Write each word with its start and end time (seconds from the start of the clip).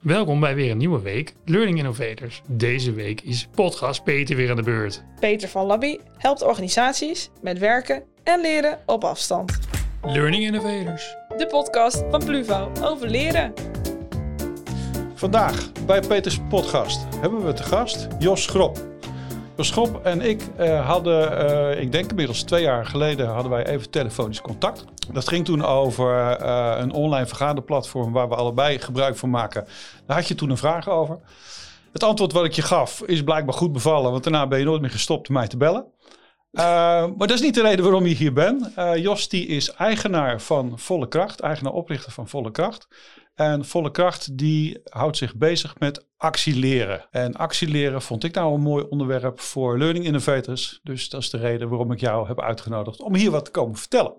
Welkom 0.00 0.40
bij 0.40 0.54
weer 0.54 0.70
een 0.70 0.76
nieuwe 0.76 1.00
week 1.00 1.34
Learning 1.44 1.78
Innovators. 1.78 2.42
Deze 2.46 2.92
week 2.92 3.20
is 3.20 3.48
podcast 3.54 4.04
Peter 4.04 4.36
weer 4.36 4.50
aan 4.50 4.56
de 4.56 4.62
beurt. 4.62 5.04
Peter 5.18 5.48
van 5.48 5.66
Labby 5.66 5.98
helpt 6.16 6.42
organisaties 6.42 7.30
met 7.42 7.58
werken 7.58 8.02
en 8.22 8.40
leren 8.40 8.78
op 8.86 9.04
afstand. 9.04 9.58
Learning 10.02 10.42
Innovators. 10.42 11.16
De 11.36 11.46
podcast 11.46 12.04
van 12.10 12.24
Pluvo 12.24 12.70
over 12.82 13.08
leren. 13.08 13.52
Vandaag 15.14 15.72
bij 15.86 16.00
Peters 16.00 16.38
podcast 16.48 17.00
hebben 17.20 17.44
we 17.44 17.52
te 17.52 17.62
gast 17.62 18.06
Jos 18.18 18.46
Grop. 18.46 18.78
Schop 19.64 20.04
en 20.04 20.20
ik 20.20 20.42
uh, 20.58 20.86
hadden, 20.86 21.50
uh, 21.50 21.80
ik 21.80 21.92
denk 21.92 22.10
inmiddels 22.10 22.42
twee 22.42 22.62
jaar 22.62 22.86
geleden, 22.86 23.26
hadden 23.26 23.50
wij 23.50 23.66
even 23.66 23.90
telefonisch 23.90 24.40
contact. 24.40 24.84
Dat 25.12 25.28
ging 25.28 25.44
toen 25.44 25.64
over 25.64 26.40
uh, 26.40 26.74
een 26.78 26.92
online 26.92 27.26
vergaderplatform 27.26 28.12
waar 28.12 28.28
we 28.28 28.34
allebei 28.34 28.78
gebruik 28.78 29.16
van 29.16 29.30
maken. 29.30 29.66
Daar 30.06 30.16
had 30.16 30.28
je 30.28 30.34
toen 30.34 30.50
een 30.50 30.56
vraag 30.56 30.88
over. 30.88 31.18
Het 31.92 32.04
antwoord 32.04 32.32
wat 32.32 32.44
ik 32.44 32.52
je 32.52 32.62
gaf 32.62 33.02
is 33.02 33.24
blijkbaar 33.24 33.54
goed 33.54 33.72
bevallen, 33.72 34.10
want 34.10 34.24
daarna 34.24 34.46
ben 34.46 34.58
je 34.58 34.64
nooit 34.64 34.80
meer 34.80 34.90
gestopt 34.90 35.28
mij 35.28 35.48
te 35.48 35.56
bellen. 35.56 35.84
maar 36.50 37.16
dat 37.16 37.30
is 37.30 37.40
niet 37.40 37.54
de 37.54 37.62
reden 37.62 37.84
waarom 37.84 38.06
je 38.06 38.14
hier 38.14 38.32
bent. 38.32 38.70
Jos 38.94 39.28
die 39.28 39.46
is 39.46 39.72
eigenaar 39.72 40.40
van 40.40 40.72
Volle 40.78 41.08
Kracht, 41.08 41.40
eigenaar 41.40 41.72
oprichter 41.72 42.12
van 42.12 42.28
Volle 42.28 42.50
Kracht. 42.50 42.88
En 43.40 43.64
Volle 43.64 43.90
Kracht 43.90 44.38
die 44.38 44.80
houdt 44.84 45.16
zich 45.16 45.36
bezig 45.36 45.78
met 45.78 46.06
actieleren. 46.16 47.06
En 47.10 47.34
actieleren 47.34 48.02
vond 48.02 48.24
ik 48.24 48.34
nou 48.34 48.54
een 48.54 48.60
mooi 48.60 48.84
onderwerp 48.84 49.40
voor 49.40 49.78
Learning 49.78 50.04
Innovators. 50.04 50.80
Dus 50.82 51.08
dat 51.08 51.20
is 51.20 51.30
de 51.30 51.38
reden 51.38 51.68
waarom 51.68 51.92
ik 51.92 52.00
jou 52.00 52.26
heb 52.26 52.40
uitgenodigd 52.40 53.00
om 53.00 53.14
hier 53.14 53.30
wat 53.30 53.44
te 53.44 53.50
komen 53.50 53.76
vertellen. 53.76 54.14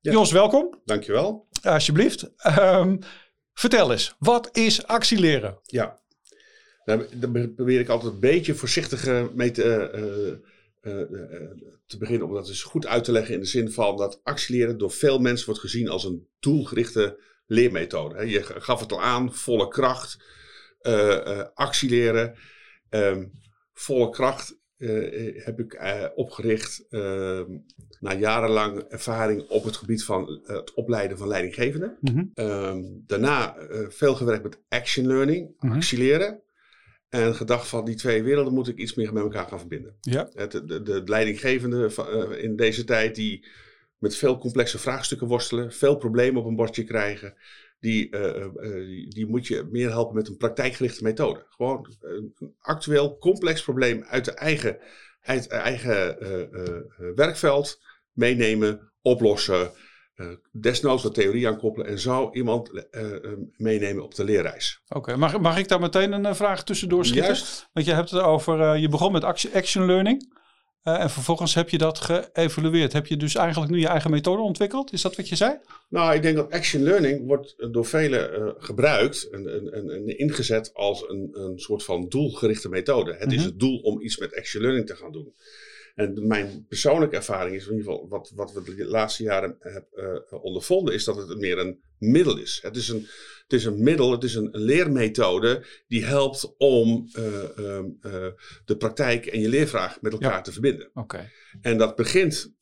Ja. 0.00 0.12
Jos, 0.12 0.32
welkom. 0.32 0.80
Dankjewel. 0.84 1.48
Alsjeblieft. 1.62 2.30
Um, 2.58 2.98
vertel 3.54 3.92
eens, 3.92 4.14
wat 4.18 4.48
is 4.56 4.86
actieleren? 4.86 5.58
Ja, 5.62 6.00
daar, 6.84 6.98
probeer 7.48 7.80
ik 7.80 7.88
altijd 7.88 8.12
een 8.12 8.20
beetje 8.20 8.54
voorzichtig 8.54 9.30
mee 9.34 9.50
te, 9.50 9.90
uh, 10.82 10.92
uh, 10.92 11.08
te 11.86 11.98
beginnen 11.98 12.26
om 12.26 12.34
dat 12.34 12.46
dus 12.46 12.62
goed 12.62 12.86
uit 12.86 13.04
te 13.04 13.12
leggen 13.12 13.34
in 13.34 13.40
de 13.40 13.46
zin 13.46 13.72
van 13.72 13.96
dat 13.96 14.20
actieleren 14.22 14.78
door 14.78 14.90
veel 14.90 15.18
mensen 15.18 15.46
wordt 15.46 15.60
gezien 15.60 15.88
als 15.88 16.04
een 16.04 16.28
doelgerichte 16.38 17.26
leermethode. 17.48 18.30
Je 18.30 18.42
gaf 18.42 18.80
het 18.80 18.92
al 18.92 19.02
aan, 19.02 19.34
volle 19.34 19.68
kracht, 19.68 20.18
uh, 20.82 21.44
actieleren. 21.54 22.34
Um, 22.90 23.32
volle 23.72 24.10
kracht 24.10 24.58
uh, 24.78 25.44
heb 25.44 25.60
ik 25.60 25.78
opgericht 26.14 26.86
ehm, 26.88 27.50
na 28.00 28.14
jarenlang 28.14 28.82
ervaring 28.82 29.48
op 29.48 29.64
het 29.64 29.76
gebied 29.76 30.04
van 30.04 30.40
het 30.44 30.74
opleiden 30.74 31.18
van 31.18 31.28
leidinggevenden. 31.28 31.96
Mm 32.00 32.32
daarna 33.06 33.56
veel 33.88 34.14
gewerkt 34.14 34.42
met 34.42 34.60
action 34.68 35.06
learning, 35.06 35.54
mm 35.58 35.72
actieleren. 35.72 36.42
En 37.08 37.34
gedacht 37.34 37.68
van 37.68 37.84
die 37.84 37.94
twee 37.94 38.22
werelden 38.22 38.54
moet 38.54 38.68
ik 38.68 38.78
iets 38.78 38.94
meer 38.94 39.12
met 39.12 39.22
elkaar 39.22 39.46
gaan 39.46 39.58
verbinden. 39.58 39.96
Ja. 40.00 40.28
Het, 40.34 40.50
de, 40.50 40.82
de, 40.82 41.02
leidinggevende 41.04 41.90
in 42.40 42.56
deze 42.56 42.84
tijd 42.84 43.14
die 43.14 43.46
met 43.98 44.16
veel 44.16 44.38
complexe 44.38 44.78
vraagstukken 44.78 45.26
worstelen, 45.26 45.72
veel 45.72 45.96
problemen 45.96 46.40
op 46.40 46.48
een 46.48 46.56
bordje 46.56 46.84
krijgen. 46.84 47.34
Die, 47.80 48.16
uh, 48.16 48.46
uh, 48.56 49.08
die 49.08 49.26
moet 49.26 49.46
je 49.46 49.68
meer 49.70 49.88
helpen 49.88 50.14
met 50.14 50.28
een 50.28 50.36
praktijkgerichte 50.36 51.02
methode. 51.02 51.46
Gewoon 51.48 51.96
een 52.00 52.34
actueel 52.58 53.18
complex 53.18 53.62
probleem 53.62 54.04
uit 54.04 54.24
de 54.24 54.32
eigen, 54.32 54.78
uit 55.20 55.46
eigen 55.46 56.16
uh, 56.22 57.14
werkveld 57.14 57.80
meenemen, 58.12 58.92
oplossen. 59.02 59.70
desnoods 60.52 61.02
wat 61.02 61.14
theorie 61.14 61.48
aankoppelen 61.48 61.86
en 61.86 61.98
zo 61.98 62.30
iemand 62.32 62.86
meenemen 63.56 64.04
op 64.04 64.14
de 64.14 64.24
leerreis. 64.24 64.82
Oké, 64.88 65.16
mag, 65.16 65.40
mag 65.40 65.58
ik 65.58 65.68
daar 65.68 65.80
meteen 65.80 66.12
een 66.12 66.36
vraag 66.36 66.64
tussendoor 66.64 67.04
schieten? 67.04 67.26
Juist. 67.26 67.68
Want 67.72 67.86
je 67.86 67.92
hebt 67.92 68.10
het 68.10 68.22
over, 68.22 68.76
je 68.76 68.88
begon 68.88 69.12
met 69.12 69.24
action 69.52 69.86
learning. 69.86 70.37
Uh, 70.88 71.00
en 71.00 71.10
vervolgens 71.10 71.54
heb 71.54 71.68
je 71.68 71.78
dat 71.78 72.00
geëvalueerd. 72.00 72.92
Heb 72.92 73.06
je 73.06 73.16
dus 73.16 73.34
eigenlijk 73.34 73.72
nu 73.72 73.78
je 73.78 73.86
eigen 73.86 74.10
methode 74.10 74.42
ontwikkeld? 74.42 74.92
Is 74.92 75.02
dat 75.02 75.16
wat 75.16 75.28
je 75.28 75.36
zei? 75.36 75.56
Nou, 75.88 76.14
ik 76.14 76.22
denk 76.22 76.36
dat 76.36 76.50
action 76.50 76.82
learning 76.82 77.26
wordt 77.26 77.54
door 77.72 77.86
velen 77.86 78.40
uh, 78.40 78.50
gebruikt 78.58 79.28
en, 79.30 79.72
en, 79.72 79.90
en, 79.90 80.18
ingezet 80.18 80.70
als 80.74 81.04
een, 81.08 81.30
een 81.32 81.58
soort 81.58 81.84
van 81.84 82.08
doelgerichte 82.08 82.68
methode. 82.68 83.16
Het 83.18 83.32
is 83.32 83.38
mhm. 83.38 83.46
het 83.46 83.60
doel 83.60 83.78
om 83.78 84.00
iets 84.00 84.18
met 84.18 84.36
action 84.36 84.62
learning 84.62 84.86
te 84.86 84.96
gaan 84.96 85.12
doen. 85.12 85.32
En 85.98 86.26
mijn 86.26 86.66
persoonlijke 86.68 87.16
ervaring 87.16 87.56
is 87.56 87.66
in 87.66 87.76
ieder 87.76 87.92
geval 87.92 88.08
wat, 88.08 88.32
wat 88.34 88.52
we 88.52 88.74
de 88.74 88.84
laatste 88.84 89.22
jaren 89.22 89.56
hebben 89.58 90.24
uh, 90.32 90.44
ondervonden, 90.44 90.94
is 90.94 91.04
dat 91.04 91.16
het 91.16 91.38
meer 91.38 91.58
een 91.58 91.80
middel 91.98 92.38
is. 92.38 92.58
Het 92.62 92.76
is 92.76 92.88
een, 92.88 93.06
het 93.42 93.52
is 93.52 93.64
een 93.64 93.82
middel, 93.82 94.10
het 94.10 94.24
is 94.24 94.34
een, 94.34 94.48
leermethode 94.52 95.64
die 95.88 96.04
helpt 96.04 96.54
om 96.56 97.08
uh, 97.18 97.24
uh, 97.24 98.26
de 98.64 98.76
praktijk 98.78 99.26
en 99.26 99.40
je 99.40 99.48
leervraag 99.48 100.00
met 100.00 100.12
elkaar 100.12 100.42
te 100.42 100.52
verbinden. 100.52 100.90
Okay. 100.94 101.30
En 101.60 101.78
dat 101.78 101.96
begint, 101.96 102.54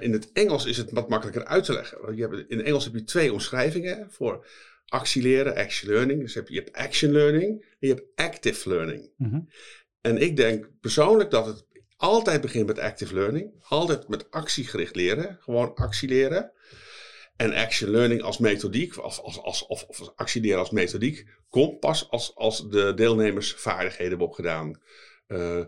in 0.00 0.12
het 0.12 0.32
Engels 0.32 0.64
is 0.64 0.76
het 0.76 0.90
wat 0.90 1.08
makkelijker 1.08 1.44
uit 1.44 1.64
te 1.64 1.72
leggen. 1.72 2.16
Je 2.16 2.22
hebt, 2.22 2.50
in 2.50 2.64
Engels 2.64 2.84
heb 2.84 2.94
je 2.94 3.04
twee 3.04 3.32
omschrijvingen 3.32 4.06
voor 4.10 4.46
actieleren, 4.86 5.56
action 5.56 5.92
learning. 5.92 6.20
Dus 6.20 6.34
heb 6.34 6.48
je, 6.48 6.54
je 6.54 6.60
hebt 6.60 6.76
action 6.76 7.12
learning 7.12 7.62
en 7.62 7.88
je 7.88 7.94
hebt 7.94 8.06
active 8.14 8.68
learning. 8.68 9.10
Mm 9.16 9.30
-hmm. 9.30 9.48
En 10.00 10.18
ik 10.18 10.36
denk 10.36 10.70
persoonlijk 10.80 11.30
dat 11.30 11.46
het 11.46 11.64
altijd 11.98 12.40
begint 12.40 12.66
met 12.66 12.78
active 12.78 13.14
learning. 13.14 13.52
Altijd 13.68 14.08
met 14.08 14.30
actiegericht 14.30 14.96
leren. 14.96 15.38
Gewoon 15.40 15.74
actie 15.74 16.08
leren. 16.08 16.52
En 17.36 17.54
action 17.54 17.90
learning 17.90 18.22
als 18.22 18.38
methodiek, 18.38 18.96
als, 18.96 19.22
als, 19.22 19.42
als, 19.42 19.66
of, 19.66 19.82
of 19.82 20.12
actieleren 20.16 20.58
als 20.58 20.70
methodiek, 20.70 21.26
komt 21.48 21.80
pas 21.80 22.10
als, 22.10 22.32
als 22.34 22.68
de 22.70 22.94
deelnemers 22.94 23.52
vaardigheden 23.52 24.08
hebben 24.08 24.26
opgedaan. 24.26 24.80
Uh, 25.28 25.64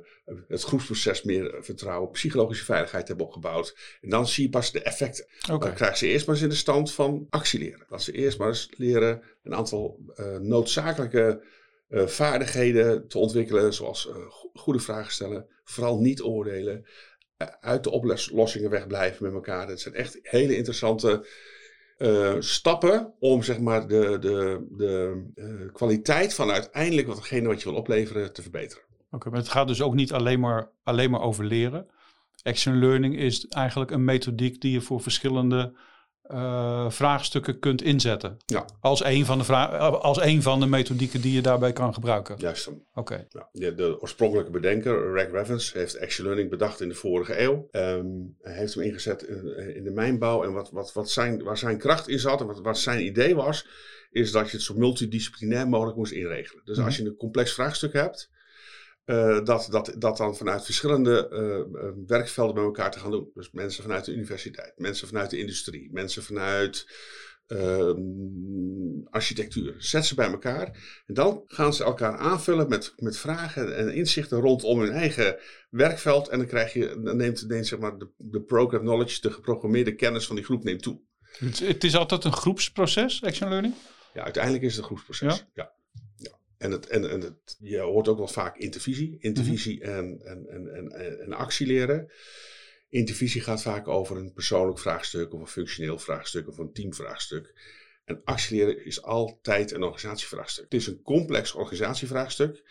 het 0.48 0.62
groepsproces 0.62 1.22
meer 1.22 1.58
vertrouwen, 1.60 2.10
psychologische 2.10 2.64
veiligheid 2.64 3.08
hebben 3.08 3.26
opgebouwd. 3.26 3.76
En 4.00 4.08
dan 4.08 4.28
zie 4.28 4.44
je 4.44 4.50
pas 4.50 4.72
de 4.72 4.82
effecten. 4.82 5.26
Okay. 5.42 5.58
Dan 5.58 5.74
krijgen 5.74 5.98
ze 5.98 6.06
eerst 6.06 6.26
maar 6.26 6.34
eens 6.34 6.44
in 6.44 6.50
de 6.50 6.54
stand 6.54 6.92
van 6.92 7.26
actieleren. 7.30 7.86
Dat 7.88 8.02
ze 8.02 8.12
eerst 8.12 8.38
maar 8.38 8.48
eens 8.48 8.68
leren 8.76 9.22
een 9.42 9.54
aantal 9.54 9.98
uh, 10.16 10.36
noodzakelijke 10.36 11.42
uh, 11.90 12.06
vaardigheden 12.06 13.08
te 13.08 13.18
ontwikkelen, 13.18 13.74
zoals 13.74 14.08
goede 14.54 14.80
vragen 14.80 15.12
stellen, 15.12 15.46
vooral 15.64 15.98
niet 15.98 16.22
oordelen, 16.22 16.86
uit 17.60 17.84
de 17.84 17.90
oplossingen 17.90 18.70
wegblijven 18.70 19.24
met 19.24 19.32
elkaar. 19.32 19.66
Dat 19.66 19.80
zijn 19.80 19.94
echt 19.94 20.18
hele 20.22 20.56
interessante 20.56 21.26
uh, 21.98 22.34
stappen 22.38 23.14
om 23.18 23.42
zeg 23.42 23.60
maar 23.60 23.88
de, 23.88 24.16
de, 24.20 24.66
de 24.70 25.70
kwaliteit 25.72 26.34
van 26.34 26.50
uiteindelijk 26.50 27.06
watgene 27.06 27.48
wat 27.48 27.62
je 27.62 27.68
wil 27.68 27.78
opleveren 27.78 28.32
te 28.32 28.42
verbeteren. 28.42 28.84
Oké, 29.10 29.30
maar 29.30 29.38
het 29.38 29.48
gaat 29.48 29.68
dus 29.68 29.82
ook 29.82 29.94
niet 29.94 30.12
alleen 30.12 30.40
maar, 30.40 30.70
alleen 30.82 31.10
maar 31.10 31.20
over 31.20 31.44
leren. 31.44 31.86
Action 32.42 32.78
learning 32.78 33.18
is 33.18 33.46
eigenlijk 33.46 33.90
een 33.90 34.04
methodiek 34.04 34.60
die 34.60 34.72
je 34.72 34.80
voor 34.80 35.00
verschillende 35.00 35.76
uh, 36.32 36.90
vraagstukken 36.90 37.58
kunt 37.58 37.82
inzetten. 37.82 38.36
Ja. 38.46 38.64
Als 38.80 39.04
een 39.04 39.24
van 39.24 39.38
de, 39.38 39.56
als 39.88 40.20
een 40.20 40.42
van 40.42 40.60
de 40.60 40.66
methodieken 40.66 41.20
die 41.20 41.32
je 41.32 41.42
daarbij 41.42 41.72
kan 41.72 41.94
gebruiken. 41.94 42.34
Juist. 42.38 42.70
Oké. 42.94 43.26
Ja, 43.52 43.70
de, 43.70 44.00
oorspronkelijke 44.00 44.50
bedenker, 44.50 45.12
Reg 45.12 45.30
Revens, 45.30 45.72
heeft 45.72 46.00
Action 46.00 46.24
Learning 46.26 46.50
bedacht 46.50 46.80
in 46.80 46.88
de 46.88 46.94
vorige 46.94 47.40
eeuw. 47.40 47.68
Um, 47.72 48.36
hij 48.40 48.54
heeft 48.54 48.74
hem 48.74 48.82
ingezet 48.82 49.22
in, 49.22 49.74
in, 49.74 49.84
de 49.84 49.90
mijnbouw. 49.90 50.44
En 50.44 50.52
wat, 50.52 50.70
wat, 50.70 50.92
wat 50.92 51.10
zijn, 51.10 51.42
waar 51.42 51.58
zijn 51.58 51.78
kracht 51.78 52.08
in 52.08 52.18
zat 52.18 52.40
en 52.40 52.46
wat, 52.46 52.60
wat 52.60 52.78
zijn 52.78 53.04
idee 53.04 53.34
was, 53.34 53.66
is 54.10 54.32
dat 54.32 54.50
je 54.50 54.56
het 54.56 54.66
zo 54.66 54.74
multidisciplinair 54.74 55.68
mogelijk 55.68 55.96
moest 55.96 56.12
inregelen. 56.12 56.64
Dus 56.64 56.74
mm 56.76 56.82
-hmm. 56.82 56.84
als 56.84 56.96
je 56.96 57.04
een 57.04 57.16
complex 57.16 57.52
vraagstuk 57.52 57.92
hebt, 57.92 58.30
uh, 59.10 59.44
dat, 59.44 59.68
dat, 59.70 59.94
dat 59.98 60.16
dan 60.16 60.36
vanuit 60.36 60.64
verschillende 60.64 61.28
uh, 61.32 61.90
werkvelden 62.06 62.54
bij 62.54 62.64
elkaar 62.64 62.90
te 62.90 62.98
gaan 62.98 63.10
doen. 63.10 63.30
Dus 63.34 63.50
mensen 63.50 63.82
vanuit 63.82 64.04
de 64.04 64.12
universiteit, 64.12 64.72
mensen 64.76 65.08
vanuit 65.08 65.30
de 65.30 65.38
industrie, 65.38 65.88
mensen 65.92 66.22
vanuit 66.22 66.86
uh, 67.48 67.92
architectuur. 69.10 69.74
Zet 69.78 70.06
ze 70.06 70.14
bij 70.14 70.30
elkaar 70.30 70.66
en 71.06 71.14
dan 71.14 71.42
gaan 71.46 71.74
ze 71.74 71.84
elkaar 71.84 72.16
aanvullen 72.16 72.68
met, 72.68 72.92
met 72.96 73.16
vragen 73.16 73.76
en 73.76 73.94
inzichten 73.94 74.40
rondom 74.40 74.80
hun 74.80 74.92
eigen 74.92 75.36
werkveld. 75.70 76.28
En 76.28 76.38
dan, 76.38 76.46
krijg 76.46 76.72
je, 76.72 77.00
dan 77.02 77.16
neemt, 77.16 77.48
neemt 77.48 77.66
zeg 77.66 77.78
maar 77.78 77.98
de, 77.98 78.08
de 78.16 78.42
program 78.42 78.80
knowledge, 78.80 79.20
de 79.20 79.30
geprogrammeerde 79.30 79.94
kennis 79.94 80.26
van 80.26 80.36
die 80.36 80.44
groep 80.44 80.64
neemt 80.64 80.82
toe. 80.82 81.00
Het, 81.38 81.58
het 81.58 81.84
is 81.84 81.96
altijd 81.96 82.24
een 82.24 82.32
groepsproces, 82.32 83.22
action 83.22 83.48
learning? 83.48 83.74
Ja, 84.14 84.22
uiteindelijk 84.22 84.64
is 84.64 84.70
het 84.70 84.80
een 84.80 84.86
groepsproces. 84.86 85.36
ja. 85.36 85.48
ja. 85.54 85.78
En, 86.60 86.70
het, 86.70 86.86
en, 86.86 87.10
en 87.10 87.20
het, 87.20 87.56
je 87.58 87.78
hoort 87.78 88.08
ook 88.08 88.18
wel 88.18 88.28
vaak 88.28 88.56
intervisie. 88.56 89.16
Intervisie 89.20 89.76
mm 89.76 89.90
en, 89.90 90.20
en, 90.24 90.46
en, 90.48 90.92
en, 90.92 91.20
en 91.20 91.32
actie 91.32 91.66
leren. 91.66 92.12
Intervisie 92.88 93.40
gaat 93.40 93.62
vaak 93.62 93.88
over 93.88 94.16
een 94.16 94.32
persoonlijk 94.32 94.78
vraagstuk 94.78 95.34
of 95.34 95.40
een 95.40 95.46
functioneel 95.46 95.98
vraagstuk 95.98 96.48
of 96.48 96.58
een 96.58 96.72
teamvraagstuk. 96.72 97.54
En 98.04 98.20
actieleren 98.24 98.84
is 98.84 99.02
altijd 99.02 99.72
een 99.72 99.82
organisatievraagstuk. 99.82 100.64
Het 100.64 100.74
is 100.74 100.86
een 100.86 101.02
complex 101.02 101.52
organisatievraagstuk 101.52 102.62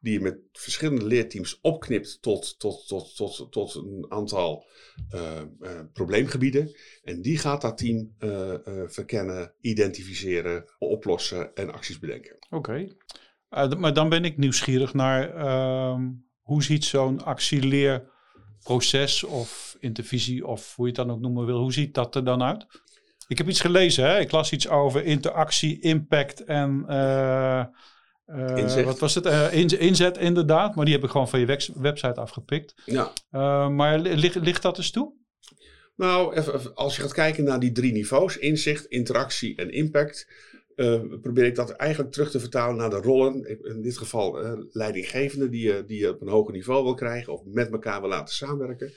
die 0.00 0.12
je 0.12 0.20
met 0.20 0.38
verschillende 0.52 1.04
leerteams 1.04 1.58
opknipt 1.60 2.22
tot, 2.22 2.58
tot, 2.58 2.88
tot, 2.88 3.16
tot, 3.16 3.52
tot 3.52 3.74
een 3.74 4.06
aantal 4.08 4.66
uh, 5.14 5.40
uh, 5.60 5.80
probleemgebieden. 5.92 6.76
En 7.02 7.22
die 7.22 7.38
gaat 7.38 7.60
dat 7.60 7.78
team 7.78 8.14
uh, 8.18 8.54
verkennen, 8.86 9.54
identificeren, 9.60 10.64
oplossen 10.78 11.54
en 11.54 11.72
acties 11.72 11.98
bedenken. 11.98 12.36
Oké, 12.50 12.56
okay. 12.56 12.96
Maar 13.78 13.92
dan 13.92 14.08
ben 14.08 14.24
ik 14.24 14.36
nieuwsgierig 14.36 14.94
naar 14.94 15.34
ehm, 15.34 16.02
hoe 16.40 16.62
ziet 16.62 16.84
zo'n 16.84 17.24
actieleerproces 17.24 19.24
of 19.24 19.76
intervisie 19.80 20.46
of 20.46 20.76
hoe 20.76 20.86
je 20.86 20.92
het 20.92 21.06
dan 21.06 21.16
ook 21.16 21.20
noemen 21.20 21.46
wil, 21.46 21.58
hoe 21.58 21.72
ziet 21.72 21.94
dat 21.94 22.14
er 22.14 22.24
dan 22.24 22.42
uit? 22.42 22.66
Ik 23.28 23.38
heb 23.38 23.48
iets 23.48 23.60
gelezen, 23.60 24.04
hè? 24.04 24.18
ik 24.18 24.30
las 24.30 24.52
iets 24.52 24.68
over 24.68 25.04
interactie, 25.04 25.80
impact 25.80 26.44
en 26.44 26.84
uh, 26.88 27.64
uh, 28.26 28.84
wat 28.84 28.98
was 28.98 29.14
het? 29.14 29.26
Inzet 29.72 30.18
inderdaad, 30.18 30.74
maar 30.74 30.84
die 30.84 30.94
heb 30.94 31.04
ik 31.04 31.10
gewoon 31.10 31.28
van 31.28 31.40
je 31.40 31.72
website 31.74 32.20
afgepikt. 32.20 32.74
Ja. 32.84 33.12
maar 33.68 33.98
ligt, 33.98 34.34
ligt 34.34 34.62
dat 34.62 34.78
eens 34.78 34.90
toe? 34.90 35.12
Nou, 35.96 36.40
als 36.74 36.96
je 36.96 37.02
gaat 37.02 37.12
kijken 37.12 37.44
naar 37.44 37.60
die 37.60 37.72
drie 37.72 37.92
niveaus, 37.92 38.36
inzicht, 38.36 38.86
interactie 38.86 39.56
en 39.56 39.70
impact, 39.70 40.26
probeer 41.20 41.44
ik 41.44 41.54
dat 41.54 41.70
eigenlijk 41.70 42.12
terug 42.12 42.30
te 42.30 42.40
vertalen 42.40 42.76
naar 42.76 42.90
de 42.90 42.96
rollen. 42.96 43.64
In 43.64 43.82
dit 43.82 43.98
geval 43.98 44.38
leidinggevende 44.70 45.48
die 45.48 45.66
je, 45.66 45.84
die 45.86 45.98
je 45.98 46.08
op 46.08 46.20
een 46.20 46.28
hoger 46.28 46.52
niveau 46.52 46.84
wil 46.84 46.94
krijgen 46.94 47.32
of 47.32 47.44
met 47.44 47.70
elkaar 47.70 48.00
wil 48.00 48.10
laten 48.10 48.34
samenwerken. 48.34 48.92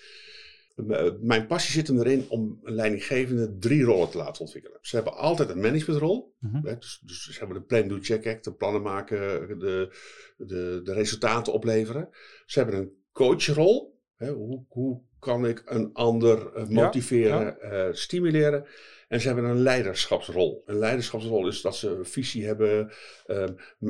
Mijn 1.22 1.48
passie 1.48 1.74
zit 1.74 1.88
hem 1.88 2.00
erin 2.00 2.25
om 2.30 2.60
een 2.63 2.74
leidinggevende 2.74 3.57
drie 3.57 3.83
rollen 3.83 4.10
te 4.10 4.18
laten 4.18 4.42
ontwikkelen. 4.42 4.78
Ze 4.81 4.95
hebben 4.95 5.13
altijd 5.13 5.50
een 5.50 5.62
managementrol. 5.62 6.36
Mm 6.39 6.62
dus, 6.62 7.01
dus, 7.06 7.24
ze 7.24 7.39
hebben 7.39 7.57
de 7.57 7.63
plan, 7.63 7.88
do, 7.88 7.98
check 8.01 8.28
act, 8.28 8.44
de 8.44 8.54
plannen 8.54 8.81
maken, 8.81 9.19
de, 9.60 9.95
de, 10.38 10.81
de 10.83 10.94
resultaten 10.94 11.54
opleveren. 11.54 12.10
Ze 12.45 12.60
hebben 12.60 12.80
een 12.80 12.92
coachrol. 13.12 14.00
Hè, 14.16 14.31
hoe, 14.31 14.66
hoe 14.68 15.01
kan 15.21 15.47
ik 15.47 15.62
een 15.65 15.89
ander 15.94 16.51
motiveren, 16.69 17.57
ja, 17.62 17.88
Uh, 17.88 17.94
stimuleren? 17.94 18.65
En 19.07 19.21
ze 19.21 19.27
hebben 19.27 19.45
een 19.45 19.62
leiderschapsrol. 19.62 20.63
Een 20.65 20.77
leiderschapsrol 20.77 21.47
is 21.47 21.62
dat 21.62 21.75
ze 21.75 21.89
een 21.89 22.06
visie 22.06 22.45
hebben, 22.45 22.91
uh, 23.27 23.44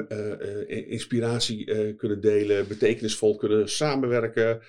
uh, 0.09 0.89
inspiratie 0.89 1.95
kunnen 1.95 2.21
delen, 2.21 2.67
betekenisvol 2.67 3.35
kunnen 3.35 3.69
samenwerken. 3.69 4.61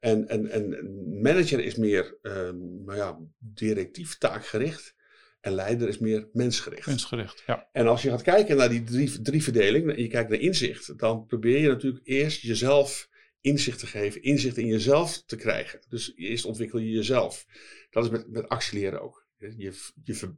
En, 0.00 0.28
en, 0.28 0.50
en 0.50 0.92
manager 1.22 1.60
is 1.60 1.74
meer 1.74 2.18
um, 2.22 2.84
nou 2.84 2.96
ja, 2.98 3.18
directief, 3.38 4.18
taakgericht. 4.18 4.94
En 5.40 5.52
leider 5.52 5.88
is 5.88 5.98
meer 5.98 6.28
mensgericht. 6.32 6.86
Mensgericht, 6.86 7.42
ja. 7.46 7.68
En 7.72 7.86
als 7.86 8.02
je 8.02 8.10
gaat 8.10 8.22
kijken 8.22 8.56
naar 8.56 8.68
die 8.68 8.82
drie, 8.82 9.22
drie 9.22 9.42
verdeling, 9.42 9.90
en 9.90 10.02
je 10.02 10.08
kijkt 10.08 10.30
naar 10.30 10.38
inzicht, 10.38 10.98
dan 10.98 11.26
probeer 11.26 11.58
je 11.58 11.68
natuurlijk 11.68 12.06
eerst 12.06 12.40
jezelf 12.42 13.08
inzicht 13.40 13.78
te 13.78 13.86
geven, 13.86 14.22
inzicht 14.22 14.56
in 14.56 14.66
jezelf 14.66 15.22
te 15.22 15.36
krijgen. 15.36 15.80
Dus 15.88 16.12
eerst 16.16 16.44
ontwikkel 16.44 16.78
je 16.78 16.90
jezelf. 16.90 17.46
Dat 17.90 18.04
is 18.04 18.10
met, 18.10 18.30
met 18.30 18.48
actieleren 18.48 19.02
ook. 19.02 19.26
Je, 19.38 19.72
je, 20.04 20.34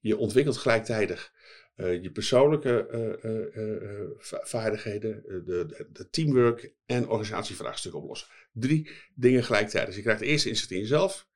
je 0.00 0.16
ontwikkelt 0.16 0.56
gelijktijdig 0.56 1.32
uh, 1.76 2.02
je 2.02 2.10
persoonlijke 2.10 2.88
uh, 3.24 3.62
uh, 3.62 4.10
vaardigheden, 4.42 5.22
de, 5.26 5.42
de, 5.44 5.86
de, 5.92 6.08
teamwork 6.10 6.72
en 6.86 7.08
organisatievraagstukken 7.08 8.00
oplossen. 8.00 8.28
Drie 8.52 8.90
dingen 9.14 9.44
gelijktijdig. 9.44 9.88
Dus 9.88 9.96
je 9.96 10.02
krijgt 10.02 10.20
eerst 10.20 10.46
inzicht 10.46 10.70
in 10.70 10.78
jezelf. 10.78 11.28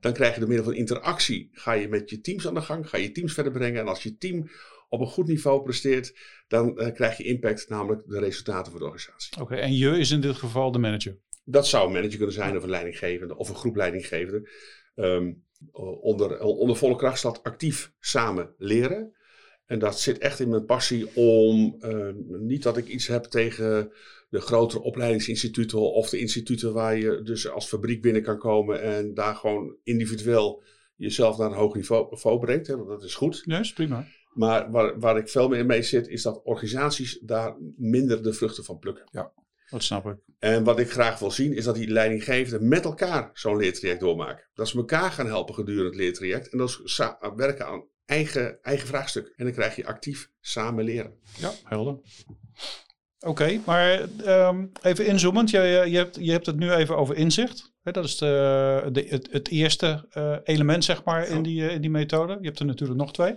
Dan 0.00 0.12
krijg 0.12 0.34
je 0.34 0.40
door 0.40 0.48
middel 0.48 0.66
van 0.66 0.74
interactie, 0.74 1.50
ga 1.52 1.72
je 1.72 1.88
met 1.88 2.10
je 2.10 2.20
teams 2.20 2.46
aan 2.46 2.54
de 2.54 2.60
gang, 2.60 2.88
ga 2.88 2.96
je 2.96 3.12
teams 3.12 3.32
verder 3.32 3.52
brengen. 3.52 3.80
En 3.80 3.88
als 3.88 4.02
je 4.02 4.16
team 4.16 4.50
op 4.90 5.00
een 5.00 5.06
goed 5.06 5.26
niveau 5.26 5.62
presteert, 5.62 6.18
dan 6.48 6.74
krijg 6.94 7.16
je 7.16 7.24
impact, 7.24 7.68
namelijk 7.68 8.02
de 8.06 8.18
resultaten 8.18 8.70
voor 8.70 8.80
de 8.80 8.86
organisatie. 8.86 9.40
Oké, 9.40 9.54
en 9.54 9.76
je 9.76 9.98
is 9.98 10.10
in 10.10 10.20
dit 10.20 10.36
geval 10.36 10.72
de 10.72 10.78
manager? 10.78 11.18
Dat 11.44 11.66
zou 11.66 11.86
een 11.86 11.92
manager 11.92 12.16
kunnen 12.16 12.34
zijn, 12.34 12.56
of 12.56 12.62
een 12.62 12.70
leidinggevende, 12.70 13.36
of 13.36 13.48
een 13.48 13.54
groep 13.54 13.76
leidinggevenden. 13.76 14.48
Um, 14.94 15.44
onder, 16.00 16.40
onder 16.40 16.76
volle 16.76 16.96
kracht 16.96 17.18
staat 17.18 17.42
actief 17.42 17.92
samen 17.98 18.54
leren. 18.58 19.14
En 19.66 19.78
dat 19.78 20.00
zit 20.00 20.18
echt 20.18 20.40
in 20.40 20.48
mijn 20.48 20.64
passie 20.64 21.14
om, 21.14 21.76
uh, 21.80 22.08
niet 22.40 22.62
dat 22.62 22.76
ik 22.76 22.86
iets 22.86 23.06
heb 23.06 23.24
tegen 23.24 23.92
de 24.28 24.40
grotere 24.40 24.82
opleidingsinstituten 24.82 25.92
of 25.92 26.08
de 26.08 26.18
instituten 26.18 26.72
waar 26.72 26.98
je 26.98 27.22
dus 27.22 27.48
als 27.48 27.68
fabriek 27.68 28.02
binnen 28.02 28.22
kan 28.22 28.38
komen 28.38 28.82
en 28.82 29.14
daar 29.14 29.34
gewoon 29.34 29.76
individueel 29.82 30.62
jezelf 30.96 31.38
naar 31.38 31.50
een 31.50 31.56
hoog 31.56 31.74
niveau, 31.74 32.38
brengt. 32.38 32.66
Hè, 32.66 32.76
dat 32.86 33.02
is 33.02 33.14
goed. 33.14 33.42
Ja, 33.44 33.58
is 33.58 33.72
prima. 33.72 34.06
Maar 34.30 34.70
waar, 34.70 34.98
waar 34.98 35.16
ik 35.16 35.28
veel 35.28 35.48
meer 35.48 35.66
mee 35.66 35.82
zit, 35.82 36.08
is 36.08 36.22
dat 36.22 36.40
organisaties 36.44 37.18
daar 37.22 37.56
minder 37.76 38.22
de 38.22 38.32
vruchten 38.32 38.64
van 38.64 38.78
plukken. 38.78 39.04
Ja, 39.10 39.32
dat 39.70 39.82
snap 39.82 40.06
ik. 40.06 40.16
En 40.38 40.64
wat 40.64 40.78
ik 40.78 40.90
graag 40.90 41.18
wil 41.18 41.30
zien, 41.30 41.54
is 41.54 41.64
dat 41.64 41.74
die 41.74 41.90
leidinggevenden 41.90 42.68
met 42.68 42.84
elkaar 42.84 43.30
zo'n 43.32 43.56
leertraject 43.56 44.00
doormaken. 44.00 44.48
Dat 44.54 44.68
ze 44.68 44.76
elkaar 44.76 45.10
gaan 45.10 45.26
helpen 45.26 45.54
gedurende 45.54 45.88
het 45.88 45.96
leertraject. 45.96 46.48
En 46.48 46.58
dat 46.58 46.80
ze 46.84 47.32
werken 47.36 47.66
aan 47.66 47.84
eigen, 48.06 48.62
eigen 48.62 48.86
vraagstuk. 48.86 49.32
En 49.36 49.44
dan 49.44 49.54
krijg 49.54 49.76
je 49.76 49.86
actief 49.86 50.30
samen 50.40 50.84
leren. 50.84 51.14
Ja, 51.38 51.52
helder. 51.64 51.98
Oké, 53.20 53.60
maar 53.66 54.08
um, 54.26 54.72
even 54.82 55.06
inzoomend. 55.06 55.50
Je, 55.50 55.60
je, 55.60 55.96
hebt, 55.96 56.16
je 56.20 56.30
hebt 56.30 56.46
het 56.46 56.56
nu 56.56 56.70
even 56.70 56.96
over 56.96 57.16
inzicht. 57.16 57.72
dat 57.82 58.04
is 58.04 58.16
de, 58.16 58.88
de, 58.92 59.06
het, 59.08 59.28
het 59.30 59.48
eerste 59.48 60.08
uh, 60.14 60.36
element, 60.44 60.84
zeg 60.84 61.04
maar, 61.04 61.28
in 61.28 61.42
die, 61.42 61.62
uh, 61.62 61.72
in 61.72 61.80
die 61.80 61.90
methode. 61.90 62.36
Je 62.40 62.46
hebt 62.46 62.58
er 62.58 62.66
natuurlijk 62.66 63.00
nog 63.00 63.12
twee. 63.12 63.36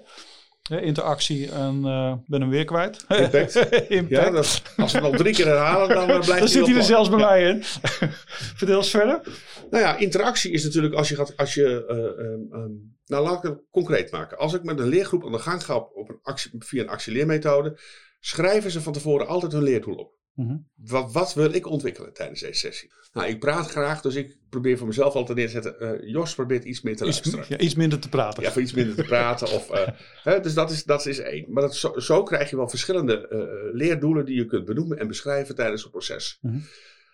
Interactie 0.69 1.51
en 1.51 1.75
uh, 1.85 2.13
ben 2.25 2.41
hem 2.41 2.49
weer 2.49 2.65
kwijt. 2.65 3.05
Impact. 3.07 3.55
Impact. 3.89 4.09
Ja, 4.09 4.29
dat, 4.29 4.61
als 4.77 4.91
we 4.91 4.97
het 4.97 5.07
nog 5.07 5.15
drie 5.15 5.33
keer 5.33 5.45
herhalen, 5.45 5.89
dan 5.89 6.05
blijft 6.05 6.39
Dan 6.39 6.47
zit 6.47 6.65
hij 6.65 6.75
er 6.75 6.83
zelfs 6.83 7.09
bij 7.09 7.19
ja. 7.19 7.25
mij 7.25 7.49
in. 7.49 7.63
Verdeel 8.59 8.77
eens 8.77 8.89
verder. 8.89 9.21
Nou 9.69 9.83
ja, 9.83 9.97
interactie 9.97 10.51
is 10.51 10.63
natuurlijk 10.63 10.93
als 10.93 11.09
je 11.09 11.15
gaat... 11.15 11.37
Als 11.37 11.53
je, 11.53 11.85
um, 11.89 12.59
um, 12.59 12.95
nou, 13.05 13.23
laat 13.23 13.43
ik 13.43 13.49
het 13.49 13.61
concreet 13.71 14.11
maken. 14.11 14.37
Als 14.37 14.53
ik 14.53 14.63
met 14.63 14.79
een 14.79 14.87
leergroep 14.87 15.25
aan 15.25 15.31
de 15.31 15.39
gang 15.39 15.65
ga 15.65 15.75
op 15.75 16.09
een 16.09 16.19
actie, 16.21 16.51
via 16.59 16.81
een 16.81 16.89
actieleermethode, 16.89 17.79
schrijven 18.19 18.71
ze 18.71 18.81
van 18.81 18.93
tevoren 18.93 19.27
altijd 19.27 19.51
hun 19.51 19.63
leerdoel 19.63 19.95
op. 19.95 20.12
Mm 20.33 20.47
-hmm. 20.47 20.67
wat, 20.75 21.11
wat, 21.11 21.33
wil 21.33 21.53
ik 21.53 21.67
ontwikkelen 21.67 22.13
tijdens 22.13 22.39
deze 22.39 22.59
sessie? 22.59 22.91
Nou, 23.13 23.27
ik 23.27 23.39
praat 23.39 23.69
graag, 23.69 24.01
dus 24.01 24.15
ik 24.15 24.37
probeer 24.49 24.77
voor 24.77 24.87
mezelf 24.87 25.13
altijd 25.13 25.37
neer 25.37 25.45
te 25.45 25.51
zetten. 25.51 25.75
Uh, 25.79 26.09
Jos 26.09 26.35
probeert 26.35 26.63
iets 26.63 26.81
meer 26.81 26.95
te 26.95 27.05
iets, 27.05 27.15
luisteren. 27.15 27.45
Ja, 27.49 27.65
iets 27.65 27.75
minder 27.75 27.99
te 27.99 28.09
praten. 28.09 28.43
Ja, 28.43 28.51
voor 28.51 28.61
iets 28.61 28.73
minder 28.73 28.95
te 28.95 29.03
praten. 29.03 29.51
of, 29.51 29.71
uh, 29.71 29.87
hè, 30.23 30.39
dus 30.39 30.53
dat 30.53 30.71
is, 30.71 30.83
dat 30.83 31.05
is 31.05 31.19
één. 31.19 31.45
Maar 31.49 31.63
dat, 31.63 31.75
zo, 31.75 31.99
zo, 31.99 32.23
krijg 32.23 32.49
je 32.49 32.55
wel 32.55 32.69
verschillende 32.69 33.29
uh, 33.29 33.73
leerdoelen 33.75 34.25
die 34.25 34.35
je 34.35 34.45
kunt 34.45 34.65
benoemen 34.65 34.99
en 34.99 35.07
beschrijven 35.07 35.55
tijdens 35.55 35.81
het 35.81 35.91
proces. 35.91 36.37
Mm 36.41 36.51
-hmm. 36.51 36.63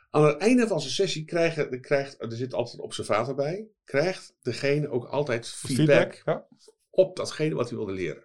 Aan 0.09 0.25
het 0.25 0.37
einde 0.37 0.67
van 0.67 0.81
zijn 0.81 0.93
sessie 0.93 1.25
krijgt, 1.25 1.79
krijgt 1.79 2.21
er 2.21 2.31
zit 2.31 2.53
altijd 2.53 2.77
een 2.77 2.83
observator 2.83 3.35
bij, 3.35 3.67
krijgt 3.83 4.35
degene 4.41 4.89
ook 4.89 5.05
altijd 5.05 5.47
feedback, 5.47 5.87
feedback 5.87 6.21
ja. 6.25 6.45
op 6.89 7.15
datgene 7.15 7.55
wat 7.55 7.69
hij 7.69 7.77
wilde 7.77 7.93
leren. 7.93 8.23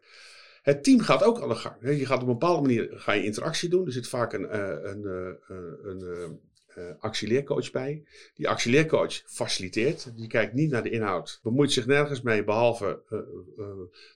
Het 0.64 0.84
team 0.84 1.00
gaat 1.00 1.22
ook 1.22 1.40
aan 1.40 1.48
de 1.48 1.54
gang. 1.54 1.76
Je 1.80 2.06
gaat 2.06 2.22
op 2.22 2.26
een 2.26 2.38
bepaalde 2.38 2.60
manier 2.60 2.88
ga 2.90 3.12
je 3.12 3.24
interactie 3.24 3.68
doen. 3.68 3.86
Er 3.86 3.92
zit 3.92 4.08
vaak 4.08 4.32
een, 4.32 4.42
uh, 4.42 4.76
een, 4.82 5.02
uh, 5.02 5.56
een 5.82 6.38
uh, 6.78 6.84
actieleercoach 6.98 7.70
bij. 7.70 8.02
Die 8.34 8.48
actieleercoach 8.48 9.22
faciliteert. 9.26 10.16
Die 10.16 10.26
kijkt 10.26 10.54
niet 10.54 10.70
naar 10.70 10.82
de 10.82 10.90
inhoud. 10.90 11.40
Bemoeit 11.42 11.72
zich 11.72 11.86
nergens 11.86 12.22
mee, 12.22 12.44
behalve 12.44 13.02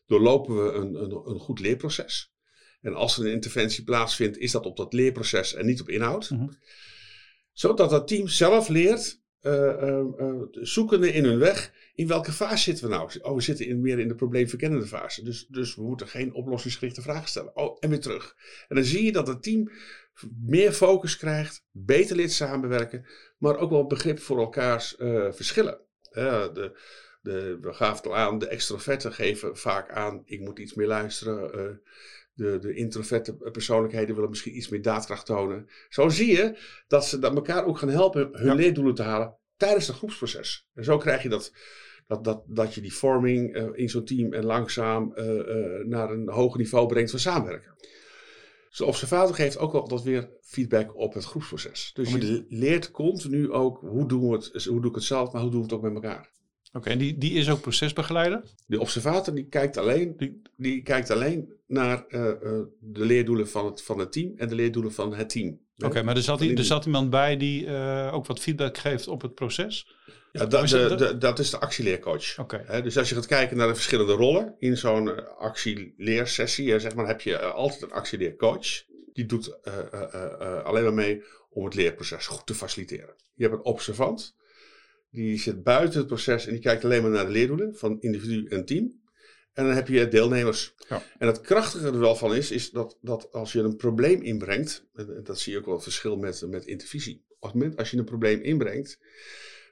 doorlopen 0.07 0.65
we 0.65 0.73
een, 0.73 0.95
een, 0.95 1.23
een, 1.25 1.39
goed 1.39 1.61
leerproces. 1.61 2.33
En 2.81 2.95
als 2.95 3.19
er 3.19 3.25
een 3.25 3.33
interventie 3.33 3.85
plaatsvindt, 3.85 4.39
is 4.39 4.53
dat 4.53 4.67
op 4.67 4.77
dat 4.77 4.93
leerproces 4.93 5.55
en 5.55 5.67
niet 5.67 5.81
op 5.81 5.89
inhoud. 5.89 6.31
Mm 6.31 6.39
-hmm 6.39 6.51
zodat 7.59 7.91
dat 7.91 8.09
team 8.09 8.29
zelf 8.29 8.69
leert, 8.69 9.21
uh, 9.43 9.53
uh, 9.53 10.05
uh, 10.19 10.43
zoekende 10.51 11.13
in 11.13 11.25
hun 11.25 11.39
weg, 11.39 11.73
in 11.99 12.07
welke 12.07 12.33
fase 12.33 12.63
zitten 12.63 12.89
we 12.89 12.95
nou? 12.95 13.11
Oh, 13.23 13.35
we 13.35 13.41
zitten 13.41 13.67
in, 13.67 13.81
meer 13.81 13.99
in 13.99 14.09
de 14.09 14.15
probleemverkennende 14.15 14.87
fase. 14.87 15.25
Dus, 15.25 15.47
dus 15.47 15.75
we 15.75 15.83
moeten 15.83 16.09
geen 16.09 16.35
oplossingsgerichte 16.35 17.03
vragen 17.03 17.29
stellen. 17.29 17.57
Oh, 17.57 17.77
en 17.81 17.89
weer 17.91 18.01
terug. 18.01 18.37
En 18.69 18.77
dan 18.77 18.85
zie 18.85 19.05
je 19.05 19.13
dat 19.13 19.27
het 19.27 19.43
team 19.43 19.71
meer 20.47 20.73
focus 20.73 21.17
krijgt, 21.17 21.65
beter 21.71 22.17
leert 22.17 22.33
samenwerken, 22.33 23.07
maar 23.39 23.57
ook 23.57 23.71
wel 23.71 23.87
begrip 23.87 24.19
voor 24.19 24.39
elkaars 24.39 24.95
verschillen. 25.31 25.81
de, 26.11 26.79
de, 27.23 27.59
we 27.61 27.73
gaven 27.73 27.97
het 27.97 28.07
al 28.07 28.17
aan, 28.17 28.39
de 28.39 28.49
extroverten 28.49 29.13
geven 29.13 29.57
vaak 29.57 29.91
aan, 29.91 30.23
ik 30.25 30.41
moet 30.41 30.59
iets 30.59 30.75
meer 30.75 30.87
luisteren 30.87 31.81
de, 32.33 32.59
de 32.59 32.75
introverte 32.75 33.35
persoonlijkheden 33.35 34.15
willen 34.15 34.31
misschien 34.31 34.57
iets 34.57 34.69
meer 34.69 34.83
daadkracht 34.83 35.27
tonen. 35.27 35.69
Zo 35.89 36.09
zie 36.09 36.37
je 36.37 36.59
dat 36.87 37.07
ze 37.07 37.19
dat 37.19 37.35
elkaar 37.35 37.65
ook 37.65 37.79
gaan 37.79 37.89
helpen 37.89 38.29
hun 38.33 38.47
ja. 38.47 38.55
leerdoelen 38.55 38.95
te 38.95 39.03
halen 39.03 39.37
tijdens 39.59 39.87
het 39.87 39.97
groepsproces. 39.97 40.69
En 40.75 40.85
zo 40.85 40.99
krijg 40.99 41.23
je 41.23 41.29
dat, 41.29 41.53
dat, 42.07 42.25
dat, 42.25 42.43
dat 42.47 42.75
je 42.75 42.81
die 42.81 42.95
vorming 42.95 43.57
uh, 43.57 43.69
in 43.73 43.89
zo'n 43.89 44.05
team 44.05 44.33
en 44.33 44.45
langzaam 44.45 45.13
uh, 45.17 45.25
uh, 45.25 45.85
naar 45.85 46.11
een 46.11 46.29
hoger 46.29 46.59
niveau 46.59 46.87
brengt 46.87 47.11
van 47.11 47.21
samenwerken. 47.21 47.75
Dus 48.69 48.79
de 48.79 48.85
observator 48.85 49.35
geeft 49.35 49.59
ook 49.59 49.73
altijd 49.73 50.03
weer 50.03 50.31
feedback 50.41 50.97
op 50.97 51.15
het 51.15 51.25
groepsproces. 51.25 51.91
Dus 51.95 52.11
je 52.11 52.45
leert 52.49 52.91
continu 52.91 53.51
ook 53.53 53.81
hoe, 53.81 54.09
doen 54.09 54.29
we 54.29 54.35
het, 54.35 54.65
hoe 54.65 54.81
doe 54.81 54.91
ik 54.91 54.95
het 54.95 55.05
zelf, 55.05 55.33
maar 55.33 55.43
hoe 55.43 55.51
doen 55.51 55.61
we 55.61 55.67
het 55.67 55.75
ook 55.75 55.83
met 55.83 55.95
elkaar. 55.95 56.31
Oké, 56.73 56.91
en 56.91 56.99
die, 56.99 57.19
die 57.19 57.33
is 57.33 57.51
ook 57.51 57.61
procesbegeleider? 57.61 58.43
De 58.67 58.81
observator 58.81 59.35
die 59.35 59.45
kijkt 59.47 59.77
alleen, 59.77 60.15
die, 60.17 60.43
die 60.57 60.83
kijkt 60.83 61.11
alleen 61.11 61.53
naar 61.67 62.05
eh, 62.09 62.29
eh, 62.31 62.37
de 62.81 63.05
leerdoelen 63.05 63.49
van 63.49 63.67
het, 63.67 63.83
van 63.83 63.99
het 63.99 64.13
team 64.13 64.33
en 64.37 64.49
de 64.49 64.55
leerdoelen 64.55 64.93
van 64.93 65.15
het 65.15 65.31
team. 65.31 65.59
Oké, 65.79 66.03
maar 66.03 66.17
er 66.17 66.23
zat, 66.23 66.41
er 66.41 66.65
zat 66.65 66.85
iemand 66.85 67.11
bij 67.11 67.37
die 67.37 67.67
eh, 67.67 68.11
ook 68.15 68.27
wat 68.27 68.41
feedback 68.41 68.79
geeft 68.79 69.09
op 69.09 69.23
het 69.23 69.35
proces? 69.35 69.97
Ja, 70.33 70.47
dat, 70.47 70.63
is 70.65 70.71
de, 70.71 70.87
dat- 70.89 70.99
de- 70.99 71.19
dat 71.19 71.39
is 71.39 71.51
de 71.51 71.59
actieleercoach. 71.59 72.39
Oké. 72.39 72.81
Dus 72.83 72.99
als 72.99 73.09
je 73.09 73.15
gaat 73.15 73.27
kijken 73.27 73.57
naar 73.57 73.69
de 73.69 73.75
verschillende 73.75 74.13
rollen 74.13 74.55
in 74.59 74.77
zo'n 74.77 75.37
actieleersessie, 75.39 76.79
zeg 76.79 76.95
maar, 76.95 77.07
heb 77.07 77.21
je 77.21 77.39
altijd 77.41 77.83
een 77.83 77.93
actieleercoach. 77.93 78.67
Die 79.13 79.27
doet 79.27 79.59
alleen 80.65 80.83
maar 80.85 80.95
mee 80.95 81.23
om 81.51 81.65
het 81.65 81.75
leerproces 81.75 82.27
goed 82.27 82.47
te 82.47 82.55
faciliteren. 82.55 83.15
Je 83.35 83.43
hebt 83.43 83.55
een 83.57 83.65
observant, 83.65 84.35
die 85.11 85.39
zit 85.39 85.63
buiten 85.63 85.99
het 85.99 86.07
proces 86.07 86.47
en 86.47 86.53
die 86.53 86.61
kijkt 86.61 86.85
alleen 86.85 87.03
maar 87.03 87.11
naar 87.11 87.27
de 87.27 87.33
leerdoelen 87.33 87.77
van 87.77 88.01
individu 88.01 88.47
en 88.47 88.65
team. 88.65 89.01
En 89.53 89.65
dan 89.65 89.75
heb 89.75 89.89
je 89.89 90.09
deelnemers. 90.09 90.75
Ja. 90.89 91.03
En 91.19 91.27
het 91.27 91.41
krachtige 91.41 91.87
er 91.87 91.99
wel 91.99 92.17
van 92.17 92.35
is, 92.35 92.51
is 92.51 92.71
dat, 92.71 92.99
dat 93.01 93.33
als 93.33 93.53
je 93.53 93.61
een 93.61 93.77
probleem 93.77 94.23
inbrengt, 94.23 94.87
en 94.95 95.17
en 95.17 95.25
dat 95.25 95.39
zie 95.39 95.53
je 95.53 95.59
ook 95.59 95.65
wel 95.65 95.75
het 95.75 95.83
verschil 95.83 96.17
met, 96.17 96.45
met 96.49 96.67
intervisie. 96.67 97.25
Op 97.29 97.49
het 97.49 97.55
moment 97.55 97.77
als 97.77 97.91
je 97.91 97.97
een 97.97 98.05
probleem 98.05 98.41
inbrengt, 98.41 98.99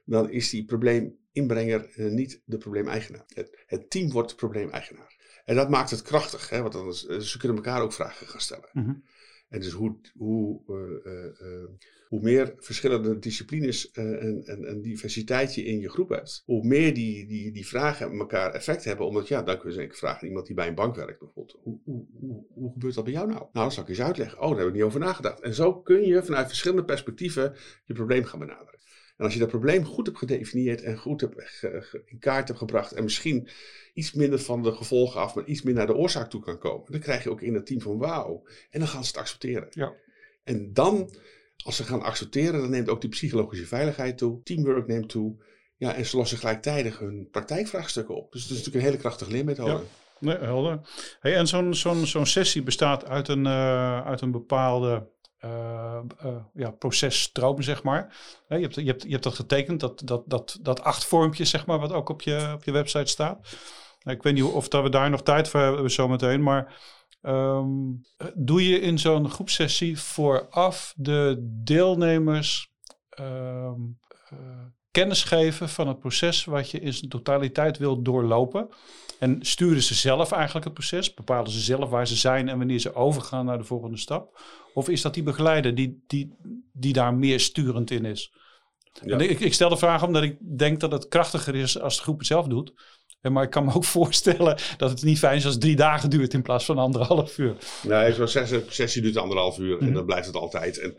dan 0.05 0.31
is 0.31 0.51
die 0.51 0.65
probleeminbrenger 0.65 1.91
eh, 1.95 2.07
niet 2.07 2.43
de 2.45 2.59
probleemeigenaar. 2.59 3.25
Het, 3.35 3.65
het 3.67 3.91
team 3.91 4.11
wordt 4.11 4.29
de 4.29 4.35
probleemeigenaar. 4.35 5.17
En 5.45 5.57
dat 5.57 5.71
maakt 5.71 5.91
het 5.91 6.03
krachtig, 6.03 6.49
hè, 6.51 6.61
want 6.61 6.73
dan 6.73 6.89
is, 6.89 7.07
eh, 7.07 7.19
ze 7.19 7.39
kunnen 7.39 7.57
elkaar 7.57 7.83
ook 7.83 7.93
vragen 7.93 8.27
gaan 8.27 8.41
stellen. 8.41 8.69
Mhm. 8.73 8.95
En 9.49 9.61
dus 9.61 9.73
hoe, 9.73 9.97
hoe, 10.15 10.61
eh, 10.69 11.13
eh, 11.13 11.41
eh, 11.41 11.69
hoe 12.09 12.21
meer 12.21 12.55
verschillende 12.57 13.19
disciplines 13.19 13.91
en, 13.91 14.43
en, 14.45 14.65
en 14.65 14.83
diversiteit 14.83 15.55
je 15.55 15.65
in 15.65 15.81
je 15.81 15.91
groep 15.91 16.09
hebt, 16.09 16.43
hoe 16.45 16.65
meer 16.67 16.95
die, 16.95 17.27
die, 17.27 17.53
die 17.53 17.67
vragen 17.67 18.19
elkaar 18.19 18.53
effect 18.53 18.85
hebben. 18.85 19.07
Omdat 19.07 19.29
ja, 19.29 19.43
dan 19.43 19.59
kun 19.59 19.71
je 19.71 19.77
zeker 19.77 19.97
vragen 19.97 20.21
aan 20.21 20.29
iemand 20.29 20.47
die 20.47 20.55
bij 20.55 20.69
een 20.69 20.75
bank 20.75 20.97
werkt 20.97 21.19
bijvoorbeeld. 21.19 21.59
Hoe, 21.63 21.81
hoe, 21.85 22.07
hoe, 22.21 22.45
hoe 22.55 22.73
gebeurt 22.73 22.95
dat 22.95 23.05
bij 23.05 23.13
jou 23.13 23.27
nou? 23.27 23.39
Nou, 23.39 23.51
dan 23.53 23.73
zal 23.73 23.83
ik 23.83 23.89
eens 23.89 24.01
uitleggen. 24.01 24.41
Oh, 24.41 24.51
daar 24.51 24.59
heb 24.59 24.69
ik 24.69 24.75
niet 24.75 24.83
over 24.83 25.01
nagedacht. 25.01 25.41
En 25.41 25.55
zo 25.55 25.81
kun 25.81 26.03
je 26.03 26.23
vanuit 26.23 26.47
verschillende 26.47 26.85
perspectieven 26.85 27.55
je 27.85 27.95
probleem 27.95 28.25
gaan 28.25 28.39
benaderen. 28.39 28.79
En 29.17 29.25
als 29.25 29.33
je 29.35 29.41
dat 29.41 29.49
probleem 29.49 29.85
goed 29.85 30.07
hebt 30.07 30.19
gedefinieerd 30.19 30.83
en 30.83 30.99
goed 30.99 31.21
hebt 31.21 31.35
ge- 31.39 31.83
ge- 31.83 32.03
in 32.05 32.19
kaart 32.19 32.47
hebt 32.49 32.59
gebracht 32.61 32.93
en 32.93 33.05
misschien 33.05 33.49
iets 33.95 34.13
minder 34.13 34.39
van 34.39 34.63
de 34.63 34.73
gevolgen 34.73 35.21
af, 35.21 35.35
maar 35.35 35.45
iets 35.45 35.63
meer 35.63 35.75
naar 35.75 35.87
de 35.87 35.95
oorzaak 35.95 36.31
toe 36.31 36.41
kan 36.41 36.59
komen, 36.59 36.93
dan 36.93 37.01
krijg 37.01 37.23
je 37.23 37.31
ook 37.31 37.41
in 37.43 37.55
het 37.55 37.67
team 37.67 37.81
van 37.81 37.99
wauw. 37.99 38.43
En 38.71 38.79
dan 38.79 38.89
gaan 38.89 39.05
ze 39.05 39.09
het 39.11 39.19
accepteren. 39.21 39.67
Ja. 39.71 39.93
En 40.45 40.73
dan, 40.73 41.11
als 41.65 41.77
ze 41.77 41.85
gaan 41.85 42.03
accepteren, 42.03 42.61
dan 42.61 42.71
neemt 42.71 42.89
ook 42.89 43.01
die 43.01 43.11
psychologische 43.11 43.67
veiligheid 43.67 44.19
toe, 44.19 44.43
teamwork 44.43 44.87
neemt 44.87 45.09
toe. 45.09 45.45
Ja, 45.77 45.95
en 45.95 46.07
ze 46.07 46.17
lossen 46.17 46.39
gelijktijdig 46.39 46.99
hun 46.99 47.29
praktijkvraagstukken 47.31 48.15
op. 48.17 48.33
Dus 48.33 48.43
het 48.43 48.51
is 48.51 48.57
natuurlijk 48.57 48.85
een 48.85 48.91
hele 48.91 49.03
krachtige 49.03 49.31
leermethode. 49.31 49.71
Ja. 49.71 49.81
Nee, 50.21 50.37
helder. 50.39 50.81
Hey, 51.21 51.37
en 51.37 51.47
zo'n 51.47 51.75
zo'n 51.75 52.07
zo'n 52.07 52.27
sessie 52.27 52.63
bestaat 52.63 53.07
uit 53.07 53.29
een, 53.29 53.47
eh, 53.47 54.07
uit 54.07 54.21
een 54.21 54.31
bepaalde 54.31 55.09
eh, 56.19 56.37
ja, 56.55 56.75
zeg 57.59 57.83
maar. 57.83 58.17
Je, 58.49 58.55
hebt, 58.55 58.75
je, 58.75 58.85
hebt, 58.85 59.03
je 59.03 59.11
hebt 59.11 59.23
dat 59.23 59.35
getekend, 59.35 59.81
dat, 59.81 60.03
dat, 60.05 60.23
dat, 60.27 60.59
dat 60.63 60.83
acht 60.83 61.05
vormpje, 61.05 61.45
zeg 61.45 61.67
maar, 61.67 61.79
wat 61.79 61.93
ook 61.93 62.09
op 62.09 62.23
je, 62.23 62.51
op 62.55 62.65
je 62.65 62.73
website 62.73 63.07
staat. 63.07 63.39
Nou, 64.03 64.17
ik 64.17 64.23
weet 64.23 64.35
niet 64.35 64.45
of 64.45 64.69
dat 64.69 64.83
we 64.83 64.89
daar 64.89 65.11
nog 65.11 65.23
tijd 65.23 65.49
voor 65.49 65.61
hebben 65.61 65.91
zometeen, 65.91 66.43
maar 66.43 66.81
ehm, 67.23 67.69
doe 68.35 68.69
je 68.69 68.81
in 68.81 68.99
zo'n 68.99 69.31
groepsessie 69.31 70.01
vooraf 70.01 70.93
de 70.97 71.37
deelnemers 71.65 72.71
eh, 73.09 73.73
kennis 74.91 75.25
geven 75.25 75.69
van 75.69 75.89
het 75.89 75.99
proces 75.99 76.45
wat 76.45 76.71
je 76.71 76.81
in 76.81 76.93
zijn 76.93 77.11
totaliteit 77.11 77.79
wil 77.79 78.03
doorlopen? 78.03 78.69
En 79.19 79.39
sturen 79.41 79.83
ze 79.83 79.95
zelf 79.95 80.33
eigenlijk 80.33 80.65
het 80.65 80.75
proces? 80.75 81.15
Bepalen 81.15 81.51
ze 81.51 81.61
zelf 81.61 81.91
waar 81.91 82.07
ze 82.07 82.17
zijn 82.17 82.49
en 82.49 82.59
wanneer 82.59 82.79
ze 82.79 82.95
overgaan 82.95 83.45
naar 83.47 83.59
de 83.59 83.65
volgende 83.65 83.97
stap? 83.99 84.41
Of 84.75 84.89
is 84.89 85.03
dat 85.03 85.15
die 85.15 85.23
begeleider 85.23 85.75
die, 85.75 86.05
die, 86.07 86.35
die 86.73 86.93
daar 86.93 87.15
meer 87.15 87.41
sturend 87.41 87.91
in 87.91 88.05
is? 88.05 88.33
Ja. 89.05 89.19
En 89.19 89.31
ik, 89.31 89.41
ik 89.41 89.55
stel 89.55 89.69
de 89.69 89.77
vraag 89.77 90.03
omdat 90.05 90.23
ik 90.23 90.37
denk 90.59 90.81
dat 90.81 90.93
het 90.93 91.09
krachtiger 91.09 91.55
is 91.55 91.81
als 91.81 91.97
de 91.97 92.03
groep 92.03 92.19
het 92.19 92.27
zelf 92.27 92.47
doet. 92.47 92.73
En 93.21 93.33
Maar 93.33 93.45
ik 93.45 93.51
kan 93.51 93.65
me 93.65 93.75
ook 93.75 93.85
voorstellen 93.99 94.59
dat 94.77 94.91
het 94.91 95.03
niet 95.03 95.19
fijn 95.19 95.37
is 95.37 95.47
als 95.47 95.59
drie 95.59 95.77
dagen 95.77 96.11
duurt 96.11 96.35
in 96.35 96.43
plaats 96.43 96.65
van 96.65 96.79
anderhalf 96.79 97.39
uur. 97.39 97.57
Nee, 97.83 98.13
zo'n 98.13 98.29
sessie, 98.29 98.63
sessie 98.69 99.03
duurt 99.03 99.17
anderhalf 99.17 99.59
uur 99.59 99.79
en 99.79 99.85
Mhm. 99.85 99.95
dan 99.95 100.05
blijft 100.07 100.27
het 100.27 100.37
altijd. 100.37 100.79
En 100.79 100.95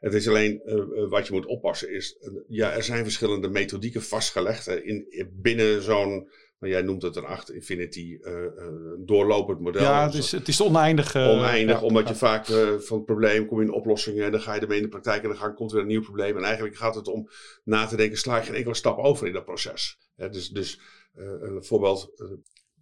het 0.00 0.14
is 0.14 0.28
alleen 0.28 0.60
eh, 0.64 0.74
eh, 0.74 1.08
wat 1.08 1.26
je 1.26 1.32
moet 1.32 1.46
oppassen 1.46 1.94
is, 1.94 2.16
eh, 2.20 2.30
ja, 2.48 2.72
er 2.72 2.82
zijn 2.82 3.02
verschillende 3.02 3.48
methodieken 3.48 4.02
vastgelegd 4.02 4.66
in, 4.66 5.06
binnen 5.32 5.82
zo'n, 5.82 6.28
nou, 6.58 6.72
jij 6.72 6.82
noemt 6.82 7.02
het 7.02 7.16
een 7.16 7.24
8 7.24 7.50
Infinity, 7.50 8.18
een 8.20 9.02
doorlopend 9.06 9.60
model. 9.60 9.82
ja, 9.82 10.04
het 10.04 10.14
is, 10.14 10.32
het 10.32 10.48
is 10.48 10.60
oneindig. 10.60 11.14
eh, 11.14 11.28
oneindig, 11.28 11.80
ja. 11.80 11.86
omdat 11.86 12.08
je 12.08 12.14
vaak 12.14 12.46
van 12.78 12.96
het 12.96 13.04
probleem 13.04 13.46
kom 13.46 13.58
je 13.60 13.66
in 13.66 13.72
oplossingen 13.72 14.24
en 14.24 14.30
dan 14.30 14.40
ga 14.40 14.54
je 14.54 14.60
ermee 14.60 14.76
in 14.76 14.82
de 14.82 14.88
praktijk 14.88 15.22
en 15.22 15.36
dan 15.40 15.54
komt 15.54 15.72
er 15.72 15.78
een 15.78 15.86
nieuw 15.86 16.02
probleem. 16.02 16.36
En 16.36 16.44
eigenlijk 16.44 16.76
gaat 16.76 16.94
het 16.94 17.08
om 17.08 17.28
na 17.64 17.86
te 17.86 17.96
denken, 17.96 18.18
sla 18.18 18.36
je 18.36 18.42
geen 18.42 18.54
enkele 18.54 18.74
stap 18.74 18.98
over 18.98 19.26
in 19.26 19.32
dat 19.32 19.44
proces. 19.44 19.98
Dus 20.16 20.48
dus 20.48 20.80
een 21.14 21.64
voorbeeld, 21.64 22.12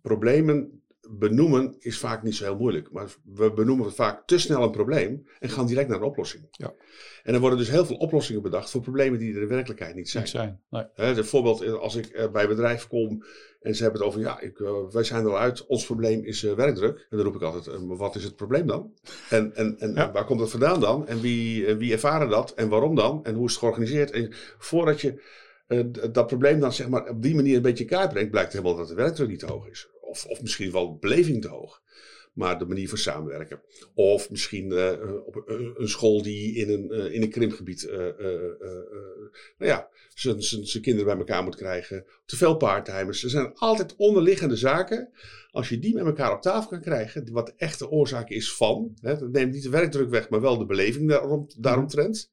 problemen 0.03 0.86
benoemen 1.11 1.77
is 1.79 1.99
vaak 1.99 2.23
niet 2.23 2.35
zo 2.35 2.45
heel 2.45 2.57
moeilijk. 2.57 2.93
Maar 2.93 3.15
we 3.25 3.53
benoemen 3.53 3.93
vaak 3.93 4.27
te 4.27 4.39
snel 4.39 4.63
een 4.63 4.71
probleem 4.71 5.27
en 5.39 5.49
gaan 5.49 5.67
direct 5.67 5.89
naar 5.89 5.97
een 5.99 6.05
oplossing. 6.05 6.47
Ja. 6.51 6.75
En 7.23 7.35
er 7.35 7.41
worden 7.41 7.59
dus 7.59 7.71
heel 7.71 7.87
veel 7.87 7.97
oplossingen 7.97 8.43
bedacht 8.43 8.71
voor 8.71 8.81
problemen 8.81 9.19
die 9.19 9.35
er 9.35 9.43
in 9.43 9.49
werkelijkheid 9.49 9.95
niet 9.95 10.09
zijn. 10.09 10.23
Niet 10.23 10.33
zijn. 10.33 10.61
Nee. 10.71 10.85
Hè, 10.95 11.15
de 11.15 11.25
voorbeeld, 11.25 11.61
eh, 11.63 11.73
als 11.73 11.95
ik 11.95 12.07
eh, 12.07 12.31
bij 12.31 12.43
een 12.43 12.49
bedrijf 12.49 12.87
kom 12.89 13.25
en 13.61 13.75
ze 13.75 13.83
hebben 13.83 14.01
het 14.01 14.09
over, 14.09 14.21
ja, 14.21 14.41
ik, 14.41 14.61
eh, 14.61 14.73
wij 14.91 15.05
zijn 15.05 15.25
er 15.25 15.31
al 15.31 15.39
uit, 15.39 15.67
ons 15.67 15.87
probleem 15.87 16.25
is 16.25 16.43
werkdruk. 16.43 17.07
En 17.11 17.17
dan 17.17 17.27
roep 17.27 17.35
ik 17.35 17.43
altijd, 17.43 17.77
wat 17.87 18.15
is 18.15 18.25
het 18.25 18.37
probleem 18.37 18.67
dan? 18.67 18.93
En, 19.31 19.55
en, 19.57 19.79
en 19.79 19.95
Ja. 19.95 20.13
waar 20.13 20.25
komt 20.25 20.41
het 20.41 20.51
vandaan 20.51 20.81
dan? 20.81 21.07
En 21.07 21.21
wie, 21.21 21.75
wie 21.75 21.93
ervaren 21.93 22.29
dat? 22.29 22.55
En 22.55 22.69
waarom 22.69 22.95
dan? 22.95 23.25
En 23.25 23.35
hoe 23.35 23.45
is 23.47 23.51
het 23.51 23.61
georganiseerd? 23.61 24.11
En 24.11 24.29
voordat 24.59 25.01
je 25.01 25.23
dat 26.11 26.27
probleem 26.27 26.61
dan 26.61 26.73
zeg 26.73 26.89
maar 26.89 27.09
op 27.09 27.23
die 27.23 27.35
manier 27.35 27.57
een 27.57 27.63
beetje 27.63 27.85
in 27.85 27.91
kaart 27.91 28.13
brengt, 28.13 28.31
blijkt 28.31 28.53
helemaal 28.53 28.77
dat 28.77 28.89
de 28.89 28.95
werkdruk 28.95 29.29
niet 29.29 29.39
te 29.39 29.47
hoog 29.47 29.69
is. 29.69 29.89
Of, 30.17 30.27
of 30.27 30.43
misschien 30.43 30.73
wel 30.73 30.97
beleving 30.97 31.43
te 31.43 31.49
hoog. 31.49 31.83
Maar 32.33 32.59
de 32.59 32.67
manier 32.67 32.89
van 32.89 32.99
samenwerken. 32.99 33.61
Of 33.95 34.31
misschien 34.31 34.73
eh, 34.73 34.93
op 35.27 35.43
een, 35.47 35.89
school 35.89 36.23
die 36.23 36.55
in 36.55 36.71
een, 36.71 36.91
eh, 36.91 37.15
in 37.15 37.23
een 37.23 37.31
krimpgebied 37.31 37.85
eh, 37.85 38.09
eh, 38.09 38.15
nou 39.59 39.71
ja, 39.71 39.89
zijn- 40.15 40.83
kinderen 40.83 41.05
bij 41.05 41.17
elkaar 41.17 41.43
moet 41.45 41.57
krijgen. 41.57 42.05
Te 42.25 42.37
veel 42.37 42.57
parttimers. 42.57 43.23
Er 43.25 43.31
zijn 43.31 43.55
altijd 43.55 43.97
onderliggende 43.97 44.57
zaken. 44.57 45.11
Als 45.51 45.69
je 45.69 45.79
die 45.79 45.95
met 45.95 46.05
elkaar 46.07 46.33
op 46.33 46.43
tafel 46.43 46.69
kan 46.71 46.81
krijgen, 46.81 47.33
wat 47.33 47.47
de 47.47 47.55
echte 47.57 47.91
oorzaak 47.91 48.29
is 48.31 48.53
van. 48.55 48.95
Hè, 49.01 49.19
dat 49.19 49.31
neemt 49.33 49.53
niet 49.53 49.63
de 49.63 49.71
werkdruk 49.71 50.11
weg, 50.11 50.29
maar 50.29 50.41
wel 50.41 50.59
de 50.59 50.67
beleving 50.67 51.09
daarom, 51.09 51.47
daaromtrent. 51.59 52.33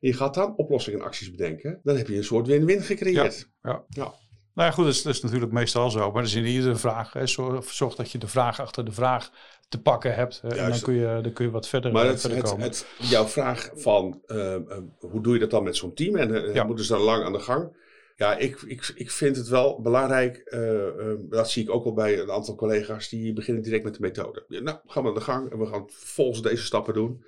En 0.00 0.08
je 0.08 0.12
gaat 0.14 0.34
dan 0.34 0.56
oplossingen 0.56 1.00
en 1.00 1.04
acties 1.06 1.30
bedenken. 1.30 1.80
Dan 1.82 1.96
heb 1.96 2.08
je 2.08 2.16
een 2.16 2.24
soort 2.24 2.46
win-win 2.46 2.82
gecreëerd. 2.82 3.48
Nou 4.56 4.68
ja, 4.68 4.74
goed, 4.74 4.84
dat 4.84 4.94
is, 4.94 5.02
dat 5.02 5.14
is 5.14 5.20
natuurlijk 5.20 5.52
meestal 5.52 5.90
zo. 5.90 5.98
Maar 6.12 6.22
dat 6.22 6.30
is 6.30 6.34
in 6.34 6.44
iedere 6.44 6.76
vraag. 6.76 7.12
Hè. 7.12 7.26
Zorg, 7.26 7.72
zorg 7.72 7.94
dat 7.94 8.10
je 8.10 8.18
de 8.18 8.26
vraag 8.28 8.60
achter 8.60 8.84
de 8.84 8.92
vraag 8.92 9.30
te 9.68 9.80
pakken 9.82 10.14
hebt. 10.14 10.40
Hè. 10.40 10.56
En 10.56 10.70
dan 10.70 10.80
kun, 10.80 10.94
je, 10.94 11.18
dan 11.22 11.32
kun 11.32 11.44
je 11.44 11.50
wat 11.50 11.68
verder, 11.68 11.92
Maar 11.92 12.04
eh, 12.04 12.10
het, 12.10 12.20
verder 12.20 12.38
het, 12.38 12.48
komen. 12.48 12.64
het, 12.64 12.86
jouw 12.98 13.24
vraag 13.24 13.70
van 13.74 14.22
eh, 14.26 14.54
eh, 14.54 14.62
hoe 15.00 15.22
doe 15.22 15.34
je 15.34 15.40
dat 15.40 15.50
dan 15.50 15.62
met 15.62 15.76
zo'n 15.76 15.94
team 15.94 16.16
en 16.16 16.52
Ja. 16.54 16.64
moeten 16.64 16.84
ze 16.84 16.92
dan 16.92 17.00
lang 17.02 17.24
aan 17.24 17.32
de 17.32 17.38
gang? 17.38 17.84
Ja, 18.16 18.36
ik, 18.36 18.62
ik, 18.62 18.92
ik 18.94 19.10
vind 19.10 19.36
het 19.36 19.48
wel 19.48 19.80
belangrijk, 19.80 20.56
dat 21.30 21.50
zie 21.50 21.62
ik 21.62 21.70
ook 21.70 21.84
wel 21.84 21.92
bij 21.92 22.20
een 22.20 22.30
aantal 22.30 22.54
collega's, 22.54 23.08
die 23.08 23.32
beginnen 23.32 23.62
direct 23.62 23.84
met 23.84 23.94
de 23.94 24.00
methode. 24.00 24.44
Nou, 24.48 24.78
gaan 24.86 25.02
we 25.02 25.08
aan 25.08 25.14
de 25.14 25.20
gang 25.20 25.50
en 25.52 25.58
we 25.58 25.66
gaan 25.66 25.84
volgens 25.88 26.42
deze 26.42 26.64
stappen 26.64 26.94
doen. 26.94 27.24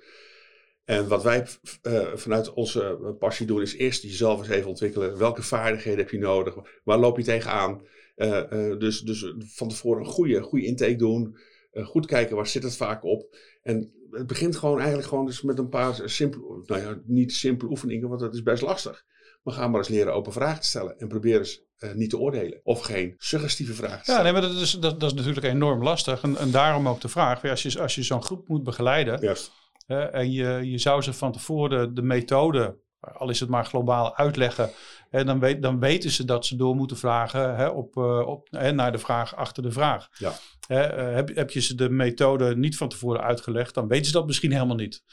En 0.89 1.07
wat 1.07 1.23
wij 1.23 1.47
eh, 1.81 2.07
vanuit 2.13 2.53
onze 2.53 3.15
passie 3.19 3.45
doen, 3.45 3.61
is 3.61 3.75
eerst 3.75 4.03
jezelf 4.03 4.39
eens 4.39 4.49
even 4.49 4.69
ontwikkelen. 4.69 5.17
Welke 5.17 5.41
vaardigheden 5.41 5.99
heb 5.99 6.09
je 6.09 6.17
nodig? 6.17 6.55
Waar 6.83 6.97
loop 6.99 7.17
je 7.17 7.23
tegenaan? 7.23 7.81
Eh, 8.15 8.51
eh, 8.71 8.79
dus, 8.79 9.01
dus 9.01 9.33
van 9.39 9.69
tevoren 9.69 9.99
een 9.99 10.11
goede, 10.11 10.41
goede 10.41 10.65
intake 10.65 10.95
doen. 10.95 11.37
Eh, 11.71 11.85
goed 11.85 12.05
kijken, 12.05 12.35
waar 12.35 12.47
zit 12.47 12.63
het 12.63 12.75
vaak 12.75 13.03
op? 13.03 13.35
En 13.61 13.91
het 14.11 14.27
begint 14.27 14.55
gewoon 14.55 14.77
eigenlijk 14.77 15.07
gewoon 15.07 15.25
dus 15.25 15.41
met 15.41 15.59
een 15.59 15.69
paar 15.69 16.01
simpele, 16.05 16.63
nou 16.65 16.81
ja, 16.81 16.99
niet 17.05 17.33
simpele 17.33 17.69
oefeningen, 17.71 18.09
want 18.09 18.21
dat 18.21 18.33
is 18.33 18.43
best 18.43 18.61
lastig. 18.61 19.05
Maar 19.43 19.53
ga 19.53 19.67
maar 19.67 19.79
eens 19.79 19.87
leren 19.89 20.13
open 20.13 20.31
vragen 20.33 20.61
te 20.61 20.67
stellen. 20.67 20.99
En 20.99 21.07
probeer 21.07 21.37
eens 21.37 21.63
eh, 21.77 21.93
niet 21.93 22.09
te 22.09 22.17
oordelen. 22.17 22.59
Of 22.63 22.81
geen 22.81 23.15
suggestieve 23.17 23.73
vragen 23.73 24.03
te 24.03 24.11
Ja, 24.11 24.17
stellen. 24.17 24.23
nee, 24.23 24.41
maar 24.41 24.51
dat 24.51 24.61
is, 24.61 24.71
dat, 24.71 24.99
dat 24.99 25.11
is 25.11 25.17
natuurlijk 25.17 25.45
enorm 25.45 25.83
lastig. 25.83 26.21
En, 26.21 26.37
en 26.37 26.51
daarom 26.51 26.87
ook 26.87 27.01
de 27.01 27.09
vraag, 27.09 27.45
als 27.45 27.63
je, 27.63 27.79
als 27.81 27.95
je 27.95 28.03
zo'n 28.03 28.23
groep 28.23 28.47
moet 28.47 28.63
begeleiden 28.63 29.21
Juist. 29.21 29.51
En 29.95 30.31
je, 30.31 30.59
je 30.63 30.77
zou 30.77 31.01
ze 31.01 31.13
van 31.13 31.31
tevoren 31.31 31.93
de 31.93 32.01
methode, 32.01 32.77
al 32.99 33.29
is 33.29 33.39
het 33.39 33.49
maar 33.49 33.65
globaal, 33.65 34.15
uitleggen. 34.15 34.69
Hè, 35.09 35.23
dan, 35.23 35.39
weet, 35.39 35.61
dan 35.61 35.79
weten 35.79 36.09
ze 36.09 36.25
dat 36.25 36.45
ze 36.45 36.55
door 36.55 36.75
moeten 36.75 36.97
vragen 36.97 37.55
hè, 37.55 37.67
op, 37.67 37.97
eh, 37.97 38.27
op, 38.27 38.47
hè, 38.51 38.71
naar 38.71 38.91
de 38.91 38.97
vraag 38.97 39.35
achter 39.35 39.63
de 39.63 39.71
vraag. 39.71 40.07
Ja. 40.17 40.33
Hè, 40.67 40.81
eh, 40.81 41.15
heb, 41.15 41.35
heb 41.35 41.51
je 41.51 41.61
ze 41.61 41.75
de 41.75 41.89
methode 41.89 42.55
niet 42.55 42.77
van 42.77 42.89
tevoren 42.89 43.21
uitgelegd, 43.21 43.73
dan 43.73 43.87
weten 43.87 44.05
ze 44.05 44.11
dat 44.11 44.25
misschien 44.25 44.51
helemaal 44.51 44.75
niet. 44.75 45.03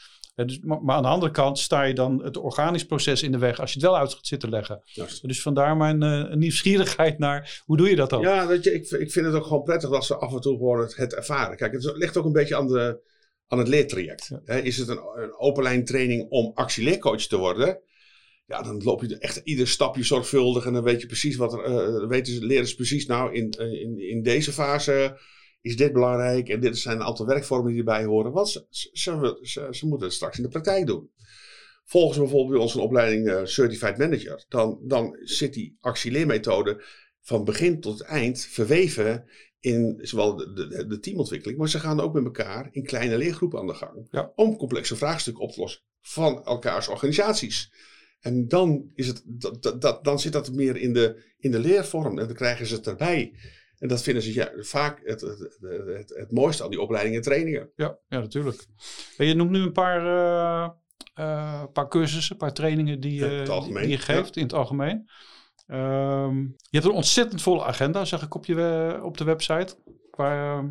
Dus, 0.45 0.59
maar, 0.59 0.81
maar 0.81 0.95
aan 0.95 1.01
de 1.01 1.07
andere 1.07 1.31
kant 1.31 1.59
sta 1.59 1.83
je 1.83 1.93
dan 1.93 2.23
het 2.23 2.37
organisch 2.37 2.85
proces 2.85 3.23
in 3.23 3.31
de 3.31 3.37
weg 3.37 3.59
als 3.59 3.73
je 3.73 3.79
het 3.79 3.87
wel 3.87 3.97
uit 3.97 4.13
gaat 4.13 4.27
zitten 4.27 4.49
leggen. 4.49 4.81
Juist. 4.85 5.27
Dus 5.27 5.41
vandaar 5.41 5.77
mijn 5.77 6.03
eh, 6.03 6.35
nieuwsgierigheid 6.35 7.19
naar 7.19 7.61
hoe 7.65 7.77
doe 7.77 7.89
je 7.89 7.95
dat 7.95 8.09
dan? 8.09 8.21
Ja, 8.21 8.47
weet 8.47 8.63
je, 8.63 8.73
ik, 8.73 8.89
ik 8.89 9.11
vind 9.11 9.25
het 9.25 9.35
ook 9.35 9.45
gewoon 9.45 9.63
prettig 9.63 9.89
dat 9.89 10.05
ze 10.05 10.15
af 10.15 10.33
en 10.33 10.41
toe 10.41 10.57
gewoon 10.57 10.79
het, 10.79 10.95
het 10.95 11.15
ervaren. 11.15 11.57
Kijk, 11.57 11.73
het 11.73 11.91
ligt 11.95 12.17
ook 12.17 12.25
een 12.25 12.31
beetje 12.31 12.55
aan, 12.55 12.67
de, 12.67 12.99
aan 13.47 13.57
het 13.57 13.67
leertraject. 13.67 14.31
Ja. 14.45 14.53
Is 14.53 14.77
het 14.77 14.87
een, 14.87 14.99
een 15.15 15.37
open 15.37 15.63
lijn 15.63 15.85
training 15.85 16.29
om 16.29 16.51
actieleercoach 16.53 17.21
te 17.21 17.37
worden? 17.37 17.81
Ja, 18.45 18.61
dan 18.61 18.83
loop 18.83 19.01
je 19.01 19.17
echt 19.17 19.41
ieder 19.43 19.67
stapje 19.67 20.03
zorgvuldig 20.03 20.65
en 20.65 20.73
dan 20.73 20.83
weet 20.83 21.01
je 21.01 21.07
precies 21.07 21.35
wat 21.35 21.53
er, 21.53 21.63
eh, 21.63 21.73
dan 21.73 22.07
weten 22.07 22.33
ze, 22.33 22.45
leren 22.45 22.67
ze 22.67 22.75
precies, 22.75 23.05
nou, 23.05 23.33
in, 23.33 23.51
eh, 23.51 23.81
in, 23.81 23.99
in 24.09 24.23
deze 24.23 24.51
fase 24.51 25.19
is 25.61 25.77
dit 25.77 25.93
belangrijk 25.93 26.49
en 26.49 26.59
dit 26.59 26.77
zijn 26.77 26.95
een 26.95 27.05
aantal 27.05 27.25
werkvormen 27.25 27.69
die 27.69 27.79
erbij 27.79 28.05
horen. 28.05 28.31
Want 28.31 28.49
ze, 28.49 28.65
ze, 28.91 29.67
ze, 29.71 29.87
moeten 29.87 30.07
het 30.07 30.15
straks 30.15 30.37
in 30.37 30.43
de 30.43 30.49
praktijk 30.49 30.85
doen. 30.85 31.11
Volgen 31.83 32.13
ze 32.13 32.19
bijvoorbeeld 32.19 32.51
bij 32.51 32.61
ons 32.61 32.75
een 32.75 32.81
opleiding 32.81 33.29
eh, 33.29 33.45
Certified 33.45 33.97
Manager, 33.97 34.45
dan, 34.47 34.79
dan 34.83 35.17
zit 35.23 35.53
die 35.53 35.77
actieleermethode 35.79 36.83
van 37.21 37.43
begin 37.43 37.79
tot 37.79 38.01
eind 38.01 38.39
verweven 38.39 39.29
in 39.59 39.99
zowel 40.01 40.35
de, 40.35 40.53
de, 40.53 40.87
de 40.87 40.99
teamontwikkeling, 40.99 41.59
maar 41.59 41.69
ze 41.69 41.79
gaan 41.79 41.99
ook 41.99 42.13
met 42.13 42.23
elkaar 42.23 42.67
in 42.71 42.83
kleine 42.83 43.17
leergroepen 43.17 43.59
aan 43.59 43.67
de 43.67 43.73
gang. 43.73 44.07
Ja. 44.11 44.31
Om 44.35 44.57
complexe 44.57 44.95
vraagstukken 44.95 45.43
op 45.43 45.51
te 45.51 45.59
lossen 45.59 45.81
van 46.01 46.45
elkaars 46.45 46.87
organisaties. 46.87 47.71
En 48.19 48.47
dan, 48.47 48.91
is 48.95 49.07
het, 49.07 49.23
dat, 49.25 49.81
dat, 49.81 50.03
dan 50.03 50.19
zit 50.19 50.33
dat 50.33 50.51
meer 50.51 50.75
in 50.75 50.93
de, 50.93 51.23
in 51.37 51.51
de 51.51 51.59
leervorm 51.59 52.19
en 52.19 52.25
dan 52.25 52.35
krijgen 52.35 52.65
ze 52.65 52.75
het 52.75 52.87
erbij. 52.87 53.33
En 53.77 53.87
dat 53.87 54.03
vinden 54.03 54.23
ze 54.23 54.33
ja, 54.33 54.51
vaak 54.57 55.01
het, 55.03 55.21
het, 55.21 55.39
het, 55.39 55.87
het, 55.87 56.09
het 56.09 56.31
mooiste 56.31 56.63
aan 56.63 56.69
die 56.69 56.81
opleidingen 56.81 57.17
en 57.17 57.23
trainingen. 57.23 57.71
Ja, 57.75 57.97
ja 58.07 58.19
natuurlijk. 58.19 58.65
En 59.17 59.25
je 59.25 59.33
noemt 59.33 59.51
nu 59.51 59.59
een 59.59 59.71
paar, 59.71 59.99
eh, 61.13 61.63
paar 61.73 61.87
cursussen, 61.87 62.31
een 62.31 62.37
paar 62.37 62.53
trainingen 62.53 62.99
die, 62.99 63.25
algemeen, 63.49 63.83
die 63.83 63.91
je 63.91 63.97
geeft 63.97 64.35
in 64.35 64.43
het 64.43 64.53
algemeen. 64.53 65.09
Ehm, 65.67 66.41
je 66.41 66.77
hebt 66.77 66.85
een 66.85 66.91
ontzettend 66.91 67.41
volle 67.41 67.63
agenda, 67.63 68.05
zag 68.05 68.23
ik 68.23 68.35
op, 68.35 68.45
je, 68.45 68.99
op 69.03 69.17
de 69.17 69.23
website. 69.23 69.75
Qua, 70.11 70.57
ehm, 70.57 70.67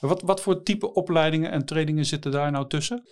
wat, 0.00 0.22
wat 0.22 0.40
voor 0.40 0.62
type 0.62 0.92
opleidingen 0.92 1.50
en 1.50 1.64
trainingen 1.64 2.04
zitten 2.04 2.30
daar 2.30 2.50
nou 2.50 2.68
tussen? 2.68 3.08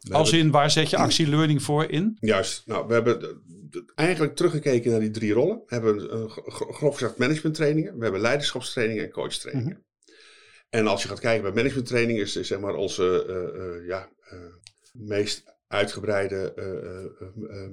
We 0.00 0.14
Als 0.14 0.32
in, 0.32 0.50
waar 0.50 0.70
zet 0.70 0.90
je 0.90 0.96
actie 0.96 1.28
learning 1.28 1.62
voor 1.62 1.84
in? 1.84 2.16
Juist. 2.20 2.66
Nou, 2.66 2.86
we 2.86 2.92
hebben 2.92 3.42
eigenlijk 3.94 4.36
teruggekeken 4.36 4.90
naar 4.90 5.00
die 5.00 5.10
drie 5.10 5.32
rollen. 5.32 5.62
We 5.66 5.74
hebben 5.74 6.30
grof 6.50 6.94
gezegd 6.94 7.18
management 7.18 7.54
trainingen. 7.54 7.96
We 7.96 8.02
hebben 8.02 8.20
leiderschapstrainingen 8.20 9.04
en 9.04 9.10
coachtrainingen. 9.10 9.84
En 10.70 10.86
als 10.86 11.02
je 11.02 11.08
gaat 11.08 11.20
kijken 11.20 11.42
bij 11.42 11.52
management 11.52 11.86
trainingen 11.86 12.22
is, 12.22 12.36
is 12.36 12.48
zeg 12.48 12.60
maar 12.60 12.74
onze 12.74 13.24
eh, 13.28 13.76
eh, 13.76 13.86
ja, 13.86 14.08
eh, 14.20 14.38
meest 14.92 15.55
uitgebreide, 15.68 16.52
eh, 16.56 16.66
eh, 16.66 17.04
eh, 17.04 17.48
eh, 17.48 17.64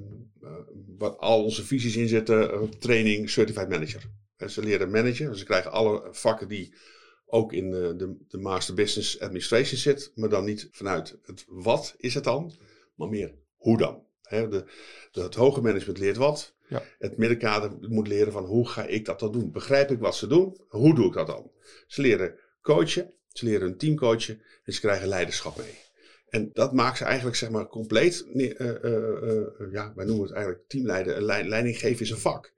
eh, 0.41 0.49
wat 0.97 1.17
al 1.17 1.43
onze 1.43 1.63
visies 1.63 1.95
in 1.95 2.07
zitten, 2.07 2.51
eh, 2.51 2.61
training 2.61 3.29
Certified 3.29 3.69
Manager. 3.69 4.01
En 4.37 4.49
ze 4.49 4.63
leren 4.63 4.91
managen, 4.91 5.29
dus 5.29 5.39
ze 5.39 5.45
krijgen 5.45 5.71
alle 5.71 6.07
vakken 6.11 6.47
die 6.47 6.75
ook 7.25 7.53
in 7.53 7.71
de, 7.71 8.15
de 8.27 8.37
Master 8.37 8.73
Business 8.73 9.19
Administration 9.19 9.79
zit, 9.79 10.11
maar 10.15 10.29
dan 10.29 10.45
niet 10.45 10.67
vanuit 10.71 11.17
het 11.23 11.45
wat 11.47 11.95
is 11.97 12.13
het 12.13 12.23
dan, 12.23 12.53
maar 12.95 13.09
meer 13.09 13.35
hoe 13.55 13.77
dan. 13.77 14.03
Hè, 14.21 14.47
de, 14.47 14.65
de, 15.11 15.21
het 15.21 15.35
hoge 15.35 15.61
management 15.61 15.97
leert 15.97 16.17
wat. 16.17 16.55
Ja. 16.67 16.83
Het 16.99 17.17
middenkader 17.17 17.71
moet 17.79 18.07
leren 18.07 18.33
van 18.33 18.45
hoe 18.45 18.67
ga 18.67 18.85
ik 18.85 19.05
dat 19.05 19.19
dan 19.19 19.31
doen? 19.31 19.51
Begrijp 19.51 19.91
ik 19.91 19.99
wat 19.99 20.15
ze 20.15 20.27
doen? 20.27 20.57
Hoe 20.67 20.95
doe 20.95 21.07
ik 21.07 21.13
dat 21.13 21.27
dan? 21.27 21.51
Ze 21.87 22.01
leren 22.01 22.35
coachen, 22.61 23.13
ze 23.27 23.45
leren 23.45 23.67
een 23.67 23.77
team 23.77 23.95
coachen 23.95 24.41
en 24.63 24.73
ze 24.73 24.79
krijgen 24.79 25.07
leiderschap 25.07 25.57
mee. 25.57 25.77
En 26.33 26.49
dat 26.53 26.73
maakt 26.73 26.97
ze 26.97 27.03
eigenlijk 27.03 27.35
zeg 27.35 27.49
maar 27.49 27.67
compleet, 27.67 28.25
eh, 28.33 28.59
eh, 28.59 28.83
eh, 28.83 29.71
ja, 29.71 29.93
wij 29.95 30.05
noemen 30.05 30.25
het 30.25 30.33
eigenlijk 30.35 30.65
lei- 31.21 31.47
leiding 31.47 31.77
geven 31.79 32.01
is 32.01 32.09
een 32.09 32.17
vak. 32.17 32.53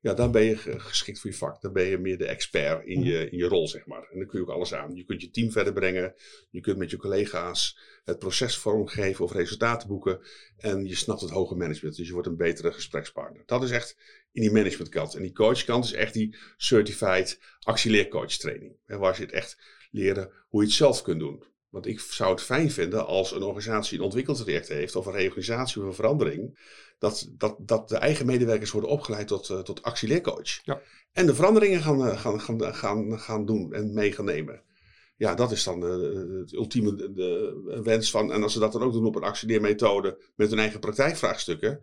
Ja, 0.00 0.14
dan 0.14 0.30
ben 0.32 0.42
je 0.42 0.56
ge- 0.56 0.78
geschikt 0.80 1.20
voor 1.20 1.30
je 1.30 1.36
vak. 1.36 1.60
Dan 1.60 1.72
ben 1.72 1.84
je 1.84 1.98
meer 1.98 2.18
de 2.18 2.26
expert 2.26 2.86
in 2.86 3.02
je, 3.02 3.30
in 3.30 3.38
je 3.38 3.44
rol, 3.44 3.68
zeg 3.68 3.86
maar. 3.86 4.08
En 4.10 4.18
dan 4.18 4.26
kun 4.26 4.38
je 4.38 4.44
ook 4.44 4.50
alles 4.52 4.74
aan. 4.74 4.94
Je 4.94 5.04
kunt 5.04 5.20
je 5.22 5.30
team 5.30 5.50
verder 5.50 5.72
brengen. 5.72 6.14
Je 6.50 6.60
kunt 6.60 6.76
met 6.76 6.90
je 6.90 6.96
collega's 6.96 7.78
het 8.04 8.18
proces 8.18 8.56
vormgeven 8.58 9.24
of 9.24 9.32
resultaten 9.32 9.88
boeken. 9.88 10.20
En 10.56 10.84
je 10.86 10.94
snapt 10.94 11.20
het 11.20 11.30
hoge 11.30 11.54
management. 11.54 11.96
Dus 11.96 12.06
je 12.06 12.12
wordt 12.12 12.28
een 12.28 12.36
betere 12.36 12.72
gesprekspartner. 12.72 13.42
Dat 13.46 13.62
is 13.62 13.70
echt 13.70 13.96
in 14.32 14.42
die 14.42 14.52
managementkant. 14.52 15.14
En 15.14 15.22
die 15.22 15.32
coachkant 15.32 15.84
is 15.84 15.92
echt 15.92 16.12
die 16.14 16.36
certified 16.56 17.40
actieleercoach 17.60 18.32
training. 18.36 18.76
Waar 18.86 19.14
ze 19.14 19.22
het 19.22 19.32
echt 19.32 19.56
leren 19.90 20.30
hoe 20.48 20.60
je 20.60 20.66
het 20.66 20.76
zelf 20.76 21.02
kunt 21.02 21.20
doen. 21.20 21.44
Want 21.70 21.86
ik 21.86 22.00
zou 22.00 22.30
het 22.30 22.42
fijn 22.42 22.70
vinden 22.70 23.06
als 23.06 23.32
een 23.32 23.42
organisatie 23.42 23.98
een 23.98 24.04
ontwikkeltraject 24.04 24.68
heeft, 24.68 24.96
of 24.96 25.06
een 25.06 25.12
reorganisatie 25.12 25.82
of 25.82 25.86
een 25.88 25.94
verandering, 25.94 26.58
dat, 26.98 27.28
dat, 27.32 27.56
dat 27.58 27.88
de 27.88 27.96
eigen 27.96 28.26
medewerkers 28.26 28.70
worden 28.70 28.90
opgeleid 28.90 29.28
tot, 29.28 29.50
eh, 29.50 29.58
tot 29.58 29.82
actieleercoach. 29.82 30.64
Ja. 30.64 30.80
En 31.12 31.26
de 31.26 31.34
veranderingen 31.34 31.80
gaan, 31.80 32.06
eh, 32.06 32.20
gaan, 32.20 32.40
gaan, 32.40 32.74
gaan, 32.74 33.18
gaan 33.18 33.46
doen 33.46 33.72
en 33.72 33.94
mee 33.94 34.12
gaan 34.12 34.24
nemen. 34.24 34.62
Ja, 35.16 35.34
dat 35.34 35.52
is 35.52 35.64
dan 35.64 35.86
eh, 35.86 36.38
het 36.40 36.52
ultieme 36.52 36.94
de, 36.94 37.12
de 37.12 37.80
wens 37.82 38.10
van. 38.10 38.32
En 38.32 38.42
als 38.42 38.52
ze 38.52 38.58
dat 38.58 38.72
dan 38.72 38.82
ook 38.82 38.92
doen 38.92 39.06
op 39.06 39.16
een 39.16 39.22
actieleermethode 39.22 40.22
met 40.36 40.50
hun 40.50 40.58
eigen 40.58 40.80
praktijkvraagstukken. 40.80 41.80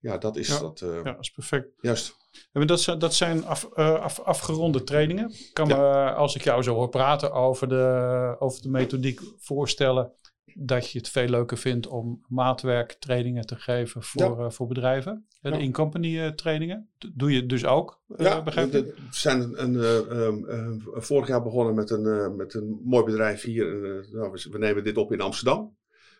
Ja, 0.00 0.18
dat 0.18 0.36
is 0.36 0.48
Ja. 0.48 0.58
dat. 0.58 0.78
Ja, 0.78 1.02
dat 1.02 1.20
is 1.20 1.30
perfect. 1.30 1.68
Juist. 1.80 2.16
Dat, 2.52 2.80
zijn- 2.80 2.98
dat 2.98 3.14
zijn 3.14 3.44
af, 3.44 3.68
eh, 3.74 4.00
af- 4.00 4.20
afgeronde 4.20 4.84
trainingen. 4.84 5.32
Kan 5.52 5.66
me, 5.68 5.74
eh, 5.74 6.16
als 6.16 6.34
ik 6.34 6.42
jou 6.44 6.62
zo 6.62 6.74
hoor 6.74 6.88
praten 6.88 7.32
over 7.32 7.68
de, 7.68 8.36
over 8.38 8.62
de 8.62 8.68
methodiek, 8.70 9.20
voorstellen 9.38 10.12
dat 10.54 10.90
je 10.90 10.98
het 10.98 11.08
veel 11.08 11.28
leuker 11.28 11.56
vindt 11.58 11.86
om 11.86 12.24
maatwerktrainingen 12.28 13.46
te 13.46 13.56
geven 13.56 14.02
voor, 14.02 14.44
eh, 14.44 14.50
voor 14.50 14.66
bedrijven. 14.66 15.26
De 15.40 15.48
Ja. 15.48 15.56
in-company 15.56 16.32
trainingen. 16.32 16.88
Doe 17.14 17.32
je 17.32 17.46
dus 17.46 17.64
ook, 17.64 18.02
Ja, 18.16 18.42
begrijp 18.42 18.72
we 18.72 18.78
ik? 18.78 18.84
we 18.84 19.00
zijn 19.10 19.40
een, 19.40 19.62
een, 19.62 19.76
eh, 19.76 20.26
ehm, 20.26 20.44
eh, 20.48 21.00
vorig 21.00 21.28
jaar 21.28 21.42
begonnen 21.42 21.74
met 21.74 21.90
een, 21.90 22.36
met 22.36 22.54
een 22.54 22.80
mooi 22.84 23.04
bedrijf 23.04 23.42
hier. 23.42 23.64
nou, 24.12 24.30
we, 24.32 24.46
we 24.50 24.58
nemen 24.58 24.84
dit 24.84 24.96
op 24.96 25.12
in 25.12 25.20
Amsterdam. 25.20 25.76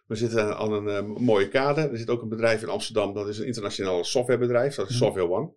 We 0.06 0.16
zitten 0.16 0.56
aan 0.58 0.72
een 0.72 1.06
mooie 1.10 1.48
kade. 1.48 1.80
Er 1.80 1.98
zit 1.98 2.10
ook 2.10 2.22
een 2.22 2.28
bedrijf 2.28 2.62
in 2.62 2.68
Amsterdam, 2.68 3.14
dat 3.14 3.28
is 3.28 3.38
een 3.38 3.46
internationaal 3.46 4.04
softwarebedrijf, 4.04 4.74
dat 4.74 4.88
is 4.88 4.94
Mhm. 4.94 5.04
Software 5.04 5.30
One. 5.30 5.50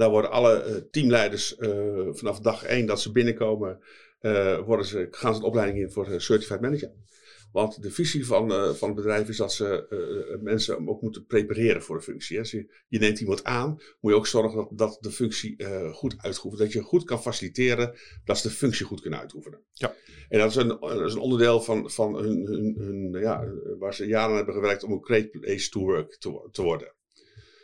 Daar 0.00 0.10
worden 0.10 0.30
alle 0.30 0.62
eh, 0.62 0.76
teamleiders 0.90 1.56
eh, 1.56 2.08
vanaf 2.10 2.40
dag 2.40 2.64
één 2.64 2.86
dat 2.86 3.00
ze 3.00 3.12
binnenkomen, 3.12 3.78
eh, 4.20 4.58
worden 4.58 4.86
ze, 4.86 5.08
gaan 5.10 5.34
ze 5.34 5.40
een 5.40 5.46
opleiding 5.46 5.78
in 5.78 5.90
voor 5.90 6.20
Certified 6.20 6.60
Manager. 6.60 6.92
Want 7.52 7.82
de 7.82 7.90
visie 7.90 8.26
van, 8.26 8.50
van 8.76 8.88
het 8.88 8.96
bedrijf 8.96 9.28
is 9.28 9.36
dat 9.36 9.52
ze 9.52 9.86
eh, 9.88 10.42
mensen 10.42 10.88
ook 10.88 11.02
moeten 11.02 11.26
prepareren 11.26 11.82
voor 11.82 11.96
de 11.96 12.02
functie. 12.02 12.34
Hè. 12.34 12.42
Als 12.42 12.50
je, 12.50 12.72
je 12.88 12.98
neemt 12.98 13.20
iemand 13.20 13.44
aan, 13.44 13.80
moet 14.00 14.12
je 14.12 14.18
ook 14.18 14.26
zorgen 14.26 14.56
dat, 14.56 14.78
dat 14.78 14.98
de 15.00 15.10
functie 15.10 15.64
goed 15.92 16.14
uitgeoefend 16.18 16.62
Dat 16.62 16.72
je 16.72 16.82
goed 16.82 17.04
kan 17.04 17.22
faciliteren 17.22 17.94
dat 18.24 18.38
ze 18.38 18.48
de 18.48 18.54
functie 18.54 18.86
goed 18.86 19.00
kunnen 19.00 19.18
uitoefenen. 19.18 19.60
Ja. 19.72 19.94
En 20.28 20.38
dat 20.38 20.50
is 20.50 20.56
een, 20.56 20.68
dat 20.68 21.06
is 21.06 21.14
een 21.14 21.20
onderdeel 21.20 21.60
van, 21.60 21.90
van 21.90 22.14
hun, 22.14 22.46
hun, 22.46 22.74
hun, 22.78 23.20
ja, 23.20 23.44
waar 23.78 23.94
ze 23.94 24.06
jaren 24.06 24.30
aan 24.30 24.36
hebben 24.36 24.54
gewerkt 24.54 24.82
om 24.82 24.92
een 24.92 25.04
great 25.04 25.30
place 25.30 25.68
to 25.68 25.80
work 25.80 26.16
te, 26.18 26.48
te 26.50 26.62
worden. 26.62 26.94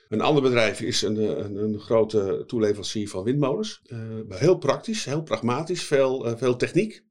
Een 0.09 0.21
ander 0.21 0.43
bedrijf 0.43 0.81
is 0.81 1.03
een, 1.03 1.17
een, 1.45 1.57
een 1.57 1.79
grote 1.81 2.45
toeleverancier 2.47 3.09
van 3.09 3.25
windmolens. 3.25 3.83
Eh, 3.87 3.99
heel 4.29 4.59
praktisch, 4.59 5.05
heel 5.05 5.23
pragmatisch, 5.23 5.83
veel, 5.83 6.27
eh, 6.27 6.37
veel 6.37 6.57
techniek. 6.57 7.05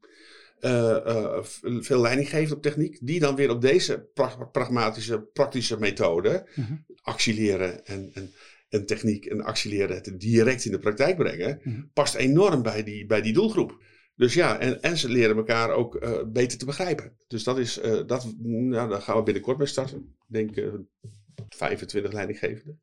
Eh, 0.59 1.07
eh, 1.07 1.43
veel 1.61 2.01
leidinggevend 2.01 2.51
op 2.55 2.61
techniek. 2.61 2.97
Die 3.01 3.19
dan 3.19 3.35
weer 3.35 3.49
op 3.49 3.61
deze 3.61 4.09
pra- 4.13 4.49
pragmatische, 4.51 5.21
praktische 5.33 5.79
methode 5.79 6.47
Mhm. 6.55 6.73
actieleren 7.01 7.85
en, 7.85 8.09
en, 8.13 8.31
en 8.69 8.85
techniek 8.85 9.25
en 9.25 9.41
actieleren 9.41 9.95
het 9.95 10.19
direct 10.19 10.65
in 10.65 10.71
de 10.71 10.79
praktijk 10.79 11.17
brengen. 11.17 11.59
Mhm. 11.63 11.81
Past 11.93 12.15
enorm 12.15 12.61
bij 12.61 12.83
die, 12.83 13.05
bij 13.05 13.21
die 13.21 13.33
doelgroep. 13.33 13.83
Dus 14.15 14.33
ja, 14.33 14.59
en, 14.59 14.81
en 14.81 14.97
ze 14.97 15.09
leren 15.09 15.35
elkaar 15.37 15.69
ook 15.69 15.95
eh, 15.95 16.11
beter 16.27 16.57
te 16.57 16.65
begrijpen. 16.65 17.11
Dus 17.27 17.43
dat 17.43 17.57
is, 17.57 17.79
eh, 17.79 17.99
dat, 18.07 18.33
nou, 18.43 18.89
daar 18.89 19.01
gaan 19.01 19.17
we 19.17 19.23
binnenkort 19.23 19.57
mee 19.57 19.67
starten. 19.67 19.97
Ik 19.97 20.33
denk 20.33 20.55
eh 20.57 20.73
25 21.49 22.11
leidinggevenden. 22.11 22.81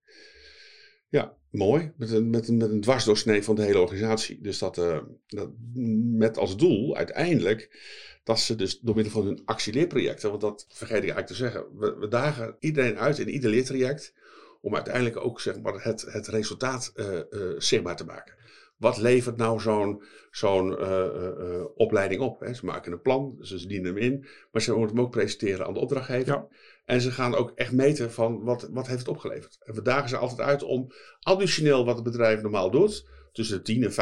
Ja, 1.12 1.36
mooi. 1.50 1.92
Met 1.96 2.10
een, 2.10 2.30
met 2.30 2.48
een, 2.48 2.56
met 2.56 2.70
een 2.70 2.80
dwarsdoorsnee 2.80 3.42
van 3.42 3.54
de 3.54 3.62
hele 3.62 3.80
organisatie. 3.80 4.40
Dus 4.40 4.58
dat, 4.58 4.78
eh, 4.78 4.98
dat 5.26 5.50
met 6.16 6.38
als 6.38 6.56
doel 6.56 6.96
uiteindelijk 6.96 7.70
dat 8.24 8.40
ze 8.40 8.54
dus 8.54 8.80
door 8.80 8.94
middel 8.94 9.12
van 9.12 9.24
hun 9.24 9.42
actieleerprojecten, 9.44 10.28
want 10.28 10.40
dat 10.40 10.66
vergeet 10.68 10.96
ik 10.96 11.10
eigenlijk 11.10 11.26
te 11.26 11.34
zeggen, 11.34 11.78
we, 11.78 11.96
we 11.98 12.08
dagen 12.08 12.56
iedereen 12.58 12.98
uit 12.98 13.18
in 13.18 13.28
ieder 13.28 13.50
leertraject 13.50 14.14
om 14.60 14.74
uiteindelijk 14.74 15.16
ook 15.16 15.40
zeg 15.40 15.60
maar, 15.60 15.84
het, 15.84 16.02
het 16.02 16.26
resultaat 16.26 16.92
eh, 16.94 17.18
eh, 17.18 17.24
zichtbaar 17.58 17.96
te 17.96 18.04
maken. 18.04 18.34
Wat 18.76 18.98
levert 18.98 19.36
nou 19.36 19.60
zo'n 20.30 20.78
opleiding 21.74 22.20
op? 22.20 22.40
Hè? 22.40 22.54
Ze 22.54 22.64
maken 22.64 22.92
een 22.92 23.00
plan, 23.00 23.36
ze 23.40 23.66
dienen 23.66 23.94
hem 23.94 24.02
in, 24.02 24.26
maar 24.52 24.62
ze 24.62 24.74
moeten 24.74 24.96
hem 24.96 25.04
ook 25.04 25.10
presenteren 25.10 25.66
aan 25.66 25.74
de 25.74 25.80
opdrachtgever. 25.80 26.32
Ja. 26.32 26.48
En 26.84 27.00
ze 27.00 27.10
gaan 27.10 27.34
ook 27.34 27.52
echt 27.54 27.72
meten 27.72 28.12
van 28.12 28.42
wat, 28.42 28.68
wat 28.70 28.86
heeft 28.86 28.98
het 28.98 29.08
opgeleverd. 29.08 29.56
En 29.60 29.74
we 29.74 29.82
dagen 29.82 30.08
ze 30.08 30.16
altijd 30.16 30.40
uit 30.40 30.62
om 30.62 30.92
additioneel 31.20 31.84
wat 31.84 31.94
het 31.94 32.04
bedrijf 32.04 32.42
normaal 32.42 32.70
doet, 32.70 33.08
tussen 33.32 33.64
de 33.64 33.72
10.000 33.72 33.84
en 33.84 33.92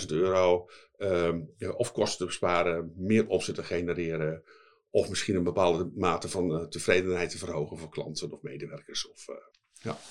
25.000 0.00 0.10
euro, 0.10 0.68
ehm, 0.96 1.40
ja, 1.56 1.70
of 1.70 1.92
kosten 1.92 2.18
te 2.18 2.24
besparen, 2.24 2.92
meer 2.96 3.26
opzet 3.26 3.54
te 3.54 3.62
genereren, 3.62 4.42
of 4.90 5.08
misschien 5.08 5.36
een 5.36 5.44
bepaalde 5.44 5.90
mate 5.94 6.28
van 6.28 6.58
eh, 6.58 6.66
tevredenheid 6.66 7.30
te 7.30 7.38
verhogen 7.38 7.78
voor 7.78 7.88
klanten 7.88 8.32
of 8.32 8.42
medewerkers. 8.42 9.10
Of, 9.10 9.28
eh, 9.28 9.34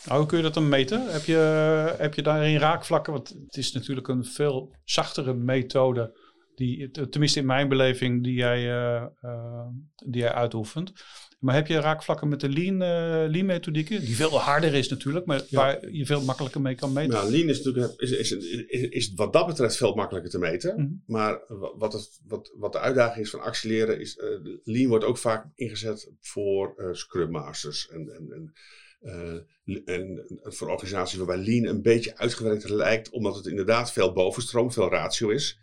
Nou, 0.06 0.20
hoe 0.20 0.26
kun 0.26 0.38
je 0.38 0.44
dat 0.44 0.54
dan 0.54 0.70
meten? 0.70 1.12
Heb 1.12 1.24
je, 1.24 1.38
heb 1.98 2.14
je 2.14 2.22
daarin 2.22 2.58
raakvlakken? 2.58 3.14
Want 3.14 3.30
het 3.30 3.58
is 3.58 3.72
natuurlijk 3.72 4.08
een 4.08 4.26
veel 4.26 4.76
zachtere 4.84 5.34
methode, 5.34 6.20
die, 6.56 6.92
tenminste 6.92 7.40
in 7.40 7.46
mijn 7.46 7.70
beleving, 7.70 8.24
die 8.24 8.34
jij, 8.34 8.72
eh, 9.22 9.68
die 10.06 10.22
jij 10.22 10.34
uitoefent. 10.34 10.94
Maar 11.40 11.56
heb 11.56 11.68
je 11.68 11.80
raakvlakken 11.80 12.28
met 12.30 12.40
de 12.40 12.50
lean, 12.50 12.82
eh, 12.82 13.32
lean 13.32 13.46
methodieken, 13.46 14.06
die 14.06 14.16
veel 14.16 14.40
harder 14.40 14.74
is 14.74 14.90
natuurlijk, 14.90 15.26
maar 15.26 15.42
Ja. 15.50 15.58
waar 15.60 15.92
je 15.92 16.06
veel 16.06 16.22
makkelijker 16.24 16.62
mee 16.62 16.76
kan 16.76 16.94
meten? 16.94 17.12
Nou, 17.14 17.32
lean 17.32 17.50
is 17.50 17.64
natuurlijk 17.64 18.02
is, 18.02 18.12
is, 18.12 18.32
is, 18.32 18.82
is 18.90 19.14
wat 19.16 19.34
dat 19.34 19.48
betreft 19.48 19.76
veel 19.78 19.96
makkelijker 19.96 20.32
te 20.32 20.40
meten. 20.40 20.76
Mhm. 20.76 20.88
Maar 21.06 21.40
wa- 21.48 21.78
wat, 21.78 21.94
het, 21.94 22.20
wat, 22.28 22.52
wat 22.58 22.72
de 22.72 22.80
uitdaging 22.80 23.26
is 23.26 23.30
van 23.32 23.40
actieleren 23.42 24.00
is, 24.00 24.18
eh, 24.18 24.28
lean 24.64 24.88
wordt 24.90 25.06
ook 25.06 25.18
vaak 25.18 25.46
ingezet 25.56 26.12
voor 26.22 26.74
eh, 26.78 26.88
scrum 26.92 27.32
masters 27.32 27.90
en, 27.90 28.10
en, 28.16 28.30
en, 28.32 28.54
en, 29.86 30.26
en 30.44 30.54
voor 30.54 30.70
organisaties 30.70 31.18
waarbij 31.18 31.38
lean 31.38 31.66
een 31.66 31.82
beetje 31.82 32.18
uitgewerkt 32.18 32.70
lijkt, 32.70 33.10
omdat 33.10 33.36
het 33.36 33.46
inderdaad 33.46 33.92
veel 33.92 34.14
bovenstroom, 34.14 34.72
veel 34.72 34.90
ratio 34.90 35.30
is. 35.30 35.60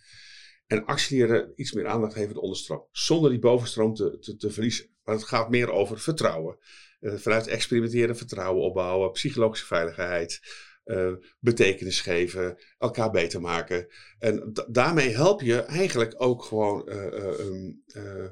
En 0.73 0.85
actieleren 0.85 1.53
iets 1.57 1.73
meer 1.73 1.87
aandacht 1.87 2.15
heeft 2.15 2.29
aan 2.29 2.35
de 2.35 2.41
onderstroom, 2.41 2.85
zonder 2.91 3.31
die 3.31 3.39
bovenstroom 3.39 3.95
te, 3.95 4.19
te, 4.19 4.37
te 4.37 4.51
verliezen. 4.51 4.87
Maar 5.05 5.15
het 5.15 5.25
gaat 5.25 5.51
meer 5.51 5.71
over 5.71 5.99
vertrouwen. 5.99 6.59
Eh, 7.01 7.15
vanuit 7.15 7.47
experimenteren 7.47 8.17
vertrouwen 8.17 8.63
opbouwen, 8.63 9.11
psychologische 9.11 9.67
veiligheid, 9.67 10.41
eh, 10.85 11.13
betekenis 11.39 12.01
geven, 12.01 12.59
elkaar 12.79 13.11
beter 13.11 13.41
maken. 13.41 13.87
En 14.19 14.51
da- 14.53 14.67
daarmee 14.69 15.09
help 15.15 15.41
je 15.41 15.57
eigenlijk 15.57 16.15
ook 16.17 16.45
gewoon 16.45 16.89
eh, 16.89 17.07
eh, 17.07 17.39
um, 17.39 17.83
eh, 17.87 18.27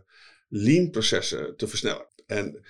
lean 0.49 0.91
processen 0.91 1.57
te 1.57 1.69
versnellen. 1.69 2.07
En 2.27 2.65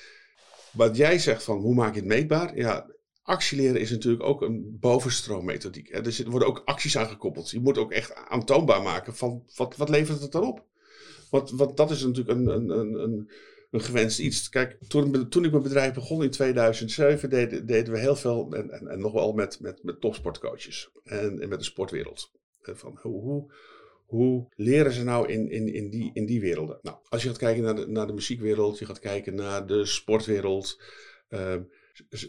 wat 0.72 0.96
jij 0.96 1.18
zegt 1.18 1.42
van 1.42 1.58
hoe 1.58 1.74
maak 1.74 1.94
je 1.94 2.00
het 2.00 2.08
meetbaar? 2.08 2.56
Ja, 2.56 2.86
actieleren 3.30 3.80
is 3.80 3.90
natuurlijk 3.90 4.22
ook 4.22 4.42
een 4.42 4.76
bovenstroommethodiek. 4.80 6.04
Dus 6.04 6.18
er 6.18 6.30
worden 6.30 6.48
ook 6.48 6.62
acties 6.64 6.98
aangekoppeld. 6.98 7.50
Je 7.50 7.60
moet 7.60 7.78
ook 7.78 7.92
echt 7.92 8.14
aantoonbaar 8.14 8.82
maken 8.82 9.16
van 9.16 9.44
wat, 9.56 9.76
wat 9.76 9.88
levert 9.88 10.20
het 10.20 10.32
dan 10.32 10.44
op? 10.44 10.64
Want, 11.30 11.76
dat 11.76 11.90
is 11.90 12.02
natuurlijk 12.02 12.38
een, 12.38 12.46
een, 12.46 12.70
een, 12.70 13.28
een, 13.70 13.80
gewenst 13.80 14.18
iets. 14.18 14.48
Kijk, 14.48 14.76
toen, 14.88 15.28
toen 15.28 15.44
ik 15.44 15.50
mijn 15.50 15.62
bedrijf 15.62 15.94
begon 15.94 16.22
in 16.22 16.30
2007, 16.30 17.30
deden, 17.30 17.66
deden 17.66 17.92
we 17.92 17.98
heel 17.98 18.16
veel, 18.16 18.52
en, 18.52 18.88
en, 18.88 19.00
nog 19.00 19.12
wel 19.12 19.32
met, 19.32 19.60
met, 19.60 19.82
met 19.82 20.00
topsportcoaches 20.00 20.90
en, 21.04 21.40
en 21.40 21.48
met 21.48 21.58
de 21.58 21.64
sportwereld. 21.64 22.30
Van 22.62 22.98
hoe, 23.02 23.22
hoe, 23.22 23.52
hoe 24.06 24.46
leren 24.54 24.92
ze 24.92 25.04
nou 25.04 25.28
in, 25.28 25.50
in, 25.50 25.74
in, 25.74 25.90
die, 25.90 26.10
in 26.14 26.26
die 26.26 26.40
werelden? 26.40 26.78
Nou, 26.82 26.96
als 27.08 27.22
je 27.22 27.28
gaat 27.28 27.38
kijken 27.38 27.62
naar 27.62 27.76
de, 27.76 27.86
naar 27.86 28.06
de 28.06 28.12
muziekwereld, 28.12 28.78
je 28.78 28.86
gaat 28.86 28.98
kijken 28.98 29.34
naar 29.34 29.66
de 29.66 29.86
sportwereld. 29.86 30.82
ehm, 31.28 31.62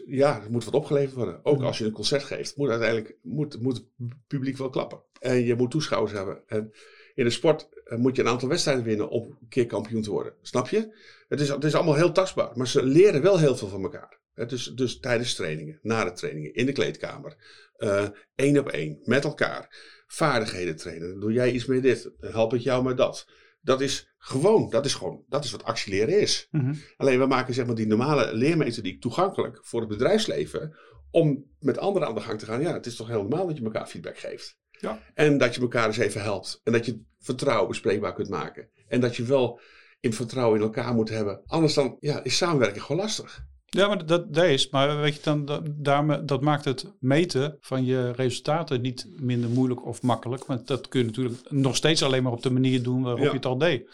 ja, 0.06 0.42
er 0.42 0.50
moet 0.50 0.64
wat 0.64 0.74
opgeleverd 0.74 1.14
worden. 1.14 1.40
Ook 1.44 1.62
als 1.62 1.78
je 1.78 1.84
een 1.84 1.92
concert 1.92 2.22
geeft, 2.22 2.56
moet 2.56 2.68
uiteindelijk 2.68 3.16
moet, 3.22 3.60
moet 3.60 3.76
het 3.76 3.86
publiek 4.26 4.56
wel 4.56 4.70
klappen. 4.70 5.02
En 5.18 5.44
je 5.44 5.54
moet 5.54 5.70
toeschouwers 5.70 6.12
hebben. 6.12 6.42
En 6.46 6.72
in 7.14 7.24
de 7.24 7.30
sport 7.30 7.68
eh, 7.84 7.98
moet 7.98 8.16
je 8.16 8.22
een 8.22 8.28
aantal 8.28 8.48
wedstrijden 8.48 8.84
winnen 8.84 9.08
om 9.08 9.36
een 9.40 9.48
keer 9.48 9.66
kampioen 9.66 10.02
te 10.02 10.10
worden. 10.10 10.34
Snap 10.42 10.68
je? 10.68 10.96
Het 11.28 11.40
is, 11.40 11.48
het 11.48 11.64
is 11.64 11.74
allemaal 11.74 11.94
heel 11.94 12.12
tastbaar, 12.12 12.50
maar 12.54 12.68
ze 12.68 12.82
leren 12.84 13.22
wel 13.22 13.38
heel 13.38 13.56
veel 13.56 13.68
van 13.68 13.82
elkaar. 13.82 14.20
Dus, 14.34 14.64
dus 14.64 14.98
tijdens 14.98 15.34
trainingen, 15.34 15.78
na 15.82 16.04
de 16.04 16.12
trainingen, 16.12 16.54
in 16.54 16.66
de 16.66 16.72
kleedkamer, 16.72 17.36
eh, 17.76 18.08
één 18.34 18.58
op 18.58 18.68
één, 18.68 18.98
met 19.04 19.24
elkaar. 19.24 19.76
Vaardigheden 20.06 20.76
trainen. 20.76 21.20
Doe 21.20 21.32
jij 21.32 21.52
iets 21.52 21.64
met 21.64 21.82
dit? 21.82 22.10
Help 22.20 22.54
ik 22.54 22.60
jou 22.60 22.84
met 22.84 22.96
dat. 22.96 23.26
Dat 23.62 23.80
is 23.80 24.14
gewoon, 24.18 24.70
dat 24.70 24.84
is 24.84 24.94
gewoon, 24.94 25.24
dat 25.28 25.44
is 25.44 25.50
wat 25.50 25.64
actieleren 25.64 26.20
is. 26.20 26.48
Mhm. 26.50 26.74
Alleen 26.96 27.18
we 27.18 27.26
maken 27.26 27.54
zeg 27.54 27.66
maar 27.66 27.74
die 27.74 27.86
normale 27.86 28.34
leermethodiek 28.34 29.00
toegankelijk 29.00 29.58
voor 29.62 29.80
het 29.80 29.88
bedrijfsleven. 29.88 30.76
Om 31.10 31.44
met 31.58 31.78
anderen 31.78 32.08
aan 32.08 32.14
de 32.14 32.20
gang 32.20 32.38
te 32.38 32.46
gaan. 32.46 32.60
Ja, 32.60 32.72
het 32.72 32.86
is 32.86 32.96
toch 32.96 33.08
heel 33.08 33.22
normaal 33.22 33.46
dat 33.46 33.56
je 33.56 33.64
elkaar 33.64 33.86
feedback 33.86 34.18
geeft. 34.18 34.58
Ja. 34.70 35.02
En 35.14 35.38
dat 35.38 35.54
je 35.54 35.60
elkaar 35.60 35.86
eens 35.86 35.96
even 35.96 36.22
helpt. 36.22 36.60
En 36.64 36.72
dat 36.72 36.86
je 36.86 37.02
vertrouwen 37.18 37.68
bespreekbaar 37.68 38.14
kunt 38.14 38.28
maken. 38.28 38.68
En 38.88 39.00
dat 39.00 39.16
je 39.16 39.24
wel 39.24 39.60
in 40.00 40.12
vertrouwen 40.12 40.58
in 40.58 40.64
elkaar 40.64 40.94
moet 40.94 41.08
hebben. 41.08 41.42
Anders 41.46 41.74
dan 41.74 41.96
ja, 42.00 42.24
is 42.24 42.36
samenwerken 42.36 42.82
gewoon 42.82 43.02
lastig. 43.02 43.44
Ja, 43.76 43.88
maar 43.88 44.06
dat, 44.06 44.34
dat 44.34 44.44
is. 44.44 44.70
Maar 44.70 45.00
weet 45.00 45.14
je, 45.14 45.20
dan, 45.22 45.44
dat, 45.44 45.62
daarmee- 45.66 46.24
dat 46.24 46.40
maakt 46.40 46.64
het 46.64 46.92
meten 47.00 47.56
van 47.60 47.84
je 47.84 48.10
resultaten 48.12 48.80
niet 48.80 49.06
minder 49.16 49.50
moeilijk 49.50 49.86
of 49.86 50.02
makkelijk. 50.02 50.44
Want 50.44 50.66
dat 50.66 50.88
kun 50.88 51.00
je 51.00 51.06
natuurlijk 51.06 51.38
nog 51.48 51.76
steeds 51.76 52.02
alleen 52.02 52.22
maar 52.22 52.32
op 52.32 52.42
de 52.42 52.50
manier 52.50 52.82
doen 52.82 53.02
waarop 53.02 53.20
Ja. 53.22 53.28
je 53.28 53.36
het 53.36 53.46
al 53.46 53.58
deed. 53.58 53.90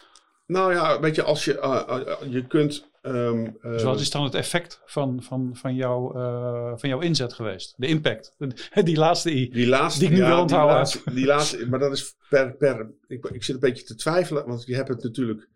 Nou 0.47 0.73
ja, 0.73 1.01
weet 1.01 1.15
je, 1.15 1.23
als 1.23 1.45
je, 1.45 1.55
uh, 1.55 1.99
uh, 2.07 2.33
je 2.33 2.47
kunt... 2.47 2.87
Um, 3.03 3.57
dus 3.63 3.83
wat 3.83 4.01
is 4.01 4.11
dan 4.11 4.25
het 4.25 4.35
effect 4.35 4.83
van, 4.87 5.23
van, 5.23 5.51
van, 5.53 5.75
jouw, 5.75 6.17
uh, 6.17 6.73
van 6.77 6.89
jouw 6.89 7.01
inzet 7.01 7.33
geweest? 7.33 7.75
De 7.77 7.87
impact. 7.87 8.37
Die 8.85 8.97
laatste 8.97 9.35
I. 9.35 9.51
Die 9.51 9.67
laatste, 9.67 10.01
die 10.01 10.09
ik 10.09 10.15
nu 10.15 10.21
ja, 10.23 10.29
wel 10.29 10.41
onthouden 10.41 10.75
die 10.75 10.85
laatste, 10.85 11.15
die 11.15 11.27
laatste, 11.27 11.69
maar 11.69 11.79
dat 11.79 11.93
is 11.93 12.15
per... 12.29 12.55
per 12.55 12.91
ik, 13.09 13.25
ik 13.25 13.45
zit 13.45 13.55
een 13.55 13.61
beetje 13.61 13.85
te 13.85 13.95
twijfelen, 13.95 14.47
want 14.47 14.67
je 14.67 14.75
hebt 14.75 14.89
het 14.89 15.03
natuurlijk... 15.03 15.49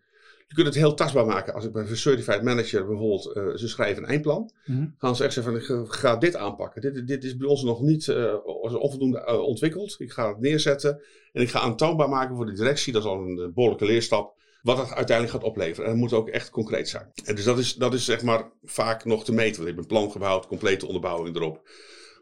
Je 0.53 0.61
kunt 0.61 0.73
het 0.73 0.83
heel 0.83 0.93
tastbaar 0.93 1.25
maken. 1.25 1.53
Als 1.53 1.65
ik 1.65 1.71
bij 1.71 1.85
een 1.87 1.97
certified 1.97 2.41
manager 2.41 2.85
bijvoorbeeld, 2.87 3.37
uh, 3.37 3.55
ze 3.55 3.67
schrijven 3.67 4.03
een 4.03 4.09
eindplan. 4.09 4.51
Mm-hmm. 4.65 4.95
Gaan 4.97 5.15
ze 5.15 5.23
echt 5.23 5.33
zeggen 5.33 5.65
van, 5.65 5.81
ik 5.83 5.91
ga 5.91 6.15
dit 6.15 6.35
aanpakken. 6.35 6.81
Dit, 6.81 7.07
dit 7.07 7.23
is 7.23 7.37
bij 7.37 7.47
ons 7.47 7.63
nog 7.63 7.81
niet 7.81 8.07
uh, 8.07 8.35
onvoldoende 8.63 9.27
uh, 9.27 9.39
ontwikkeld. 9.39 9.95
Ik 9.97 10.11
ga 10.11 10.27
het 10.27 10.39
neerzetten 10.39 11.01
en 11.31 11.41
ik 11.41 11.49
ga 11.49 11.59
aantoonbaar 11.59 12.09
maken 12.09 12.35
voor 12.35 12.45
de 12.45 12.53
directie. 12.53 12.93
Dat 12.93 13.03
is 13.03 13.07
al 13.07 13.19
een 13.19 13.51
behoorlijke 13.53 13.85
leerstap. 13.85 14.41
Wat 14.61 14.77
het 14.77 14.93
uiteindelijk 14.93 15.37
gaat 15.37 15.49
opleveren. 15.49 15.83
En 15.83 15.91
dat 15.91 15.99
moet 15.99 16.13
ook 16.13 16.29
echt 16.29 16.49
concreet 16.49 16.89
zijn. 16.89 17.11
En 17.23 17.35
dus 17.35 17.43
dat 17.43 17.57
is, 17.57 17.75
dat 17.75 17.93
is 17.93 18.05
zeg 18.05 18.21
maar 18.21 18.51
vaak 18.63 19.05
nog 19.05 19.25
te 19.25 19.33
meten. 19.33 19.55
Want 19.55 19.69
je 19.69 19.75
hebt 19.75 19.91
een 19.91 19.97
plan 19.97 20.11
gebouwd, 20.11 20.47
complete 20.47 20.85
onderbouwing 20.85 21.35
erop. 21.35 21.69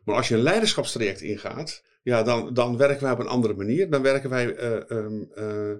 Maar 0.04 0.16
als 0.16 0.28
je 0.28 0.36
een 0.36 0.42
leiderschapstraject 0.42 1.22
ingaat, 1.22 1.84
ja, 2.04 2.24
dan, 2.24 2.54
dan 2.54 2.78
werken 2.78 3.04
wij 3.04 3.12
op 3.12 3.20
een 3.20 3.28
andere 3.28 3.54
manier. 3.54 3.90
Dan 3.90 4.02
werken 4.02 4.30
wij 4.30 4.46
uh, 4.46 4.98
um, 4.98 5.32
uh, 5.36 5.78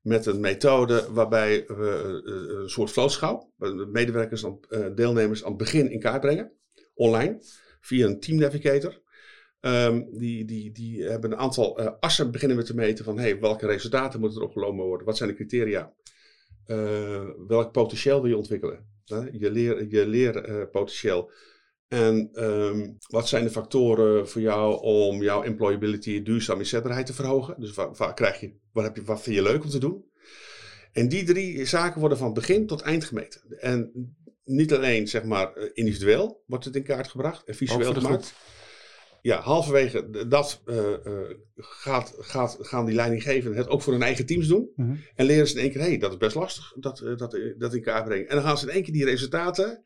met 0.00 0.26
een 0.26 0.40
methode 0.40 1.06
waarbij 1.12 1.64
we 1.66 2.22
uh, 2.24 2.60
een 2.60 2.70
soort 2.70 2.90
vlootschouw, 2.90 3.52
medewerkers 3.92 4.42
en 4.42 4.94
deelnemers 4.94 5.44
aan 5.44 5.48
het 5.48 5.58
begin 5.58 5.90
in 5.90 6.00
kaart 6.00 6.20
brengen, 6.20 6.52
online, 6.94 7.42
via 7.80 8.06
een 8.06 8.20
team 8.20 8.38
navigator. 8.38 9.02
Um, 9.60 10.18
die, 10.18 10.44
die, 10.44 10.72
die 10.72 11.02
hebben 11.02 11.32
een 11.32 11.38
aantal 11.38 11.80
assen 11.80 12.30
beginnen 12.30 12.56
we 12.56 12.62
te 12.62 12.74
meten 12.74 13.04
van 13.04 13.18
hey, 13.18 13.40
welke 13.40 13.66
resultaten 13.66 14.20
moeten 14.20 14.40
er 14.40 14.46
opgelopen 14.46 14.84
worden, 14.84 15.06
wat 15.06 15.16
zijn 15.16 15.28
de 15.28 15.34
criteria, 15.34 15.94
welk 17.46 17.72
potentieel 17.72 18.20
wil 18.20 18.30
je 18.30 18.36
ontwikkelen, 18.36 18.86
je, 19.32 19.50
leer, 19.50 19.86
je 19.88 20.06
leerpotentieel. 20.06 21.30
En 21.90 22.30
um, 22.44 22.96
wat 23.08 23.28
zijn 23.28 23.44
de 23.44 23.50
factoren 23.50 24.28
voor 24.28 24.40
jou 24.40 24.82
om 24.82 25.22
jouw 25.22 25.42
employability, 25.42 26.22
duurzaam 26.22 26.58
inzetbaarheid 26.58 27.06
te 27.06 27.12
verhogen? 27.12 27.60
Dus 27.60 27.74
waar, 27.74 27.94
waar, 27.96 28.14
krijg 28.14 28.40
je, 28.40 28.54
waar, 28.72 28.84
heb 28.84 28.96
je, 28.96 29.04
wat 29.04 29.22
vind 29.22 29.36
je 29.36 29.42
leuk 29.42 29.64
om 29.64 29.70
te 29.70 29.78
doen? 29.78 30.04
En 30.92 31.08
die 31.08 31.24
drie 31.24 31.64
zaken 31.64 32.00
worden 32.00 32.18
van 32.18 32.32
begin 32.32 32.66
tot 32.66 32.80
eind 32.80 33.04
gemeten. 33.04 33.40
En 33.58 33.90
niet 34.44 34.72
alleen 34.72 35.08
zeg 35.08 35.24
maar 35.24 35.56
individueel 35.74 36.42
wordt 36.46 36.64
het 36.64 36.76
in 36.76 36.82
kaart 36.82 37.08
gebracht 37.08 37.44
en 37.44 37.54
visueel 37.54 37.94
gemaakt. 37.94 38.34
Ja, 39.22 39.40
halverwege 39.40 40.26
dat 40.28 40.62
uh, 40.66 40.76
uh, 40.76 41.30
gaat, 41.56 42.14
gaat, 42.18 42.56
gaan 42.60 42.86
die 42.86 42.94
leidinggevenden 42.94 43.58
het 43.58 43.68
ook 43.68 43.82
voor 43.82 43.92
hun 43.92 44.02
eigen 44.02 44.26
teams 44.26 44.46
doen. 44.46 44.70
Mm-hmm. 44.76 45.00
En 45.14 45.26
leren 45.26 45.48
ze 45.48 45.54
in 45.54 45.60
één 45.60 45.70
keer, 45.70 45.80
hé, 45.80 45.86
hey, 45.86 45.98
dat 45.98 46.10
is 46.10 46.16
best 46.16 46.34
lastig, 46.34 46.72
dat, 46.76 46.98
dat, 47.16 47.38
dat 47.58 47.74
in 47.74 47.82
kaart 47.82 48.04
brengen. 48.04 48.28
En 48.28 48.34
dan 48.34 48.44
gaan 48.44 48.58
ze 48.58 48.66
in 48.66 48.72
één 48.72 48.82
keer 48.82 48.92
die 48.92 49.04
resultaten 49.04 49.84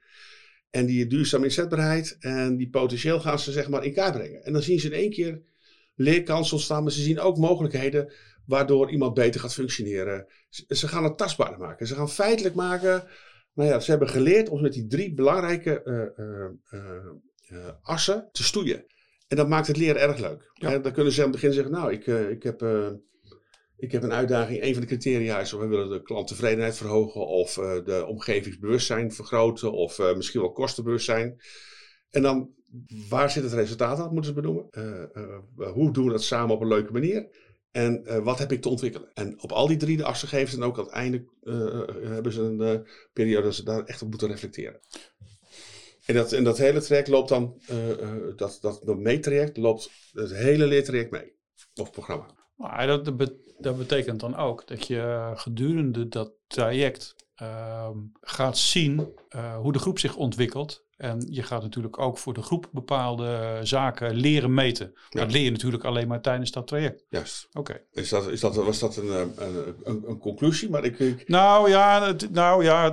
en 0.74 0.86
die 0.86 1.06
duurzame 1.06 1.44
inzetbaarheid 1.44 2.16
en 2.20 2.56
die 2.56 2.70
potentieel 2.70 3.20
gaan 3.20 3.38
ze 3.38 3.52
zeg 3.52 3.68
maar 3.68 3.84
in 3.84 3.92
kaart 3.92 4.12
brengen. 4.12 4.44
En 4.44 4.52
dan 4.52 4.62
zien 4.62 4.80
ze 4.80 4.86
in 4.86 4.92
één 4.92 5.10
keer 5.10 5.42
leerkansen 5.94 6.54
ontstaan, 6.54 6.82
maar 6.82 6.92
ze 6.92 7.02
zien 7.02 7.20
ook 7.20 7.36
mogelijkheden 7.36 8.12
waardoor 8.46 8.90
iemand 8.90 9.14
beter 9.14 9.40
gaat 9.40 9.54
functioneren. 9.54 10.26
Ze, 10.68 10.88
gaan 10.88 11.04
het 11.04 11.18
tastbaarder 11.18 11.58
maken. 11.58 11.86
Ze 11.86 11.94
gaan 11.94 12.10
feitelijk 12.10 12.54
maken. 12.54 13.04
Nou 13.52 13.68
ja, 13.68 13.80
ze 13.80 13.90
hebben 13.90 14.08
geleerd 14.08 14.48
om 14.48 14.62
met 14.62 14.72
die 14.72 14.86
drie 14.86 15.14
belangrijke 15.14 15.82
uh, 15.84 16.80
uh, 17.50 17.68
assen 17.82 18.28
te 18.32 18.44
stoeien. 18.44 18.86
En 19.28 19.36
dat 19.36 19.48
maakt 19.48 19.66
het 19.66 19.76
leren 19.76 20.00
erg 20.00 20.18
leuk. 20.18 20.50
Ja. 20.54 20.72
En 20.72 20.82
dan 20.82 20.92
kunnen 20.92 21.12
ze 21.12 21.18
aan 21.18 21.30
het 21.30 21.40
begin 21.40 21.52
zeggen, 21.52 21.72
nou, 21.72 21.92
ik, 21.92 22.06
ik, 22.06 22.42
heb, 22.42 22.60
ik 23.84 23.92
heb 23.92 24.02
een 24.02 24.12
uitdaging. 24.12 24.62
Een 24.62 24.72
van 24.72 24.80
de 24.80 24.88
criteria 24.88 25.40
is, 25.40 25.52
we 25.52 25.66
willen 25.66 25.88
de 25.88 26.02
klanttevredenheid 26.02 26.76
verhogen 26.76 27.26
of 27.26 27.54
de 27.84 28.04
omgevingsbewustzijn 28.06 29.12
vergroten 29.12 29.72
of 29.72 30.14
misschien 30.16 30.40
wel 30.40 30.52
kostenbewustzijn. 30.52 31.40
En 32.10 32.22
dan, 32.22 32.50
waar 33.08 33.30
zit 33.30 33.42
het 33.42 33.52
resultaat 33.52 33.98
aan, 33.98 34.12
moeten 34.12 34.34
ze 34.34 34.40
benoemen. 34.40 34.68
hoe 35.72 35.92
doen 35.92 36.04
we 36.04 36.10
dat 36.10 36.22
samen 36.22 36.54
op 36.54 36.60
een 36.60 36.68
leuke 36.68 36.92
manier? 36.92 37.28
En 37.70 38.22
wat 38.22 38.38
heb 38.38 38.52
ik 38.52 38.62
te 38.62 38.68
ontwikkelen? 38.68 39.10
En 39.14 39.42
op 39.42 39.52
al 39.52 39.66
die 39.66 39.76
drie 39.76 39.96
de 39.96 40.04
assen 40.04 40.28
geven 40.28 40.48
ze 40.48 40.58
dan 40.58 40.68
ook 40.68 40.78
aan 40.78 40.84
het 40.84 40.92
einde 40.92 41.24
hebben 42.02 42.32
ze 42.32 42.40
een 42.40 42.86
periode 43.12 43.44
dat 43.44 43.54
ze 43.54 43.64
daar 43.64 43.84
echt 43.84 44.02
op 44.02 44.08
moeten 44.08 44.28
reflecteren. 44.28 44.80
En 46.06 46.14
dat, 46.14 46.32
en 46.32 46.44
dat 46.44 46.58
hele 46.58 46.80
traject 46.80 47.08
loopt 47.08 47.28
dan, 47.28 47.60
dat, 48.36 48.58
dat, 48.60 48.80
dat 48.84 48.98
meetraject 48.98 49.56
loopt 49.56 49.90
het 50.12 50.34
hele 50.34 50.66
leertraject 50.66 51.10
mee. 51.10 51.32
Of 51.74 51.90
programma. 51.90 52.26
Maar 52.56 52.86
dat, 52.86 53.34
dat 53.58 53.78
betekent 53.78 54.20
dan 54.20 54.36
ook 54.36 54.66
dat 54.66 54.86
je 54.86 55.32
gedurende 55.34 56.08
dat 56.08 56.30
traject 56.46 57.14
ehm, 57.34 57.96
gaat 58.20 58.58
zien 58.58 59.08
eh, 59.28 59.56
hoe 59.56 59.72
de 59.72 59.78
groep 59.78 59.98
zich 59.98 60.16
ontwikkelt. 60.16 60.82
En 60.96 61.26
je 61.30 61.42
gaat 61.42 61.62
natuurlijk 61.62 61.98
ook 61.98 62.18
voor 62.18 62.34
de 62.34 62.42
groep 62.42 62.68
bepaalde 62.72 63.58
zaken 63.62 64.14
leren 64.14 64.54
meten. 64.54 64.92
Ja. 65.10 65.20
Dat 65.20 65.32
leer 65.32 65.42
je 65.42 65.50
natuurlijk 65.50 65.84
alleen 65.84 66.08
maar 66.08 66.20
tijdens 66.20 66.50
dat 66.50 66.66
traject. 66.66 67.04
Juist. 67.08 67.48
Oké. 67.52 67.80
Is 67.92 68.08
dat, 68.08 68.28
is 68.30 68.40
dat, 68.40 68.54
was 68.54 68.78
dat 68.78 68.96
een, 68.96 69.08
eh, 69.08 69.20
een, 69.36 69.74
een, 69.84 70.02
een 70.06 70.18
conclusie? 70.18 70.70
Maar 70.70 70.84
ik, 70.84 70.98
ik- 70.98 71.28
Nou 71.28 71.68
ja, 71.70 72.06
het, 72.06 72.30
nou, 72.32 72.64
ja 72.64 72.92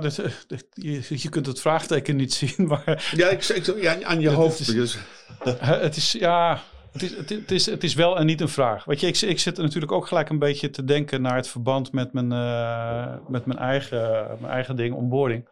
je, 0.72 1.02
je 1.08 1.28
kunt 1.28 1.46
het 1.46 1.60
vraagteken 1.60 2.16
niet 2.16 2.32
zien, 2.34 2.54
maar 2.68 3.12
ja, 3.16 3.28
ik, 3.28 3.44
ik, 3.44 3.80
ja, 3.80 4.02
aan 4.02 4.20
je 4.20 4.26
Het 4.28 4.36
hoofd. 4.36 4.60
is- 4.60 4.66
dus- 4.66 4.98
het 5.86 5.96
is 5.96 6.12
ja. 6.12 6.62
Het 6.92 7.02
is, 7.02 7.16
het, 7.16 7.50
is, 7.50 7.66
het, 7.66 7.84
is, 7.84 7.94
wel 7.94 8.18
en 8.18 8.26
niet 8.26 8.40
een 8.40 8.48
vraag. 8.48 8.84
Weet 8.84 9.00
je, 9.00 9.06
ik, 9.06 9.20
ik 9.20 9.38
zit 9.38 9.56
natuurlijk 9.56 9.92
ook 9.92 10.06
gelijk 10.06 10.28
een 10.28 10.38
beetje 10.38 10.70
te 10.70 10.84
denken 10.84 11.22
naar 11.22 11.36
het 11.36 11.48
verband 11.48 11.92
met 11.92 12.12
mijn, 12.12 12.32
eh, 12.32 13.14
met 13.28 13.46
mijn, 13.46 13.58
eigen, 13.58 14.26
mijn 14.40 14.52
eigen 14.52 14.76
ding, 14.76 14.94
onboarding. 14.94 15.48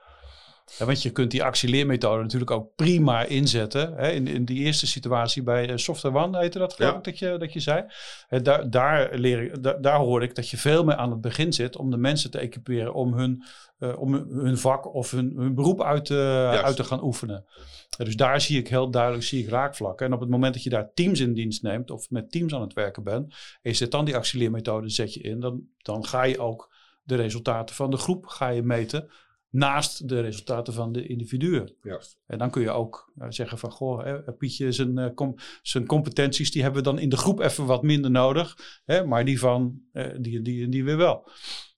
Ja, 0.78 0.84
want 0.86 1.02
je 1.02 1.10
kunt 1.10 1.30
die 1.30 1.42
actieleermethode 1.42 2.22
natuurlijk 2.22 2.50
ook 2.50 2.74
prima 2.76 3.24
inzetten. 3.24 3.94
Hè, 3.96 4.10
in, 4.10 4.26
in 4.26 4.44
die 4.44 4.58
eerste 4.58 4.86
situatie 4.86 5.42
bij 5.42 5.68
eh, 5.68 5.76
Software 5.76 6.18
One 6.18 6.38
heette 6.38 6.58
dat 6.58 6.72
geloof 6.72 6.90
Ja. 6.92 6.98
ik 6.98 7.04
dat 7.04 7.18
je, 7.18 7.36
dat 7.38 7.52
je 7.52 7.60
zei. 7.60 7.84
Hè, 8.28 8.42
daar, 8.42 8.70
daar, 8.70 9.14
leer 9.14 9.42
ik, 9.42 9.62
daar, 9.62 9.80
daar 9.80 9.98
hoor 9.98 10.22
ik 10.22 10.34
dat 10.34 10.48
je 10.48 10.56
veel 10.56 10.84
meer 10.84 10.94
aan 10.94 11.10
het 11.10 11.20
begin 11.20 11.52
zit 11.52 11.76
om 11.76 11.90
de 11.90 11.96
mensen 11.96 12.30
te 12.30 12.38
equiperen 12.38 12.94
om 12.94 13.14
hun, 13.14 13.44
eh, 13.78 13.98
om 14.00 14.12
hun- 14.14 14.58
vak 14.58 14.94
of 14.94 15.10
hun, 15.10 15.32
hun 15.36 15.54
beroep 15.54 15.82
uit 15.82 16.04
te, 16.04 16.50
uit 16.64 16.76
te 16.76 16.84
gaan 16.84 17.02
oefenen. 17.04 17.44
Ja, 17.98 18.04
dus 18.04 18.16
daar 18.16 18.40
zie 18.40 18.58
ik 18.58 18.68
heel 18.68 18.90
duidelijk 18.90 19.24
zie 19.24 19.42
ik 19.42 19.48
raakvlakken. 19.50 20.06
En 20.06 20.12
op 20.12 20.20
het 20.20 20.28
moment 20.28 20.54
dat 20.54 20.62
je 20.62 20.70
daar 20.70 20.90
teams 20.94 21.20
in 21.20 21.34
dienst 21.34 21.62
neemt 21.62 21.90
of 21.90 22.10
met 22.10 22.30
teams 22.32 22.54
aan 22.54 22.60
het 22.60 22.72
werken 22.72 23.02
bent 23.02 23.26
en 23.62 23.70
je 23.70 23.72
zet 23.72 23.90
dan 23.90 24.04
die 24.04 24.16
actieleermethode 24.16 24.88
zet 24.88 25.14
je 25.14 25.20
in, 25.20 25.40
dan, 25.40 25.62
dan 25.78 26.06
ga 26.06 26.22
je 26.22 26.38
ook 26.38 26.72
de 27.02 27.14
resultaten 27.14 27.74
van 27.74 27.90
de 27.90 27.96
groep 27.96 28.26
ga 28.26 28.48
je 28.48 28.62
meten 28.62 29.10
naast 29.50 30.08
de 30.08 30.20
resultaten 30.20 30.72
van 30.72 30.92
de 30.92 31.06
individuen. 31.06 31.74
Juist. 31.82 32.18
En 32.26 32.38
dan 32.38 32.50
kun 32.50 32.62
je 32.62 32.70
ook 32.70 33.12
eh, 33.18 33.26
zeggen 33.30 33.58
van, 33.58 33.70
goh, 33.70 34.04
hè, 34.04 34.32
Pietje 34.32 34.72
zijn, 34.72 34.98
eh, 34.98 35.14
com- 35.14 35.34
zijn 35.62 35.86
competenties, 35.86 36.50
die 36.50 36.62
hebben 36.62 36.82
we 36.82 36.88
dan 36.90 36.98
in 36.98 37.08
de 37.08 37.16
groep 37.16 37.40
even 37.40 37.66
wat 37.66 37.82
minder 37.82 38.10
nodig. 38.10 38.80
Hè, 38.84 39.04
maar 39.04 39.24
die 39.24 39.38
van, 39.38 39.80
eh, 39.92 40.06
die, 40.18 40.42
die, 40.42 40.68
die 40.68 40.84
weer 40.84 40.96
wel. 40.96 41.28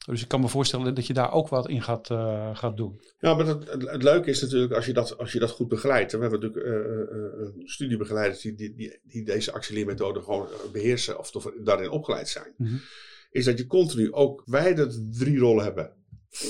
Dus 0.07 0.23
ik 0.23 0.29
kan 0.29 0.41
me 0.41 0.49
voorstellen 0.49 0.95
dat 0.95 1.07
je 1.07 1.13
daar 1.13 1.33
ook 1.33 1.49
wat 1.49 1.69
in 1.69 1.83
gaat, 1.83 2.11
eh, 2.11 2.57
gaat 2.57 2.77
doen. 2.77 3.01
Ja, 3.19 3.35
maar 3.35 3.47
het, 3.47 3.71
het, 3.71 3.91
het 3.91 4.03
leuke 4.03 4.31
is 4.31 4.41
natuurlijk 4.41 4.73
als 4.73 4.87
je 4.87 4.93
dat, 4.93 5.19
als 5.19 5.33
je 5.33 5.39
dat 5.39 5.51
goed 5.51 5.69
begeleidt. 5.69 6.13
We 6.13 6.19
hebben 6.19 6.41
natuurlijk 6.41 6.67
eh, 6.67 6.73
eh, 6.75 7.01
eh, 7.01 7.49
studiebegeleiders 7.65 8.41
die, 8.41 8.55
die, 8.55 8.75
die, 8.75 8.99
die 9.03 9.25
deze 9.25 9.53
actieleermethode 9.53 10.23
gewoon 10.23 10.47
eh, 10.47 10.71
beheersen 10.73 11.19
of, 11.19 11.31
daarin 11.65 11.91
opgeleid 11.91 12.29
zijn. 12.29 12.55
Mhm. 12.57 12.75
Is 13.31 13.45
dat 13.45 13.59
je 13.59 13.67
continu 13.67 14.13
ook, 14.13 14.43
wij 14.47 14.75
de 14.75 15.09
drie 15.11 15.39
rollen 15.39 15.65
hebben. 15.65 15.93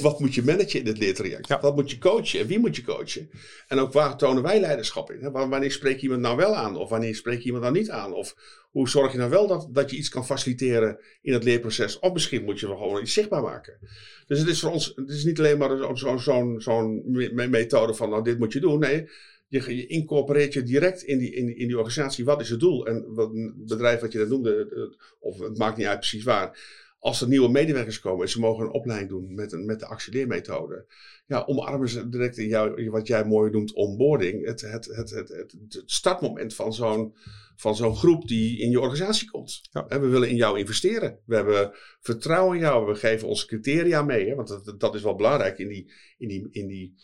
Wat 0.00 0.20
moet 0.20 0.34
je 0.34 0.42
managen 0.42 0.78
in 0.78 0.84
dit 0.84 0.98
leertraject? 0.98 1.48
Ja. 1.48 1.60
Wat 1.60 1.74
moet 1.74 1.90
je 1.90 1.98
coachen 1.98 2.40
en 2.40 2.46
wie 2.46 2.58
moet 2.58 2.76
je 2.76 2.82
coachen? 2.82 3.30
En 3.68 3.78
ook 3.78 3.92
waar 3.92 4.16
tonen 4.16 4.42
wij 4.42 4.60
leiderschap 4.60 5.10
in? 5.10 5.20
Hè? 5.20 5.30
Wanneer 5.30 5.72
spreek 5.72 5.96
je 5.96 6.02
iemand 6.02 6.22
nou 6.22 6.36
wel 6.36 6.54
aan 6.54 6.76
of 6.76 6.88
wanneer 6.90 7.14
spreek 7.14 7.38
je 7.38 7.44
iemand 7.44 7.62
nou 7.62 7.76
niet 7.76 7.90
aan? 7.90 8.12
Of 8.12 8.36
hoe 8.70 8.88
zorg 8.88 9.12
je 9.12 9.18
nou 9.18 9.30
wel 9.30 9.46
dat, 9.46 9.68
dat 9.70 9.90
je 9.90 9.96
iets 9.96 10.08
kan 10.08 10.26
faciliteren 10.26 10.98
in 11.22 11.32
het 11.32 11.44
leerproces? 11.44 11.98
Of 11.98 12.12
misschien 12.12 12.44
moet 12.44 12.60
je 12.60 12.66
wel 12.66 12.76
gewoon 12.76 13.02
iets 13.02 13.12
zichtbaar 13.12 13.42
maken. 13.42 13.78
Dus 14.26 14.38
het 14.38 14.48
is 14.48 14.60
voor 14.60 14.70
ons, 14.70 14.92
het 14.96 15.10
is 15.10 15.24
niet 15.24 15.38
alleen 15.38 15.58
maar 15.58 15.76
zo'n 15.76 15.98
zo, 15.98 16.16
zo'n 16.16 16.60
zo'n 16.60 17.02
me- 17.06 17.48
methode 17.48 17.94
van 17.94 18.10
nou 18.10 18.24
dit 18.24 18.38
moet 18.38 18.52
je 18.52 18.60
doen. 18.60 18.78
Nee, 18.78 19.08
je, 19.48 19.76
je 19.76 19.86
incorporeert 19.86 20.52
je 20.52 20.62
direct 20.62 21.02
in 21.02 21.18
die, 21.18 21.34
in, 21.34 21.46
die, 21.46 21.54
in 21.56 21.66
die 21.66 21.76
organisatie. 21.78 22.24
Wat 22.24 22.40
is 22.40 22.50
het 22.50 22.60
doel? 22.60 22.86
En 22.86 23.04
wat 23.14 23.30
een 23.30 23.54
bedrijf 23.56 24.00
wat 24.00 24.12
je 24.12 24.18
dat 24.18 24.28
noemde, 24.28 24.96
of 25.18 25.38
het 25.38 25.58
maakt 25.58 25.76
niet 25.76 25.86
uit 25.86 25.98
precies 25.98 26.24
waar. 26.24 26.80
Als 27.02 27.20
er 27.20 27.28
nieuwe 27.28 27.48
medewerkers 27.48 28.00
komen 28.00 28.24
en 28.24 28.30
ze 28.30 28.40
mogen 28.40 28.64
een 28.64 28.72
opleiding 28.72 29.10
doen 29.10 29.34
met, 29.34 29.52
een, 29.52 29.64
met 29.64 29.80
de 29.80 29.86
actieleermethode. 29.86 30.86
Ja, 31.26 31.44
omarmen 31.46 31.88
ze 31.88 32.08
direct 32.08 32.38
in 32.38 32.46
jou, 32.46 32.90
wat 32.90 33.06
jij 33.06 33.24
mooi 33.24 33.50
noemt 33.50 33.72
onboarding. 33.72 34.46
Het, 34.46 34.60
het, 34.60 34.84
het, 34.86 35.10
het, 35.10 35.28
het, 35.28 35.82
startmoment 35.86 36.54
van 36.54 36.74
zo'n, 36.74 37.16
van 37.56 37.76
zo'n 37.76 37.96
groep 37.96 38.28
die 38.28 38.58
in 38.58 38.70
je 38.70 38.80
organisatie 38.80 39.30
komt. 39.30 39.60
Ja. 39.70 39.86
We 39.88 40.06
willen 40.06 40.28
in 40.28 40.36
jou 40.36 40.58
investeren. 40.58 41.18
We 41.24 41.34
hebben 41.34 41.70
vertrouwen 42.00 42.56
in 42.56 42.62
jou. 42.62 42.86
We 42.86 42.94
geven 42.94 43.28
onze 43.28 43.46
criteria 43.46 44.02
mee. 44.02 44.28
Hè, 44.28 44.34
want 44.34 44.48
dat, 44.48 44.80
dat 44.80 44.94
is 44.94 45.02
wel 45.02 45.14
belangrijk 45.14 45.58
in 45.58 45.68
die, 45.68 45.92
in 46.18 46.28
die, 46.28 46.48
in 46.50 46.66
die 46.66 46.94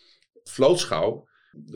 vlootschouw. 0.44 1.28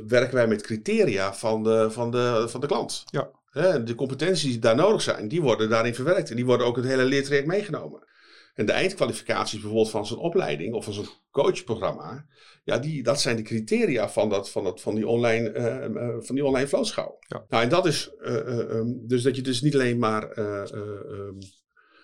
Werken 0.06 0.34
wij 0.34 0.46
met 0.46 0.62
criteria 0.62 1.34
van 1.34 1.62
de, 1.62 1.90
van 1.90 2.10
de, 2.10 2.44
van 2.48 2.60
de 2.60 2.66
klant. 2.66 3.04
Ja. 3.06 3.30
De 3.78 3.94
competenties 3.94 4.50
die 4.50 4.58
daar 4.58 4.76
nodig 4.76 5.02
zijn, 5.02 5.28
die 5.28 5.42
worden 5.42 5.68
daarin 5.68 5.94
verwerkt. 5.94 6.30
En 6.30 6.36
die 6.36 6.46
worden 6.46 6.66
ook 6.66 6.76
het 6.76 6.84
hele 6.84 7.04
leertraject 7.04 7.46
meegenomen. 7.46 8.10
En 8.54 8.66
de 8.66 8.72
eindkwalificaties 8.72 9.58
bijvoorbeeld 9.60 9.90
van 9.90 10.06
zo'n 10.06 10.18
opleiding 10.18 10.74
of 10.74 10.84
van 10.84 10.92
zo'n 10.92 11.08
coachprogramma. 11.30 12.26
Ja, 12.64 12.78
die, 12.78 13.02
dat 13.02 13.20
zijn 13.20 13.36
de 13.36 13.42
criteria 13.42 14.08
van, 14.08 14.28
dat, 14.28 14.50
van, 14.50 14.64
dat, 14.64 14.80
van 14.80 14.94
die 14.94 15.06
online, 15.06 15.50
eh, 15.50 16.16
van 16.18 16.34
die 16.34 16.44
online 16.44 16.68
vlootschouw. 16.68 17.16
Ja. 17.28 17.44
Nou, 17.48 17.62
en 17.62 17.68
dat 17.68 17.86
is 17.86 18.10
eh, 18.20 18.36
eh, 18.36 18.70
ehm, 18.70 18.86
dus 19.06 19.22
dat 19.22 19.36
je 19.36 19.42
dus 19.42 19.60
niet 19.62 19.74
alleen 19.74 19.98
maar 19.98 20.30
eh, 20.30 20.62
eh, 20.62 20.78
ehm, 21.10 21.34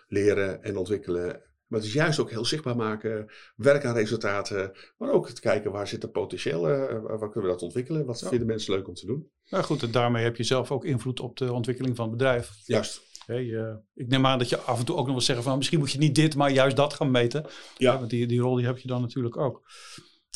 leren 0.09 0.63
en 0.63 0.77
ontwikkelen. 0.77 1.43
Maar 1.67 1.79
het 1.81 1.89
is 1.89 1.95
juist 1.95 2.19
ook 2.19 2.31
heel 2.31 2.45
zichtbaar 2.45 2.77
maken, 2.77 3.31
werken 3.57 3.89
aan 3.89 3.95
resultaten. 3.95 4.73
Maar 4.99 5.13
ook 5.13 5.31
te 5.31 5.41
kijken 5.41 5.71
waar 5.73 5.89
zit 5.89 6.03
er 6.03 6.09
potentieel, 6.11 6.61
waar 6.61 7.19
waar 7.19 7.31
kunnen 7.31 7.43
we 7.43 7.55
dat 7.57 7.63
ontwikkelen? 7.63 8.07
Wat 8.07 8.21
Ja. 8.21 8.29
vinden 8.29 8.47
mensen 8.47 8.75
leuk 8.75 8.89
om 8.89 8.95
te 8.95 9.07
doen? 9.07 9.31
Nou 9.51 9.65
goed, 9.65 9.83
en 9.83 9.91
daarmee 9.91 10.25
heb 10.25 10.37
je 10.37 10.43
zelf 10.43 10.73
ook 10.73 10.85
invloed 10.85 11.21
op 11.21 11.37
de 11.37 11.53
ontwikkeling 11.53 11.97
van 11.97 12.09
het 12.09 12.17
bedrijf. 12.17 12.51
Juist. 12.65 13.01
Je- 13.35 13.79
ik 13.95 14.09
neem 14.09 14.27
aan 14.27 14.39
dat 14.39 14.49
je 14.49 14.59
af 14.59 14.79
en 14.79 14.85
toe 14.85 14.97
ook 14.97 15.05
nog 15.05 15.15
wel 15.15 15.21
zeggen 15.25 15.45
van 15.45 15.57
misschien 15.57 15.79
moet 15.79 15.93
je 15.93 15.99
niet 15.99 16.15
dit, 16.15 16.37
maar 16.37 16.51
juist 16.51 16.77
dat 16.77 16.95
gaan 16.95 17.11
meten. 17.11 17.45
Ja. 17.77 17.93
Hè, 17.93 17.99
want 17.99 18.11
die, 18.11 18.27
die 18.27 18.41
rol 18.41 18.55
die 18.57 18.67
heb 18.67 18.79
je 18.79 18.89
dan 18.89 19.01
natuurlijk 19.01 19.37
ook. 19.37 19.63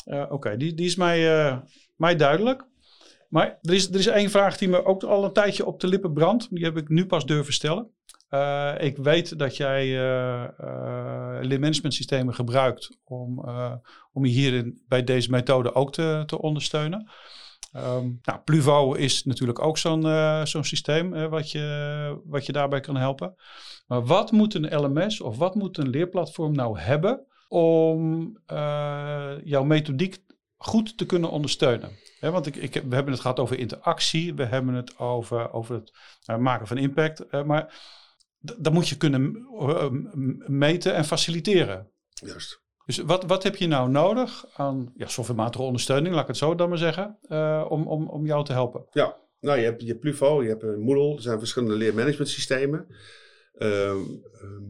Eh, 0.05 0.25
Oké, 0.29 0.57
die, 0.57 0.73
die 0.73 0.85
is 0.85 0.95
mij, 0.95 1.37
eh, 1.45 1.57
mij 1.95 2.15
duidelijk. 2.15 2.65
Maar 3.29 3.57
er 3.61 3.73
is, 3.73 3.89
er 3.89 3.95
is 3.99 4.07
één 4.07 4.29
vraag 4.29 4.57
die 4.57 4.67
me 4.69 4.85
ook 4.85 5.03
al 5.03 5.23
een 5.23 5.33
tijdje 5.33 5.65
op 5.65 5.79
de 5.79 5.87
lippen 5.87 6.13
brandt. 6.13 6.47
Die 6.55 6.63
heb 6.63 6.77
ik 6.77 6.89
nu 6.89 7.05
pas 7.05 7.25
durven 7.25 7.53
stellen. 7.53 7.89
Eh, 8.29 8.73
ik 8.79 8.97
weet 8.97 9.39
dat 9.39 9.57
jij 9.57 9.85
leermanagement 11.41 11.93
systemen 11.93 12.33
gebruikt 12.33 12.97
om, 13.03 13.45
om 14.13 14.25
je 14.25 14.31
hierin 14.31 14.81
bij 14.87 15.03
deze 15.03 15.29
methode 15.29 15.73
ook 15.75 15.93
te, 15.93 16.23
te 16.25 16.41
ondersteunen. 16.41 17.09
Ehm, 17.71 18.11
nou, 18.21 18.39
Pluvo 18.43 18.93
is 18.93 19.23
natuurlijk 19.23 19.59
ook 19.59 19.77
zo'n 19.77 20.05
eh, 20.05 20.45
zo'n 20.45 20.63
systeem 20.63 21.13
eh, 21.13 21.29
wat, 21.29 21.51
je, 21.51 22.21
wat 22.25 22.45
je 22.45 22.51
daarbij 22.51 22.79
kan 22.79 22.95
helpen. 22.95 23.35
Maar 23.87 24.05
wat 24.05 24.31
moet 24.31 24.53
een 24.53 24.75
LMS 24.75 25.21
of 25.21 25.37
wat 25.37 25.55
moet 25.55 25.77
een 25.77 25.89
leerplatform 25.89 26.53
nou 26.53 26.79
hebben 26.79 27.25
om 27.47 28.31
eh, 28.45 29.33
jouw 29.43 29.63
methodiek 29.63 30.17
goed 30.57 30.97
te 30.97 31.05
kunnen 31.05 31.29
ondersteunen? 31.29 31.91
Want 32.19 32.45
ik, 32.45 32.55
ik, 32.55 32.73
we 32.73 32.95
hebben 32.95 33.13
het 33.13 33.21
gehad 33.21 33.39
over 33.39 33.59
interactie, 33.59 34.33
we 34.33 34.45
hebben 34.45 34.73
het 34.73 34.97
over, 34.97 35.53
over 35.53 35.75
het 35.75 36.39
maken 36.39 36.67
van 36.67 36.77
impact. 36.77 37.43
maar 37.45 37.81
dat 38.39 38.73
moet 38.73 38.89
je 38.89 38.97
kunnen 38.97 39.47
meten 40.47 40.95
en 40.95 41.05
faciliteren. 41.05 41.91
Juist. 42.09 42.62
Dus 42.85 42.97
wat, 42.97 43.23
wat 43.25 43.43
heb 43.43 43.55
je 43.55 43.67
nou 43.67 43.89
nodig 43.89 44.45
aan 44.55 44.93
ja, 44.97 45.07
softwarematige 45.07 45.63
ondersteuning, 45.63 46.13
laat 46.13 46.21
ik 46.21 46.27
het 46.27 46.37
zo 46.37 46.55
dan 46.55 46.69
maar 46.69 46.77
zeggen, 46.77 47.17
eh, 47.27 47.65
om, 47.69 47.87
om, 47.87 48.07
om 48.07 48.25
jou 48.25 48.45
te 48.45 48.51
helpen? 48.53 48.85
Ja, 48.91 49.17
nou 49.39 49.57
je 49.59 49.63
hebt, 49.63 49.81
je 49.81 49.87
hebt 49.87 49.99
Pluvo, 49.99 50.43
je 50.43 50.49
hebt 50.49 50.63
Moodle. 50.77 51.15
Er 51.15 51.21
zijn 51.21 51.39
verschillende 51.39 51.75
leermanagement 51.75 52.29
systemen. 52.29 52.87
Ehm, 53.57 53.97
ehm, 54.41 54.63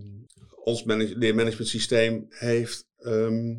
ons 0.64 0.84
manage- 0.84 1.18
leermanagement 1.18 1.68
systeem 1.68 2.26
heeft, 2.30 2.88
ehm, 3.00 3.56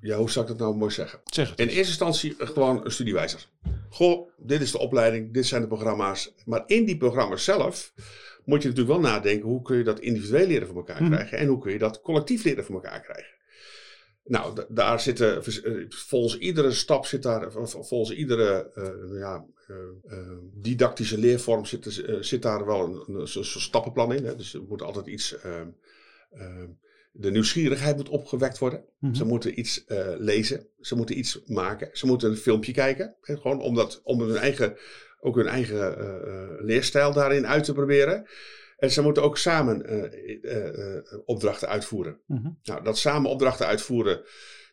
ja 0.00 0.16
hoe 0.16 0.30
zou 0.30 0.44
ik 0.44 0.50
dat 0.50 0.60
nou 0.60 0.76
mooi 0.76 0.90
zeggen? 0.90 1.20
Zeg. 1.24 1.48
In 1.54 1.66
eerste 1.66 1.78
instantie 1.78 2.34
gewoon 2.38 2.84
een 2.84 2.90
studiewijzer. 2.92 3.48
Goh, 3.90 4.28
dit 4.36 4.60
is 4.60 4.70
de 4.70 4.78
opleiding, 4.78 5.32
dit 5.32 5.46
zijn 5.46 5.60
de 5.62 5.68
programma's. 5.68 6.34
Maar 6.44 6.62
in 6.66 6.84
die 6.84 6.96
programma's 6.96 7.44
zelf 7.44 7.92
moet 8.44 8.62
je 8.62 8.68
natuurlijk 8.68 9.00
wel 9.00 9.10
nadenken 9.12 9.48
hoe 9.48 9.62
kun 9.62 9.76
je 9.76 9.84
dat 9.84 10.00
individueel 10.00 10.46
leren 10.46 10.66
voor 10.66 10.76
elkaar 10.76 11.02
Mhm. 11.02 11.10
krijgen 11.12 11.38
en 11.38 11.46
hoe 11.46 11.58
kun 11.58 11.72
je 11.72 11.78
dat 11.78 12.00
collectief 12.00 12.44
leren 12.44 12.64
voor 12.64 12.74
elkaar 12.74 13.00
krijgen. 13.00 13.38
Nou, 14.30 14.54
da- 14.54 14.66
daar 14.68 15.00
zitten, 15.00 15.42
eh, 15.44 15.72
volgens 15.88 16.38
iedere 16.38 16.72
stap 16.72 17.06
zit 17.06 17.22
daar, 17.22 17.52
volgens 17.66 18.10
iedere 18.10 18.70
eh, 18.74 19.18
ja, 19.18 19.46
eh, 19.66 20.16
didactische 20.52 21.18
leervorm 21.18 21.64
zit, 21.64 22.02
zit 22.20 22.42
daar 22.42 22.66
wel 22.66 22.84
een, 22.84 23.14
een, 23.20 23.28
zo'n 23.28 23.44
stappenplan 23.44 24.14
in. 24.14 24.24
Hè? 24.24 24.36
Dus 24.36 24.54
er 24.54 24.62
moet 24.68 24.82
altijd 24.82 25.06
iets, 25.06 25.36
de 27.12 27.30
nieuwsgierigheid 27.30 27.96
moet 27.96 28.08
opgewekt 28.08 28.58
worden. 28.58 28.84
Mhm. 28.98 29.14
Ze 29.14 29.24
moeten 29.24 29.58
iets 29.58 29.84
lezen, 30.18 30.66
ze 30.80 30.96
moeten 30.96 31.18
iets 31.18 31.40
maken, 31.46 31.90
ze 31.92 32.06
moeten 32.06 32.30
een 32.30 32.36
filmpje 32.36 32.72
kijken. 32.72 33.14
Hè? 33.20 33.36
Gewoon 33.36 33.60
om, 33.60 33.74
dat, 33.74 34.00
om 34.04 34.20
hun 34.20 34.36
eigen, 34.36 34.76
ook 35.20 35.36
hun 35.36 35.46
eigen 35.46 35.96
leerstijl 36.64 37.12
daarin 37.12 37.46
uit 37.46 37.64
te 37.64 37.72
proberen. 37.72 38.26
En 38.80 38.90
ze 38.90 39.02
moeten 39.02 39.22
ook 39.22 39.38
samen 39.38 39.86
eh, 39.86 40.42
eh, 40.42 40.96
eh, 40.96 41.02
opdrachten 41.24 41.68
uitvoeren. 41.68 42.20
Mhm. 42.26 42.48
Nou, 42.62 42.82
dat 42.84 42.98
samen 42.98 43.30
opdrachten 43.30 43.66
uitvoeren, 43.66 44.22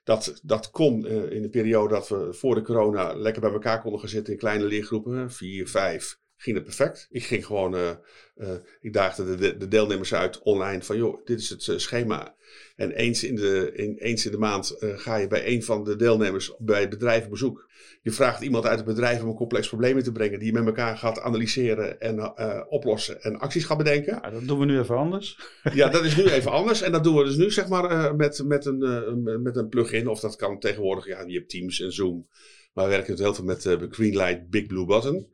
dat, 0.04 0.40
dat 0.44 0.70
kon 0.72 1.08
in 1.08 1.42
de 1.42 1.50
periode 1.50 1.94
dat 1.94 2.08
we 2.08 2.34
voor 2.34 2.56
de 2.56 2.62
corona 2.62 3.14
lekker 3.14 3.42
bij 3.42 3.52
elkaar 3.52 3.82
konden 3.82 4.00
gaan 4.00 4.10
zitten 4.10 4.34
in 4.34 4.40
kleine 4.40 4.66
leergroepen, 4.66 5.32
vier, 5.32 5.68
vijf, 5.68 6.20
ging 6.38 6.56
het 6.56 6.66
perfect. 6.66 7.08
Ik 7.10 7.24
ging 7.24 7.46
gewoon, 7.46 7.76
eh, 7.76 7.90
eh, 8.36 8.50
ik 8.82 8.94
daagde 8.94 9.26
de, 9.26 9.36
de, 9.36 9.58
de 9.58 9.68
deelnemers 9.68 10.14
uit 10.14 10.40
online 10.40 10.82
van, 10.82 10.98
joh, 10.98 11.26
dit 11.26 11.40
is 11.40 11.50
het 11.50 11.68
eh, 11.68 11.78
schema. 11.78 12.36
En 12.76 12.92
eens 12.92 13.24
in 13.24 13.36
de, 13.36 13.72
in, 13.74 13.96
eens 13.98 14.26
in 14.26 14.32
de 14.32 14.38
maand 14.38 14.76
ga 14.80 15.16
je 15.16 15.28
bij 15.28 15.48
een 15.48 15.64
van 15.64 15.84
de 15.84 15.96
deelnemers 15.96 16.54
bij 16.58 16.82
het 16.82 16.90
bedrijf 16.90 17.24
op 17.24 17.30
bezoek. 17.30 17.70
Je 18.02 18.12
vraagt 18.12 18.42
iemand 18.42 18.66
uit 18.66 18.78
het 18.78 18.88
bedrijf 18.88 19.22
om 19.22 19.28
een 19.28 19.36
complex 19.36 19.68
probleem 19.68 19.98
in 19.98 20.04
te 20.04 20.12
brengen, 20.12 20.40
die 20.40 20.48
je 20.48 20.54
met 20.54 20.66
elkaar 20.66 20.98
gaat 20.98 21.20
analyseren 21.20 22.00
en 22.00 22.38
oplossen 22.70 23.22
en 23.22 23.40
acties 23.40 23.66
gaat 23.66 23.78
bedenken. 23.78 24.20
Ja, 24.22 24.30
dat 24.30 24.48
doen 24.48 24.60
we 24.60 24.66
nu 24.66 24.80
even 24.80 24.98
anders. 24.98 25.40
Ja, 25.74 25.90
dat 25.90 26.06
is 26.06 26.16
nu 26.16 26.24
even 26.38 26.52
anders. 26.52 26.82
En 26.82 26.92
dat 26.92 27.04
doen 27.04 27.16
we 27.16 27.24
dus 27.24 27.36
nu 27.36 27.52
zeg 27.52 27.68
maar 27.68 28.16
met, 28.16 28.44
met, 28.46 28.66
een, 28.66 29.42
met 29.42 29.56
een 29.56 29.70
plugin. 29.70 30.08
Of 30.08 30.20
dat 30.20 30.36
kan 30.36 30.60
tegenwoordig, 30.60 31.08
ja, 31.08 31.24
je 31.28 31.38
hebt 31.38 31.50
Teams 31.50 31.82
en 31.82 31.92
Zoom. 31.92 32.28
Maar 32.74 32.86
we 32.86 32.92
werken 32.92 33.12
het 33.12 33.22
heel 33.22 33.34
veel 33.34 33.44
met 33.44 33.78
Greenlight 33.90 34.50
Big 34.50 34.66
Blue 34.66 34.86
Button. 34.86 35.28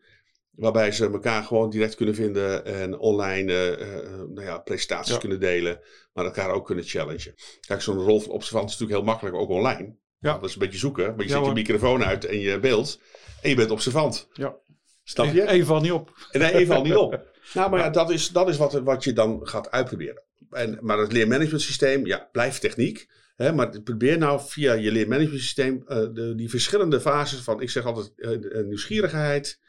Waarbij 0.55 0.91
ze 0.91 1.05
elkaar 1.05 1.43
gewoon 1.43 1.69
direct 1.69 1.95
kunnen 1.95 2.15
vinden 2.15 2.65
en 2.65 2.97
online 2.97 3.51
eh, 3.51 3.95
eh, 3.95 4.19
nou 4.29 4.41
ja, 4.41 4.57
presentaties 4.57 5.13
Ja. 5.13 5.19
kunnen 5.19 5.39
delen. 5.39 5.79
Maar 6.13 6.25
elkaar 6.25 6.49
ook 6.49 6.65
kunnen 6.65 6.83
challengen. 6.83 7.33
Kijk, 7.67 7.81
zo'n 7.81 7.97
rol 7.97 8.19
van 8.19 8.31
observant 8.31 8.69
is 8.69 8.71
natuurlijk 8.71 8.99
heel 8.99 9.09
makkelijk, 9.11 9.35
ook 9.35 9.49
online. 9.49 9.95
Ja. 10.19 10.33
Dat 10.33 10.49
is 10.49 10.53
een 10.53 10.59
beetje 10.59 10.77
zoeken. 10.77 11.15
Maar 11.15 11.25
je 11.25 11.29
Ja, 11.31 11.37
zet 11.37 11.45
je 11.45 11.53
microfoon 11.53 12.03
uit 12.03 12.25
en 12.25 12.39
je 12.39 12.59
beeld. 12.59 12.99
En 13.41 13.49
je 13.49 13.55
bent 13.55 13.71
observant. 13.71 14.27
Ja. 14.33 14.55
Snap 15.03 15.33
je? 15.33 15.47
Even 15.47 15.65
valt 15.67 15.81
niet 15.81 15.91
op. 15.91 16.11
En 16.31 16.39
nee, 16.39 16.53
even 16.53 16.75
al 16.75 16.83
niet 16.83 16.95
op. 16.95 17.21
Nou, 17.53 17.69
maar 17.69 17.79
ja, 17.79 17.89
dat 17.89 18.09
is, 18.09 18.29
dat 18.29 18.49
is 18.49 18.57
wat, 18.57 18.73
wat 18.73 19.03
je 19.03 19.13
dan 19.13 19.39
gaat 19.47 19.71
uitproberen. 19.71 20.23
En, 20.49 20.77
maar 20.81 20.97
het 20.97 21.11
leermanagement 21.11 21.61
systeem, 21.61 22.05
ja, 22.05 22.29
blijft 22.31 22.61
techniek. 22.61 23.07
Hè, 23.35 23.53
maar 23.53 23.81
probeer 23.81 24.17
nou 24.17 24.41
via 24.43 24.73
je 24.73 24.91
leermanagement 24.91 25.41
systeem 25.41 25.83
eh, 25.87 25.97
de, 25.97 26.33
die 26.35 26.49
verschillende 26.49 27.01
fases 27.01 27.39
van, 27.39 27.61
ik 27.61 27.69
zeg 27.69 27.85
altijd, 27.85 28.11
eh, 28.15 28.59
eh, 28.59 28.65
nieuwsgierigheid. 28.65 29.59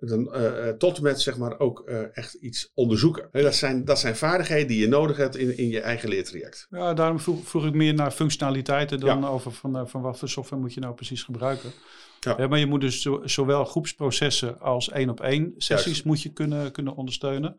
Dan, 0.00 0.32
eh, 0.34 0.68
eh, 0.68 0.74
tot 0.76 0.96
en 0.96 1.02
met 1.02 1.20
zeg 1.20 1.38
maar 1.38 1.58
ook 1.58 1.80
eh, 1.80 2.16
echt 2.16 2.34
iets 2.34 2.70
onderzoeken. 2.74 3.28
Dat, 3.32 3.54
zijn, 3.54 3.84
dat 3.84 3.98
zijn 3.98 4.16
vaardigheden 4.16 4.66
die 4.66 4.80
je 4.80 4.88
nodig 4.88 5.16
hebt 5.16 5.36
in, 5.36 5.56
in 5.56 5.68
je 5.68 5.80
eigen 5.80 6.08
leertraject. 6.08 6.66
Ja, 6.70 6.94
daarom 6.94 7.20
vroeg, 7.20 7.48
vroeg 7.48 7.66
ik 7.66 7.74
meer 7.74 7.94
naar 7.94 8.10
functionaliteiten 8.10 9.00
dan 9.00 9.20
Ja. 9.20 9.28
over 9.28 9.52
van, 9.52 9.88
van 9.88 10.02
wat 10.02 10.18
voor 10.18 10.28
software 10.28 10.62
moet 10.62 10.74
je 10.74 10.80
nou 10.80 10.94
precies 10.94 11.22
gebruiken. 11.22 11.70
Ja. 12.20 12.34
Ja, 12.38 12.46
maar 12.48 12.58
je 12.58 12.66
moet 12.66 12.80
dus 12.80 13.02
zo- 13.02 13.20
zowel 13.24 13.64
groepsprocessen 13.64 14.60
als 14.60 14.90
één 14.90 15.10
op 15.10 15.20
één 15.20 15.54
sessies 15.56 15.84
Juist. 15.86 16.04
moet 16.04 16.22
je 16.22 16.32
kunnen, 16.32 16.72
kunnen 16.72 16.94
ondersteunen. 16.94 17.56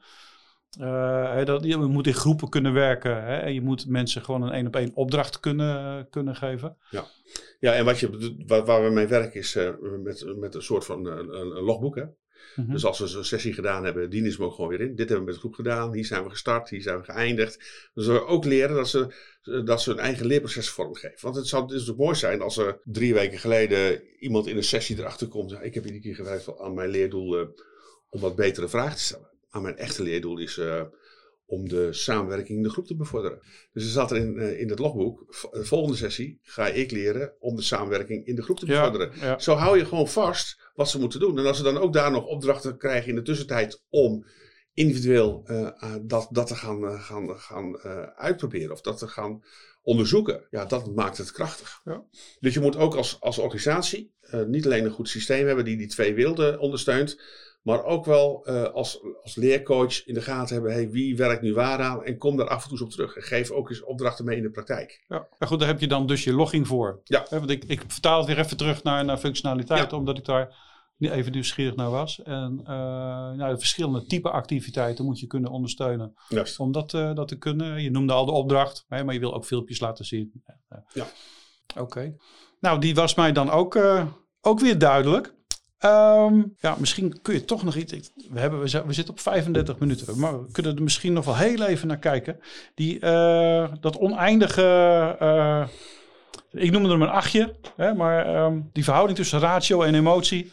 Hè, 0.79 1.45
dat, 1.45 1.63
je 1.63 1.77
moet 1.77 2.07
in 2.07 2.13
groepen 2.13 2.49
kunnen 2.49 2.73
werken 2.73 3.23
hè, 3.23 3.37
en 3.37 3.53
je 3.53 3.61
moet 3.61 3.87
mensen 3.87 4.21
gewoon 4.23 4.41
een 4.41 4.51
één 4.51 4.67
op 4.67 4.75
één 4.75 4.91
opdracht 4.93 5.39
kunnen, 5.39 6.07
kunnen 6.09 6.35
geven. 6.35 6.77
Ja, 7.59 7.73
en 7.73 7.85
wat 7.85 7.99
je, 7.99 8.35
waar, 8.47 8.65
waar 8.65 8.83
we 8.83 8.89
mee 8.89 9.07
werken 9.07 9.39
is 9.39 9.57
met, 10.03 10.37
met 10.37 10.55
een 10.55 10.61
soort 10.61 10.85
van 10.85 11.05
een, 11.05 11.35
een 11.35 11.47
logboek. 11.63 11.95
Hè? 11.95 12.03
Mhm. 12.55 12.71
Dus 12.71 12.85
als 12.85 12.99
we 12.99 13.07
zo'n 13.07 13.23
sessie 13.23 13.53
gedaan 13.53 13.83
hebben, 13.83 14.09
dienen 14.09 14.31
ze 14.31 14.37
hem 14.37 14.45
ook 14.45 14.53
gewoon 14.55 14.69
weer 14.69 14.81
in. 14.81 14.95
Dit 14.95 14.97
hebben 14.97 15.17
we 15.17 15.23
met 15.23 15.33
de 15.33 15.39
groep 15.39 15.53
gedaan, 15.53 15.93
hier 15.93 16.05
zijn 16.05 16.23
we 16.23 16.29
gestart, 16.29 16.69
hier 16.69 16.81
zijn 16.81 16.97
we 16.97 17.03
geëindigd. 17.03 17.89
Dus 17.93 18.07
we 18.07 18.25
ook 18.25 18.45
leren 18.45 18.75
dat 18.75 18.89
ze, 18.89 19.13
dat 19.65 19.81
ze 19.81 19.89
hun 19.89 19.99
eigen 19.99 20.25
leerproces 20.25 20.69
vormgeven. 20.69 21.17
Want 21.21 21.35
het 21.35 21.47
zou 21.47 21.89
ook 21.89 21.97
mooi 21.97 22.15
zijn 22.15 22.41
als 22.41 22.57
er 22.57 22.79
drie 22.83 23.13
weken 23.13 23.39
geleden 23.39 24.01
iemand 24.19 24.47
in 24.47 24.57
een 24.57 24.63
sessie 24.63 24.97
erachter 24.97 25.27
komt. 25.27 25.51
Ik 25.51 25.73
heb 25.73 25.85
iedere 25.85 26.03
keer 26.03 26.15
gewerkt 26.15 26.59
aan 26.59 26.73
mijn 26.73 26.89
leerdoel 26.89 27.39
eh, 27.39 27.47
om 28.09 28.19
wat 28.21 28.35
betere 28.35 28.69
vragen 28.69 28.95
te 28.97 29.03
stellen. 29.03 29.29
Maar 29.49 29.61
mijn 29.61 29.77
echte 29.77 30.03
leerdoel 30.03 30.37
is 30.37 30.57
eh, 30.57 30.81
om 31.49 31.69
de 31.69 31.93
samenwerking 31.93 32.57
in 32.57 32.63
de 32.63 32.69
groep 32.69 32.85
te 32.85 32.95
bevorderen. 32.95 33.39
Dus 33.73 33.83
er 33.83 33.89
zat 33.89 34.11
er 34.11 34.17
in, 34.17 34.37
eh, 34.37 34.59
in 34.59 34.69
het 34.69 34.79
logboek, 34.79 35.25
de 35.51 35.65
volgende 35.65 35.97
sessie 35.97 36.39
ga 36.41 36.67
ik 36.67 36.91
leren 36.91 37.33
om 37.39 37.55
de 37.55 37.61
samenwerking 37.61 38.25
in 38.25 38.35
de 38.35 38.41
groep 38.41 38.59
te 38.59 38.65
bevorderen. 38.65 39.11
ja. 39.19 39.39
Zo 39.39 39.53
hou 39.55 39.77
je 39.77 39.85
gewoon 39.85 40.07
vast 40.07 40.71
wat 40.73 40.89
ze 40.89 40.99
moeten 40.99 41.19
doen. 41.19 41.39
En 41.39 41.45
als 41.45 41.57
ze 41.57 41.63
dan 41.63 41.77
ook 41.77 41.93
daar 41.93 42.11
nog 42.11 42.25
opdrachten 42.25 42.77
krijgen 42.77 43.09
in 43.09 43.15
de 43.15 43.21
tussentijd 43.21 43.83
om 43.89 44.25
individueel 44.73 45.41
eh, 45.45 45.67
eh, 45.67 45.95
dat, 46.01 46.27
dat 46.31 46.47
te 46.47 46.55
gaan, 46.55 46.85
eh, 46.85 47.03
gaan, 47.03 47.39
gaan 47.39 47.79
eh, 47.79 48.01
uitproberen 48.01 48.71
of 48.71 48.81
dat 48.81 48.97
te 48.97 49.07
gaan 49.07 49.43
onderzoeken, 49.81 50.47
ja, 50.49 50.65
dat 50.65 50.95
maakt 50.95 51.17
het 51.17 51.31
krachtig. 51.31 51.81
Ja. 51.83 52.03
Dus 52.39 52.53
je 52.53 52.59
moet 52.59 52.75
ook 52.75 52.95
als, 52.95 53.17
als 53.21 53.37
organisatie 53.37 54.13
eh, 54.21 54.43
niet 54.43 54.65
alleen 54.65 54.85
een 54.85 54.91
goed 54.91 55.09
systeem 55.09 55.47
hebben 55.47 55.65
die 55.65 55.77
die 55.77 55.87
twee 55.87 56.13
wilden 56.13 56.59
ondersteunt, 56.59 57.21
maar 57.61 57.83
ook 57.83 58.05
wel 58.05 58.45
eh, 58.45 58.63
als, 58.63 58.99
als 59.23 59.35
leercoach 59.35 60.05
in 60.05 60.13
de 60.13 60.21
gaten 60.21 60.55
hebben, 60.55 60.73
hey, 60.73 60.89
wie 60.89 61.17
werkt 61.17 61.41
nu 61.41 61.53
waaraan 61.53 62.03
en 62.03 62.17
kom 62.17 62.37
daar 62.37 62.47
af 62.47 62.63
en 62.63 62.69
toe 62.69 62.71
eens 62.71 62.81
op 62.81 62.91
terug. 62.91 63.15
En 63.15 63.21
geef 63.21 63.51
ook 63.51 63.69
eens 63.69 63.83
opdrachten 63.83 64.25
mee 64.25 64.37
in 64.37 64.43
de 64.43 64.51
praktijk. 64.51 65.03
Ja. 65.07 65.27
Maar 65.39 65.49
goed, 65.49 65.59
daar 65.59 65.67
heb 65.67 65.79
je 65.79 65.87
dan 65.87 66.07
dus 66.07 66.23
je 66.23 66.33
logging 66.33 66.67
voor. 66.67 67.01
Ja. 67.03 67.25
Want 67.29 67.49
ik, 67.49 67.63
ik 67.63 67.83
vertaal 67.87 68.17
het 68.17 68.27
weer 68.27 68.39
even 68.39 68.57
terug 68.57 68.83
naar, 68.83 69.05
naar 69.05 69.17
functionaliteit, 69.17 69.91
Ja. 69.91 69.97
omdat 69.97 70.17
ik 70.17 70.25
daar 70.25 70.67
niet 70.97 71.11
even 71.11 71.31
nieuwsgierig 71.31 71.75
naar 71.75 71.89
was. 71.89 72.21
En 72.21 72.59
eh, 72.63 72.73
nou, 73.31 73.53
de 73.53 73.57
verschillende 73.57 74.05
type 74.05 74.29
activiteiten 74.29 75.05
moet 75.05 75.19
je 75.19 75.27
kunnen 75.27 75.51
ondersteunen. 75.51 76.13
Juist. 76.29 76.59
Om 76.59 76.71
dat, 76.71 76.93
eh, 76.93 77.13
dat 77.13 77.27
te 77.27 77.37
kunnen. 77.37 77.81
Je 77.81 77.91
noemde 77.91 78.13
al 78.13 78.25
de 78.25 78.31
opdracht, 78.31 78.85
hè, 78.87 79.03
maar 79.03 79.13
je 79.13 79.19
wil 79.19 79.33
ook 79.33 79.45
filmpjes 79.45 79.79
laten 79.79 80.05
zien. 80.05 80.43
Ja. 80.93 81.07
Oké. 81.77 82.15
Nou, 82.59 82.79
die 82.79 82.95
was 82.95 83.15
mij 83.15 83.31
dan 83.31 83.49
ook, 83.49 83.79
ook 84.41 84.59
weer 84.59 84.77
duidelijk. 84.77 85.37
Ehm, 85.79 86.41
ja, 86.59 86.75
misschien 86.79 87.21
kun 87.21 87.33
je 87.33 87.45
toch 87.45 87.63
nog 87.63 87.75
iets. 87.75 88.11
We, 88.29 88.39
hebben, 88.39 88.59
we, 88.59 88.67
zi- 88.67 88.81
we 88.85 88.93
zitten 88.93 89.13
op 89.13 89.19
35 89.19 89.79
minuten, 89.79 90.19
maar 90.19 90.41
we 90.43 90.51
kunnen 90.51 90.75
er 90.75 90.83
misschien 90.83 91.13
nog 91.13 91.25
wel 91.25 91.35
heel 91.37 91.63
even 91.63 91.87
naar 91.87 91.97
kijken. 91.97 92.39
Die, 92.75 92.99
eh, 92.99 93.67
dat 93.79 93.97
oneindige. 93.97 94.63
eh, 95.19 95.67
ik 96.51 96.71
noem 96.71 96.85
hem 96.85 97.01
een 97.01 97.09
achtje, 97.09 97.55
hè, 97.75 97.93
maar 97.93 98.25
ehm, 98.35 98.59
die 98.73 98.83
verhouding 98.83 99.17
tussen 99.17 99.39
ratio 99.39 99.81
en 99.81 99.95
emotie. 99.95 100.51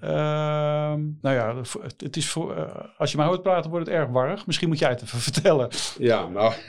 Ehm, 0.00 1.00
nou 1.20 1.34
ja, 1.36 1.56
het- 1.56 2.00
het 2.00 2.16
is 2.16 2.28
voor, 2.28 2.56
eh, 2.56 2.84
als 2.98 3.10
je 3.10 3.16
mij 3.16 3.26
hoort 3.26 3.42
praten, 3.42 3.70
wordt 3.70 3.86
het 3.86 3.94
erg 3.96 4.08
warrig. 4.08 4.46
Misschien 4.46 4.68
moet 4.68 4.78
jij 4.78 4.88
het 4.88 5.02
even 5.02 5.18
vertellen. 5.30 5.68
Ja, 5.98 6.26
nou, 6.28 6.52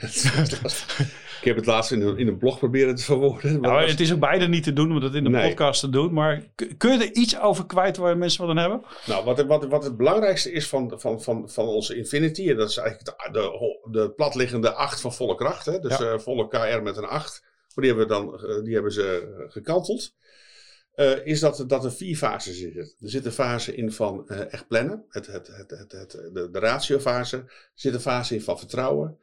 ik 1.44 1.50
heb 1.50 1.56
het 1.56 1.66
laatst 1.74 1.92
in 1.92 2.00
een, 2.02 2.18
in 2.18 2.28
een 2.28 2.38
blog 2.38 2.58
proberen 2.58 2.94
te 2.94 3.02
verwoorden. 3.02 3.60
maar 3.60 3.70
Nou, 3.70 3.88
het 3.88 4.00
is 4.00 4.12
ook 4.12 4.18
beide 4.20 4.48
niet 4.48 4.62
te 4.62 4.72
doen 4.72 4.90
om 4.92 5.00
dat 5.00 5.14
in 5.14 5.24
de 5.24 5.30
Nee. 5.30 5.48
podcast 5.48 5.80
te 5.80 5.88
doen. 5.88 6.12
Maar 6.12 6.44
kun 6.76 6.92
je 6.92 7.04
er 7.04 7.12
iets 7.14 7.40
over 7.40 7.66
kwijt 7.66 7.96
waar 7.96 8.18
mensen 8.18 8.40
wat 8.40 8.50
aan 8.50 8.56
hebben? 8.62 8.82
Nou, 9.06 9.24
wat, 9.24 9.42
wat, 9.46 9.64
wat 9.66 9.84
het 9.84 9.96
belangrijkste 9.96 10.52
is 10.52 10.68
van, 10.68 10.92
van, 10.96 11.22
van, 11.22 11.50
van 11.50 11.66
onze 11.66 11.96
Infinity, 11.96 12.50
en 12.50 12.56
dat 12.56 12.68
is 12.70 12.76
eigenlijk 12.76 13.16
de, 13.18 13.32
de, 13.32 13.78
de 13.90 14.10
platliggende 14.10 14.72
8 14.72 15.00
van 15.00 15.12
volle 15.14 15.34
kracht, 15.34 15.66
hè? 15.66 15.78
dus 15.78 15.98
Ja. 15.98 16.12
eh, 16.12 16.18
volle 16.18 16.48
KR 16.48 16.82
met 16.82 16.96
een 16.96 17.04
8, 17.04 17.40
maar 17.74 17.84
die 17.84 17.94
hebben, 17.94 18.06
we 18.08 18.12
dan, 18.12 18.48
eh, 18.50 18.64
die 18.64 18.74
hebben 18.74 18.92
ze 18.92 19.32
eh, 19.38 19.52
gekanteld, 19.52 20.14
is 21.24 21.40
dat, 21.40 21.64
dat 21.66 21.84
er 21.84 21.92
vier 21.92 22.16
fases 22.16 22.60
in 22.60 22.72
zitten. 22.72 22.94
Er 23.00 23.10
zit 23.10 23.24
een 23.24 23.32
fase 23.32 23.74
in 23.74 23.92
van 23.92 24.28
echt 24.28 24.68
plannen, 24.68 25.04
het, 25.08 25.26
het, 25.26 25.46
het, 25.46 25.70
het, 25.70 25.92
het, 25.92 26.10
de, 26.32 26.48
de 26.50 26.58
ratiofase, 26.58 27.36
er 27.36 27.70
zit 27.74 27.94
een 27.94 28.00
fase 28.00 28.34
in 28.34 28.42
van 28.42 28.58
vertrouwen, 28.58 29.18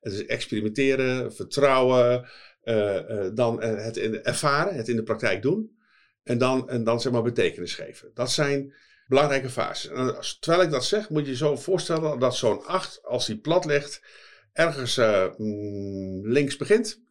het 0.00 0.12
is 0.12 0.26
experimenteren, 0.26 1.34
vertrouwen, 1.34 2.28
eh, 2.66 3.10
eh, 3.10 3.30
dan 3.34 3.62
eh, 3.62 3.84
het 3.84 3.96
in, 3.96 4.22
ervaren, 4.22 4.74
het 4.74 4.88
in 4.88 4.96
de 4.96 5.02
praktijk 5.02 5.42
doen. 5.42 5.76
En 6.22 6.38
dan, 6.38 6.68
en 6.68 6.84
dan 6.84 7.00
zeg 7.00 7.12
maar 7.12 7.22
betekenis 7.22 7.74
geven. 7.74 8.10
Dat 8.14 8.30
zijn 8.30 8.74
belangrijke 9.06 9.48
fases. 9.48 9.90
En 9.90 10.16
als, 10.16 10.38
terwijl 10.38 10.64
ik 10.64 10.70
dat 10.70 10.84
zeg, 10.84 11.08
moet 11.08 11.24
je 11.24 11.30
je 11.30 11.36
zo 11.36 11.56
voorstellen 11.56 12.18
dat 12.18 12.36
zo'n 12.36 12.64
8, 12.64 13.00
als 13.02 13.26
die 13.26 13.38
plat 13.38 13.64
ligt, 13.64 14.02
ergens 14.52 14.96
mm, 15.36 16.28
links 16.28 16.56
begint. 16.56 17.02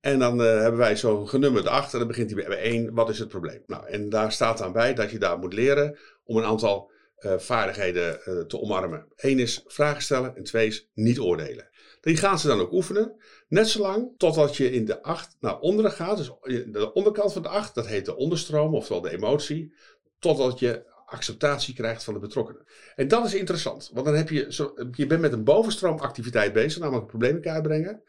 En 0.00 0.18
dan 0.18 0.38
hebben 0.38 0.80
wij 0.80 0.96
zo'n 0.96 1.28
genummerde 1.28 1.70
8 1.70 1.92
en 1.92 1.98
dan 1.98 2.08
begint 2.08 2.30
hij 2.30 2.44
bij 2.46 2.58
1. 2.58 2.94
Wat 2.94 3.08
is 3.08 3.18
het 3.18 3.28
probleem? 3.28 3.62
Nou, 3.66 3.88
en 3.88 4.08
daar 4.08 4.32
staat 4.32 4.58
dan 4.58 4.72
bij 4.72 4.94
dat 4.94 5.10
je 5.10 5.18
daar 5.18 5.38
moet 5.38 5.52
leren 5.52 5.98
om 6.24 6.36
een 6.36 6.44
aantal 6.44 6.90
vaardigheden 7.18 8.20
te 8.48 8.60
omarmen. 8.60 9.06
Eén 9.16 9.38
is 9.38 9.64
vragen 9.66 10.02
stellen 10.02 10.36
en 10.36 10.42
twee 10.42 10.66
is 10.66 10.90
niet 10.94 11.18
oordelen. 11.18 11.68
Die 12.06 12.16
gaan 12.16 12.38
ze 12.38 12.46
dan 12.46 12.60
ook 12.60 12.72
oefenen. 12.72 13.16
Net 13.48 13.68
zolang 13.68 14.14
totdat 14.16 14.56
je 14.56 14.70
in 14.70 14.84
de 14.84 15.02
8 15.02 15.36
naar 15.40 15.58
onderen 15.58 15.92
gaat. 15.92 16.16
Dus 16.16 16.32
de 16.66 16.92
onderkant 16.92 17.32
van 17.32 17.42
de 17.42 17.48
8, 17.48 17.74
dat 17.74 17.86
heet 17.86 18.04
de 18.04 18.16
onderstroom, 18.16 18.74
oftewel 18.74 19.02
de 19.02 19.10
emotie. 19.10 19.74
Totdat 20.18 20.58
je 20.58 20.84
acceptatie 21.06 21.74
krijgt 21.74 22.04
van 22.04 22.14
de 22.14 22.20
betrokkenen. 22.20 22.64
En 22.94 23.08
dat 23.08 23.26
is 23.26 23.34
interessant, 23.34 23.90
want 23.92 24.06
dan 24.06 24.14
heb 24.14 24.28
je, 24.28 24.52
zo, 24.52 24.74
je 24.92 25.06
bent 25.06 25.20
met 25.20 25.32
een 25.32 25.44
bovenstroomactiviteit 25.44 26.52
bezig, 26.52 26.78
namelijk 26.80 27.02
een 27.02 27.18
probleem 27.18 27.42
in 27.42 27.62
brengen. 27.62 28.02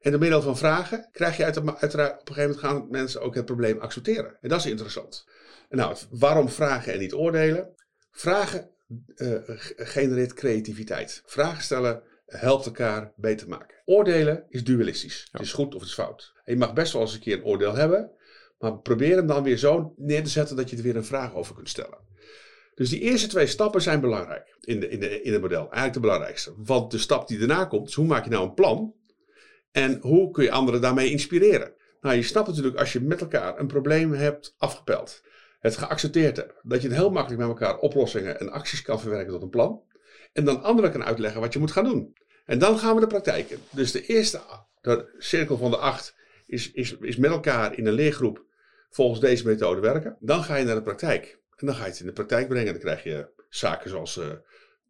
En 0.00 0.10
door 0.10 0.20
middel 0.20 0.42
van 0.42 0.56
vragen 0.56 1.08
krijg 1.12 1.36
je 1.36 1.44
uit, 1.44 1.78
uiteraard 1.80 2.20
op 2.20 2.28
een 2.28 2.34
gegeven 2.34 2.60
moment 2.60 2.80
gaan 2.80 2.90
mensen 2.90 3.20
ook 3.20 3.34
het 3.34 3.44
probleem 3.44 3.78
accepteren. 3.78 4.36
En 4.40 4.48
dat 4.48 4.58
is 4.58 4.66
interessant. 4.66 5.26
En 5.68 5.76
nou, 5.76 5.96
waarom 6.10 6.48
vragen 6.48 6.92
en 6.92 6.98
niet 6.98 7.14
oordelen? 7.14 7.74
Vragen 8.10 8.70
g- 9.46 9.72
genereert 9.76 10.32
creativiteit. 10.32 11.22
Vragen 11.26 11.62
stellen 11.62 12.02
helpt 12.38 12.66
elkaar 12.66 13.12
beter 13.16 13.48
maken. 13.48 13.76
Oordelen 13.84 14.44
is 14.48 14.64
dualistisch. 14.64 15.28
Het 15.32 15.42
is 15.42 15.52
goed 15.52 15.74
of 15.74 15.80
het 15.80 15.88
is 15.88 15.94
fout. 15.94 16.32
En 16.44 16.52
je 16.52 16.58
mag 16.58 16.72
best 16.72 16.92
wel 16.92 17.02
eens 17.02 17.14
een 17.14 17.20
keer 17.20 17.36
een 17.36 17.44
oordeel 17.44 17.74
hebben, 17.74 18.10
maar 18.58 18.78
probeer 18.78 19.16
hem 19.16 19.26
dan 19.26 19.42
weer 19.42 19.56
zo 19.56 19.94
neer 19.96 20.24
te 20.24 20.30
zetten 20.30 20.56
dat 20.56 20.70
je 20.70 20.76
er 20.76 20.82
weer 20.82 20.96
een 20.96 21.04
vraag 21.04 21.34
over 21.34 21.54
kunt 21.54 21.68
stellen. 21.68 21.98
Dus 22.74 22.88
die 22.88 23.00
eerste 23.00 23.28
twee 23.28 23.46
stappen 23.46 23.82
zijn 23.82 24.00
belangrijk 24.00 24.56
in, 24.60 24.80
de, 24.80 24.88
in, 24.88 25.00
de, 25.00 25.22
in 25.22 25.32
het 25.32 25.42
model. 25.42 25.60
Eigenlijk 25.60 25.92
de 25.92 26.00
belangrijkste. 26.00 26.52
Want 26.56 26.90
de 26.90 26.98
stap 26.98 27.28
die 27.28 27.38
daarna 27.38 27.64
komt, 27.64 27.88
is 27.88 27.94
hoe 27.94 28.06
maak 28.06 28.24
je 28.24 28.30
nou 28.30 28.44
een 28.44 28.54
plan? 28.54 28.94
En 29.72 29.98
hoe 30.00 30.30
kun 30.30 30.44
je 30.44 30.50
anderen 30.50 30.80
daarmee 30.80 31.10
inspireren? 31.10 31.72
Nou, 32.00 32.16
je 32.16 32.22
snapt 32.22 32.48
natuurlijk 32.48 32.76
als 32.76 32.92
je 32.92 33.00
met 33.00 33.20
elkaar 33.20 33.58
een 33.58 33.66
probleem 33.66 34.12
hebt 34.12 34.54
afgepeld. 34.58 35.22
het 35.60 35.76
geaccepteerd 35.76 36.36
hebt. 36.36 36.54
Dat 36.62 36.82
je 36.82 36.88
het 36.88 36.96
heel 36.96 37.10
makkelijk 37.10 37.40
met 37.40 37.48
elkaar 37.48 37.78
oplossingen 37.78 38.40
en 38.40 38.50
acties 38.50 38.82
kan 38.82 39.00
verwerken 39.00 39.32
tot 39.32 39.42
een 39.42 39.50
plan. 39.50 39.82
En 40.32 40.44
dan 40.44 40.62
anderen 40.62 40.90
kan 40.90 41.04
uitleggen 41.04 41.40
wat 41.40 41.52
je 41.52 41.58
moet 41.58 41.70
gaan 41.70 41.84
doen. 41.84 42.16
En 42.44 42.58
dan 42.58 42.78
gaan 42.78 42.94
we 42.94 43.00
de 43.00 43.06
praktijk 43.06 43.50
in. 43.50 43.58
Dus 43.70 43.92
de 43.92 44.06
eerste 44.06 44.40
cirkel 45.18 45.56
van 45.56 45.70
de 45.70 45.76
acht 45.76 46.14
is, 46.46 46.72
is, 46.72 46.96
is 46.96 47.16
met 47.16 47.30
elkaar 47.30 47.78
in 47.78 47.86
een 47.86 47.92
leergroep 47.92 48.44
volgens 48.90 49.20
deze 49.20 49.46
methode 49.46 49.80
werken. 49.80 50.16
Dan 50.20 50.44
ga 50.44 50.56
je 50.56 50.64
naar 50.64 50.74
de 50.74 50.82
praktijk. 50.82 51.38
En 51.56 51.66
dan 51.66 51.74
ga 51.74 51.84
je 51.84 51.90
het 51.90 52.00
in 52.00 52.06
de 52.06 52.12
praktijk 52.12 52.48
brengen. 52.48 52.72
Dan 52.72 52.82
krijg 52.82 53.04
je 53.04 53.28
zaken 53.48 53.90
zoals 53.90 54.16
uh, 54.16 54.26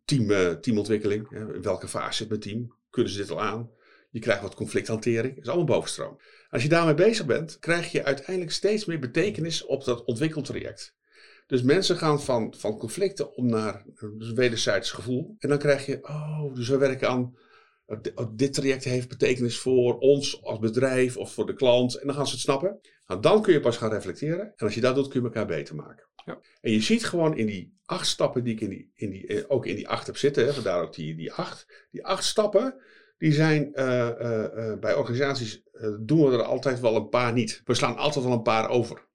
team, 0.05 0.31
uh, 0.31 0.51
teamontwikkeling. 0.51 1.31
In 1.31 1.63
welke 1.63 1.89
fase 1.89 2.17
zit 2.17 2.29
mijn 2.29 2.41
team? 2.41 2.75
Kunnen 2.91 3.13
ze 3.13 3.19
dit 3.19 3.31
al 3.31 3.41
aan? 3.41 3.71
Je 4.11 4.19
krijgt 4.19 4.43
wat 4.43 4.55
conflicthantering. 4.55 5.35
Dat 5.35 5.45
is 5.45 5.49
allemaal 5.49 5.77
bovenstroom. 5.77 6.21
Als 6.51 6.63
je 6.63 6.69
daarmee 6.69 6.95
bezig 6.95 7.27
bent, 7.27 7.59
krijg 7.59 7.93
je 7.93 8.05
uiteindelijk 8.05 8.53
steeds 8.53 8.85
meer 8.85 8.99
betekenis 8.99 9.65
op 9.65 9.85
dat 9.85 10.05
ontwikkeltraject. 10.05 10.95
Dus 11.51 11.63
mensen 11.63 11.97
gaan 11.97 12.23
van, 12.23 12.55
van 12.57 12.79
conflicten 12.79 13.37
om 13.37 13.47
naar 13.47 13.85
een 13.95 14.35
wederzijds 14.35 14.91
gevoel. 14.91 15.35
En 15.39 15.49
dan 15.49 15.59
krijg 15.59 15.87
je, 15.87 15.99
oh, 16.03 16.55
dus 16.55 16.69
we 16.69 16.77
werken 16.77 17.09
aan 17.09 17.37
dit 18.35 18.53
traject 18.53 18.85
heeft 18.85 19.09
betekenis 19.09 19.59
voor 19.59 19.99
ons 19.99 20.43
als 20.43 20.59
bedrijf 20.59 21.17
of 21.17 21.33
voor 21.33 21.47
de 21.47 21.55
klant. 21.55 21.95
En 21.95 22.07
dan 22.07 22.17
gaan 22.17 22.27
ze 22.27 22.33
het 22.33 22.41
snappen. 22.41 22.81
Nou, 23.07 23.21
dan 23.21 23.43
kun 23.43 23.53
je 23.53 23.61
pas 23.61 23.77
gaan 23.77 23.91
reflecteren. 23.91 24.53
En 24.57 24.67
als 24.67 24.75
je 24.75 24.81
dat 24.81 24.95
doet, 24.95 25.09
kun 25.09 25.21
je 25.21 25.27
elkaar 25.27 25.47
beter 25.47 25.75
maken. 25.75 26.07
Ja. 26.25 26.41
En 26.61 26.73
je 26.73 26.81
ziet 26.81 27.05
gewoon 27.05 27.37
in 27.37 27.47
die 27.47 27.79
acht 27.85 28.07
stappen 28.07 28.45
die 28.45 28.55
ik 28.55 28.61
in 28.61 28.71
die, 28.71 28.93
in 28.95 29.11
die, 29.11 29.27
eh, 29.27 29.45
ook 29.49 29.67
in 29.67 29.77
die 29.77 29.89
acht 29.89 30.07
heb 30.07 30.17
zitten, 30.17 30.45
hè, 30.45 30.53
vandaar 30.53 30.83
ook 30.83 30.95
die, 30.95 31.15
die 31.15 31.33
acht. 31.33 31.87
Die 31.91 32.05
acht 32.05 32.25
stappen, 32.25 32.75
die 33.19 33.33
zijn 33.33 33.71
uh, 33.75 34.11
uh, 34.21 34.79
bij 34.79 34.95
organisaties, 34.95 35.63
doen 36.01 36.31
we 36.31 36.37
er 36.37 36.43
altijd 36.43 36.81
wel 36.81 36.97
een 36.97 37.09
paar 37.09 37.33
niet. 37.33 37.63
We 37.65 37.75
slaan 37.75 37.97
altijd 37.97 38.25
wel 38.25 38.35
een 38.35 38.43
paar 38.43 38.69
over. 38.69 39.09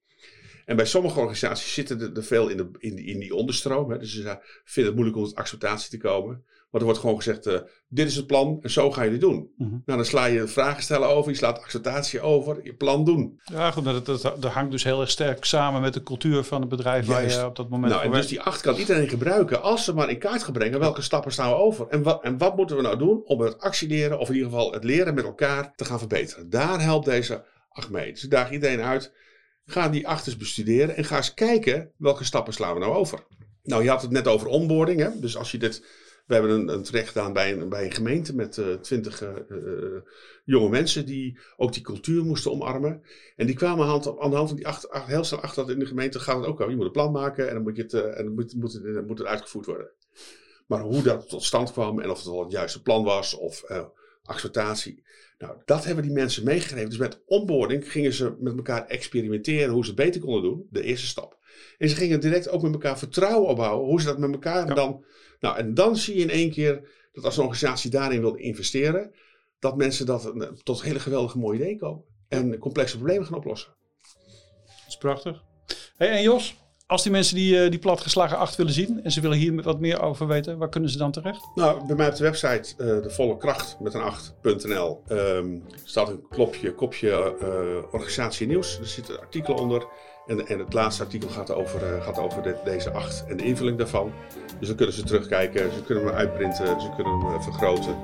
En 0.66 0.76
bij 0.76 0.86
sommige 0.86 1.18
organisaties 1.18 1.74
zitten 1.74 2.14
er, 2.14 2.24
veel 2.24 2.48
in, 2.48 2.56
de, 2.56 2.68
in, 2.78 2.94
die, 2.94 3.04
in 3.04 3.18
die 3.18 3.34
onderstroom. 3.34 3.90
Hè. 3.90 3.98
Dus 3.98 4.12
ze 4.14 4.38
vinden 4.64 4.92
het 4.92 4.94
moeilijk 4.94 5.16
om 5.16 5.24
tot 5.24 5.34
acceptatie 5.34 5.90
te 5.90 5.98
komen. 5.98 6.44
Maar 6.70 6.80
er 6.80 6.86
wordt 6.86 6.98
gewoon 7.00 7.16
gezegd, 7.16 7.46
uh, 7.46 7.58
dit 7.88 8.06
is 8.06 8.16
het 8.16 8.26
plan 8.26 8.58
en 8.62 8.70
zo 8.70 8.90
gaan 8.92 9.04
jullie 9.04 9.18
doen. 9.18 9.52
Mm 9.56 9.82
Nou, 9.84 9.98
dan 9.98 10.04
sla 10.04 10.24
je 10.24 10.46
vragen 10.46 10.82
stellen 10.82 11.08
over, 11.08 11.30
je 11.30 11.36
slaat 11.36 11.62
acceptatie 11.62 12.20
over, 12.20 12.60
je 12.62 12.74
plan 12.74 13.04
doen. 13.04 13.40
Ja, 13.44 13.70
goed, 13.70 13.84
dat, 13.84 14.06
dat, 14.06 14.22
dat, 14.22 14.44
hangt 14.44 14.70
dus 14.70 14.84
heel 14.84 15.00
erg 15.00 15.10
sterk 15.10 15.44
samen 15.44 15.80
met 15.80 15.94
de 15.94 16.02
cultuur 16.02 16.44
van 16.44 16.60
het 16.60 16.68
bedrijf 16.68 17.06
waar 17.06 17.30
je 17.30 17.44
op 17.44 17.56
dat 17.56 17.68
moment 17.68 17.92
Nou, 17.92 18.04
en 18.04 18.10
dus 18.10 18.26
die 18.26 18.40
acht 18.40 18.60
kan 18.60 18.76
iedereen 18.76 19.08
gebruiken 19.08 19.62
als 19.62 19.84
ze 19.84 19.94
maar 19.94 20.10
in 20.10 20.18
kaart 20.18 20.42
gaan 20.42 20.52
brengen 20.52 20.78
welke 20.78 21.02
stappen 21.02 21.32
staan 21.32 21.50
we 21.50 21.56
over. 21.56 21.88
En 21.88 22.02
wat, 22.02 22.22
en 22.22 22.38
wat 22.38 22.56
moeten 22.56 22.76
we 22.76 22.82
nou 22.82 22.98
doen 22.98 23.22
om 23.24 23.40
het 23.40 23.58
actieleren, 23.58 24.18
of 24.18 24.28
in 24.28 24.34
ieder 24.34 24.50
geval 24.50 24.72
het 24.72 24.84
leren 24.84 25.14
met 25.14 25.24
elkaar 25.24 25.72
te 25.74 25.84
gaan 25.84 25.98
verbeteren. 25.98 26.50
Daar 26.50 26.80
helpt 26.80 27.04
deze 27.04 27.44
acht 27.68 27.90
mee. 27.90 28.12
Dus 28.12 28.24
ik 28.24 28.30
daag 28.30 28.50
iedereen 28.50 28.80
uit, 28.80 29.12
ga 29.66 29.88
die 29.88 30.08
achters 30.08 30.36
bestuderen 30.36 30.96
en 30.96 31.04
ga 31.04 31.16
eens 31.16 31.34
kijken 31.34 31.92
welke 31.96 32.24
stappen 32.24 32.52
slaan 32.52 32.74
we 32.74 32.80
nou 32.80 32.94
over. 32.94 33.26
Nou, 33.62 33.82
je 33.82 33.88
had 33.88 34.02
het 34.02 34.10
net 34.10 34.26
over 34.26 34.46
onboarding, 34.46 35.00
hè? 35.00 35.20
dus 35.20 35.36
als 35.36 35.50
je 35.50 35.58
dit 35.58 35.82
we 36.26 36.34
hebben 36.34 36.52
een, 36.52 36.68
een 36.68 36.82
traject 36.82 37.08
gedaan 37.08 37.32
bij 37.32 37.52
een, 37.52 37.68
bij 37.68 37.84
een 37.84 37.92
gemeente 37.92 38.34
met 38.34 38.56
uh, 38.56 38.74
twintig 38.74 39.22
uh, 39.22 39.28
uh, 39.48 40.00
jonge 40.44 40.68
mensen 40.68 41.06
die 41.06 41.38
ook 41.56 41.72
die 41.72 41.82
cultuur 41.82 42.24
moesten 42.24 42.50
omarmen. 42.50 43.02
En 43.36 43.46
die 43.46 43.54
kwamen 43.54 43.86
aan, 43.86 44.00
de 44.00 44.36
hand 44.36 44.48
van 44.48 44.56
die 44.56 44.66
acht, 44.66 44.90
acht, 44.90 45.06
heel 45.06 45.24
snel 45.24 45.40
achter 45.40 45.62
dat 45.62 45.72
in 45.72 45.78
de 45.78 45.86
gemeente 45.86 46.20
gaat 46.20 46.36
het 46.36 46.46
ook 46.46 46.58
wel. 46.58 46.70
Je 46.70 46.76
moet 46.76 46.84
een 46.84 46.90
plan 46.90 47.12
maken 47.12 47.48
en 47.48 47.54
dan 47.54 47.62
moet, 47.62 47.76
je 47.76 47.82
het, 47.82 47.92
en 47.92 48.34
moet, 48.34 48.54
moet, 48.54 48.72
het, 48.72 49.06
moet 49.06 49.18
het 49.18 49.26
uitgevoerd 49.26 49.66
worden. 49.66 49.90
Maar 50.66 50.80
hoe 50.80 51.02
dat 51.02 51.28
tot 51.28 51.44
stand 51.44 51.72
kwam 51.72 52.00
en 52.00 52.10
of 52.10 52.18
het 52.18 52.26
wel 52.26 52.42
het 52.42 52.52
juiste 52.52 52.82
plan 52.82 53.04
was 53.04 53.34
of 53.34 53.64
acceptatie. 54.22 55.04
Nou, 55.38 55.56
dat 55.64 55.84
hebben 55.84 56.04
die 56.04 56.12
mensen 56.12 56.44
meegegeven. 56.44 56.88
Dus 56.88 56.98
met 56.98 57.22
onboarding 57.26 57.90
gingen 57.90 58.12
ze 58.12 58.36
met 58.38 58.56
elkaar 58.56 58.86
experimenteren 58.86 59.72
hoe 59.72 59.84
ze 59.84 59.90
het 59.90 59.98
beter 59.98 60.20
konden 60.20 60.42
doen. 60.42 60.66
De 60.70 60.82
eerste 60.82 61.06
stap. 61.06 61.38
En 61.78 61.88
ze 61.88 61.96
gingen 61.96 62.20
direct 62.20 62.48
ook 62.48 62.62
met 62.62 62.72
elkaar 62.72 62.98
vertrouwen 62.98 63.48
opbouwen. 63.48 63.86
Hoe 63.86 64.00
ze 64.00 64.06
dat 64.06 64.18
met 64.18 64.32
elkaar 64.32 64.74
dan 64.74 65.04
nou, 65.40 65.58
en 65.58 65.74
dan 65.74 65.96
zie 65.96 66.16
je 66.16 66.22
in 66.22 66.30
één 66.30 66.50
keer 66.50 66.88
dat 67.12 67.24
als 67.24 67.36
een 67.36 67.42
organisatie 67.42 67.90
daarin 67.90 68.20
wil 68.20 68.34
investeren, 68.34 69.14
dat 69.58 69.76
mensen 69.76 70.06
dat, 70.06 70.36
eh, 70.36 70.48
tot 70.48 70.82
hele 70.82 71.00
geweldige 71.00 71.38
mooie 71.38 71.58
ideeën 71.58 71.78
komen. 71.78 72.04
En 72.28 72.58
complexe 72.58 72.96
problemen 72.96 73.26
gaan 73.26 73.36
oplossen. 73.36 73.74
Dat 74.66 74.84
is 74.88 74.96
prachtig. 74.96 75.42
Hey, 75.96 76.10
en 76.10 76.22
Jos, 76.22 76.56
als 76.86 77.02
die 77.02 77.12
mensen 77.12 77.36
die, 77.36 77.62
eh, 77.62 77.70
die 77.70 77.78
platgeslagen 77.78 78.38
acht 78.38 78.56
willen 78.56 78.72
zien 78.72 79.00
en 79.02 79.10
ze 79.10 79.20
willen 79.20 79.36
hier 79.36 79.62
wat 79.62 79.80
meer 79.80 80.02
over 80.02 80.26
weten, 80.26 80.58
waar 80.58 80.68
kunnen 80.68 80.90
ze 80.90 80.98
dan 80.98 81.12
terecht? 81.12 81.48
Nou, 81.54 81.86
bij 81.86 81.96
mij 81.96 82.08
op 82.08 82.14
de 82.14 82.22
website 82.22 82.74
uh, 82.78 83.02
de 83.02 83.10
volle 83.10 83.36
kracht 83.36 83.76
met 83.80 83.94
een 83.94 84.12
8.nl 84.12 85.02
um, 85.08 85.62
staat 85.84 86.08
een 86.08 86.26
klopje, 86.28 86.74
kopje 86.74 87.36
uh, 87.42 87.92
organisatie 87.92 88.46
nieuws. 88.46 88.78
Er 88.78 88.86
zitten 88.86 89.20
artikelen 89.20 89.58
onder. 89.58 89.86
En, 90.26 90.46
en 90.46 90.58
het 90.58 90.72
laatste 90.72 91.02
artikel 91.02 91.28
gaat 91.28 91.50
over, 91.52 91.96
uh, 91.96 92.02
gaat 92.02 92.18
over 92.18 92.56
deze 92.64 92.90
acht 92.90 93.24
en 93.28 93.36
de 93.36 93.44
invulling 93.44 93.78
daarvan. 93.78 94.12
Dus 94.58 94.68
dan 94.68 94.76
kunnen 94.76 94.94
ze 94.94 95.02
terugkijken, 95.02 95.72
ze 95.72 95.82
kunnen 95.82 96.04
hem 96.04 96.14
uitprinten, 96.14 96.80
ze 96.80 96.88
kunnen 96.94 97.20
hem 97.20 97.42
vergroten. 97.42 97.96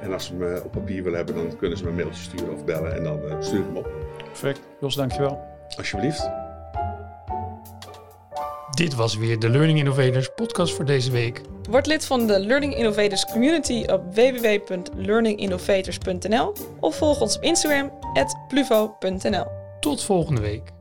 En 0.00 0.12
als 0.12 0.26
ze 0.26 0.34
hem 0.34 0.62
op 0.64 0.72
papier 0.72 1.02
willen 1.02 1.18
hebben, 1.18 1.34
dan 1.34 1.56
kunnen 1.56 1.78
ze 1.78 1.84
me 1.84 1.90
een 1.90 1.96
mailtje 1.96 2.22
sturen 2.22 2.54
of 2.54 2.64
bellen 2.64 2.94
en 2.94 3.04
dan 3.04 3.42
stuur 3.42 3.58
ik 3.58 3.66
hem 3.66 3.76
op. 3.76 3.88
Perfect. 4.24 4.60
Jos, 4.80 4.94
dankjewel. 4.94 5.40
Alsjeblieft. 5.76 6.49
Dit 8.80 8.94
was 8.94 9.16
weer 9.16 9.38
de 9.38 9.48
Learning 9.48 9.78
Innovators 9.78 10.30
podcast 10.34 10.74
voor 10.74 10.84
deze 10.84 11.10
week. 11.10 11.40
Word 11.70 11.86
lid 11.86 12.06
van 12.06 12.26
de 12.26 12.40
Learning 12.40 12.76
Innovators 12.76 13.24
community 13.24 13.84
op 13.86 14.14
www.learninginnovators.nl 14.14 16.52
of 16.80 16.96
volg 16.96 17.20
ons 17.20 17.36
op 17.36 17.42
Instagram 17.42 17.92
@pluvo.nl. 18.48 19.44
Tot 19.80 20.02
volgende 20.02 20.40
week. 20.40 20.72